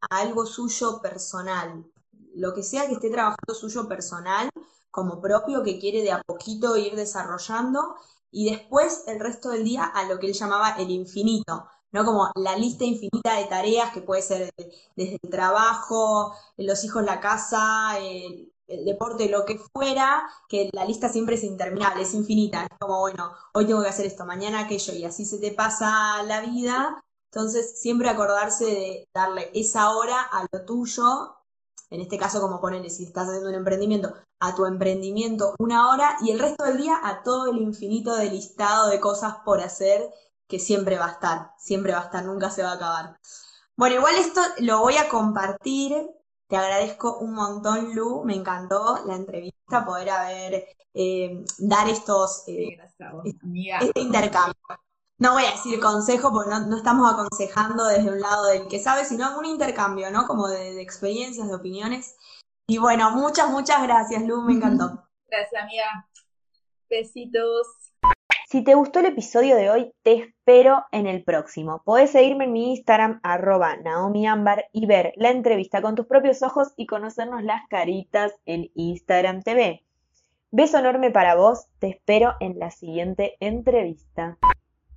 a 0.09 0.17
algo 0.17 0.47
suyo 0.47 0.99
personal, 0.99 1.85
lo 2.33 2.51
que 2.55 2.63
sea 2.63 2.87
que 2.87 2.93
esté 2.93 3.11
trabajando 3.11 3.53
suyo 3.53 3.87
personal, 3.87 4.49
como 4.89 5.21
propio, 5.21 5.61
que 5.61 5.77
quiere 5.77 6.01
de 6.01 6.11
a 6.11 6.23
poquito 6.23 6.75
ir 6.75 6.95
desarrollando, 6.95 7.97
y 8.31 8.49
después 8.49 9.03
el 9.05 9.19
resto 9.19 9.49
del 9.49 9.63
día 9.63 9.85
a 9.85 10.05
lo 10.05 10.17
que 10.17 10.25
él 10.25 10.33
llamaba 10.33 10.71
el 10.79 10.89
infinito, 10.89 11.67
¿no? 11.91 12.05
Como 12.05 12.31
la 12.35 12.57
lista 12.57 12.83
infinita 12.85 13.37
de 13.37 13.45
tareas 13.45 13.91
que 13.91 14.01
puede 14.01 14.21
ser 14.21 14.53
desde 14.95 15.19
el 15.21 15.29
trabajo, 15.29 16.33
los 16.57 16.83
hijos, 16.83 17.03
la 17.03 17.19
casa, 17.19 17.97
el, 17.99 18.51
deporte, 18.85 19.27
lo 19.29 19.43
que 19.45 19.59
fuera, 19.73 20.23
que 20.47 20.69
la 20.71 20.85
lista 20.85 21.09
siempre 21.09 21.35
es 21.35 21.43
interminable, 21.43 22.03
es 22.03 22.13
infinita. 22.13 22.63
Es 22.63 22.77
como, 22.79 22.99
bueno, 23.01 23.33
hoy 23.53 23.65
tengo 23.65 23.81
que 23.81 23.89
hacer 23.89 24.05
esto, 24.05 24.25
mañana 24.25 24.61
aquello, 24.61 24.93
y 24.93 25.03
así 25.03 25.25
se 25.25 25.39
te 25.39 25.51
pasa 25.51 26.23
la 26.23 26.39
vida. 26.41 27.03
Entonces, 27.33 27.81
siempre 27.81 28.09
acordarse 28.09 28.65
de 28.65 29.09
darle 29.13 29.51
esa 29.53 29.95
hora 29.95 30.21
a 30.21 30.47
lo 30.51 30.65
tuyo, 30.65 31.35
en 31.89 31.99
este 31.99 32.17
caso, 32.17 32.39
como 32.39 32.61
ponerle, 32.61 32.89
si 32.89 33.03
estás 33.03 33.27
haciendo 33.27 33.49
un 33.49 33.55
emprendimiento, 33.55 34.13
a 34.41 34.55
tu 34.55 34.65
emprendimiento 34.65 35.53
una 35.59 35.89
hora 35.91 36.17
y 36.21 36.31
el 36.31 36.39
resto 36.39 36.65
del 36.65 36.77
día 36.77 36.99
a 37.03 37.23
todo 37.23 37.51
el 37.51 37.57
infinito 37.57 38.15
de 38.15 38.31
listado 38.31 38.89
de 38.89 38.99
cosas 38.99 39.35
por 39.45 39.61
hacer 39.61 40.09
que 40.51 40.59
siempre 40.59 40.99
va 40.99 41.05
a 41.05 41.11
estar, 41.11 41.53
siempre 41.57 41.93
va 41.93 41.99
a 41.99 42.03
estar, 42.03 42.25
nunca 42.25 42.51
se 42.51 42.61
va 42.61 42.71
a 42.71 42.75
acabar. 42.75 43.17
Bueno, 43.77 43.95
igual 43.95 44.15
esto 44.15 44.41
lo 44.59 44.79
voy 44.79 44.97
a 44.97 45.07
compartir. 45.07 45.93
Te 46.49 46.57
agradezco 46.57 47.19
un 47.19 47.33
montón, 47.33 47.95
Lu. 47.95 48.25
Me 48.25 48.35
encantó 48.35 48.99
la 49.05 49.15
entrevista, 49.15 49.85
poder 49.85 50.09
haber, 50.09 50.67
eh, 50.93 51.45
dar 51.57 51.87
estos, 51.87 52.43
eh, 52.47 52.77
este 53.79 54.01
intercambio. 54.01 54.59
No 55.19 55.33
voy 55.33 55.45
a 55.45 55.51
decir 55.51 55.79
consejo 55.79 56.33
porque 56.33 56.49
no, 56.49 56.75
estamos 56.75 57.09
aconsejando 57.09 57.85
desde 57.85 58.09
un 58.09 58.19
lado 58.19 58.47
del 58.47 58.67
que 58.67 58.79
sabe, 58.79 59.05
sino 59.05 59.39
un 59.39 59.45
intercambio, 59.45 60.11
¿no? 60.11 60.27
Como 60.27 60.49
de, 60.49 60.73
de 60.73 60.81
experiencias, 60.81 61.47
de 61.47 61.55
opiniones. 61.55 62.17
Y 62.67 62.77
bueno, 62.77 63.11
muchas, 63.11 63.49
muchas 63.49 63.81
gracias, 63.83 64.21
Lu, 64.23 64.41
me 64.41 64.53
encantó. 64.53 65.07
Gracias, 65.29 65.63
amiga. 65.63 66.09
Besitos. 66.89 67.80
Si 68.51 68.65
te 68.65 68.75
gustó 68.75 68.99
el 68.99 69.05
episodio 69.05 69.55
de 69.55 69.69
hoy, 69.69 69.93
te 70.03 70.11
espero 70.15 70.83
en 70.91 71.07
el 71.07 71.23
próximo. 71.23 71.81
Podés 71.85 72.11
seguirme 72.11 72.43
en 72.43 72.51
mi 72.51 72.71
Instagram, 72.71 73.21
arroba 73.23 73.77
naomiambar, 73.77 74.65
y 74.73 74.87
ver 74.87 75.13
la 75.15 75.29
entrevista 75.29 75.81
con 75.81 75.95
tus 75.95 76.05
propios 76.05 76.43
ojos 76.43 76.73
y 76.75 76.85
conocernos 76.85 77.43
las 77.43 77.65
caritas 77.69 78.33
en 78.45 78.69
Instagram 78.75 79.41
TV. 79.41 79.85
Beso 80.51 80.79
enorme 80.79 81.11
para 81.11 81.35
vos, 81.35 81.67
te 81.79 81.87
espero 81.87 82.33
en 82.41 82.59
la 82.59 82.71
siguiente 82.71 83.37
entrevista. 83.39 84.37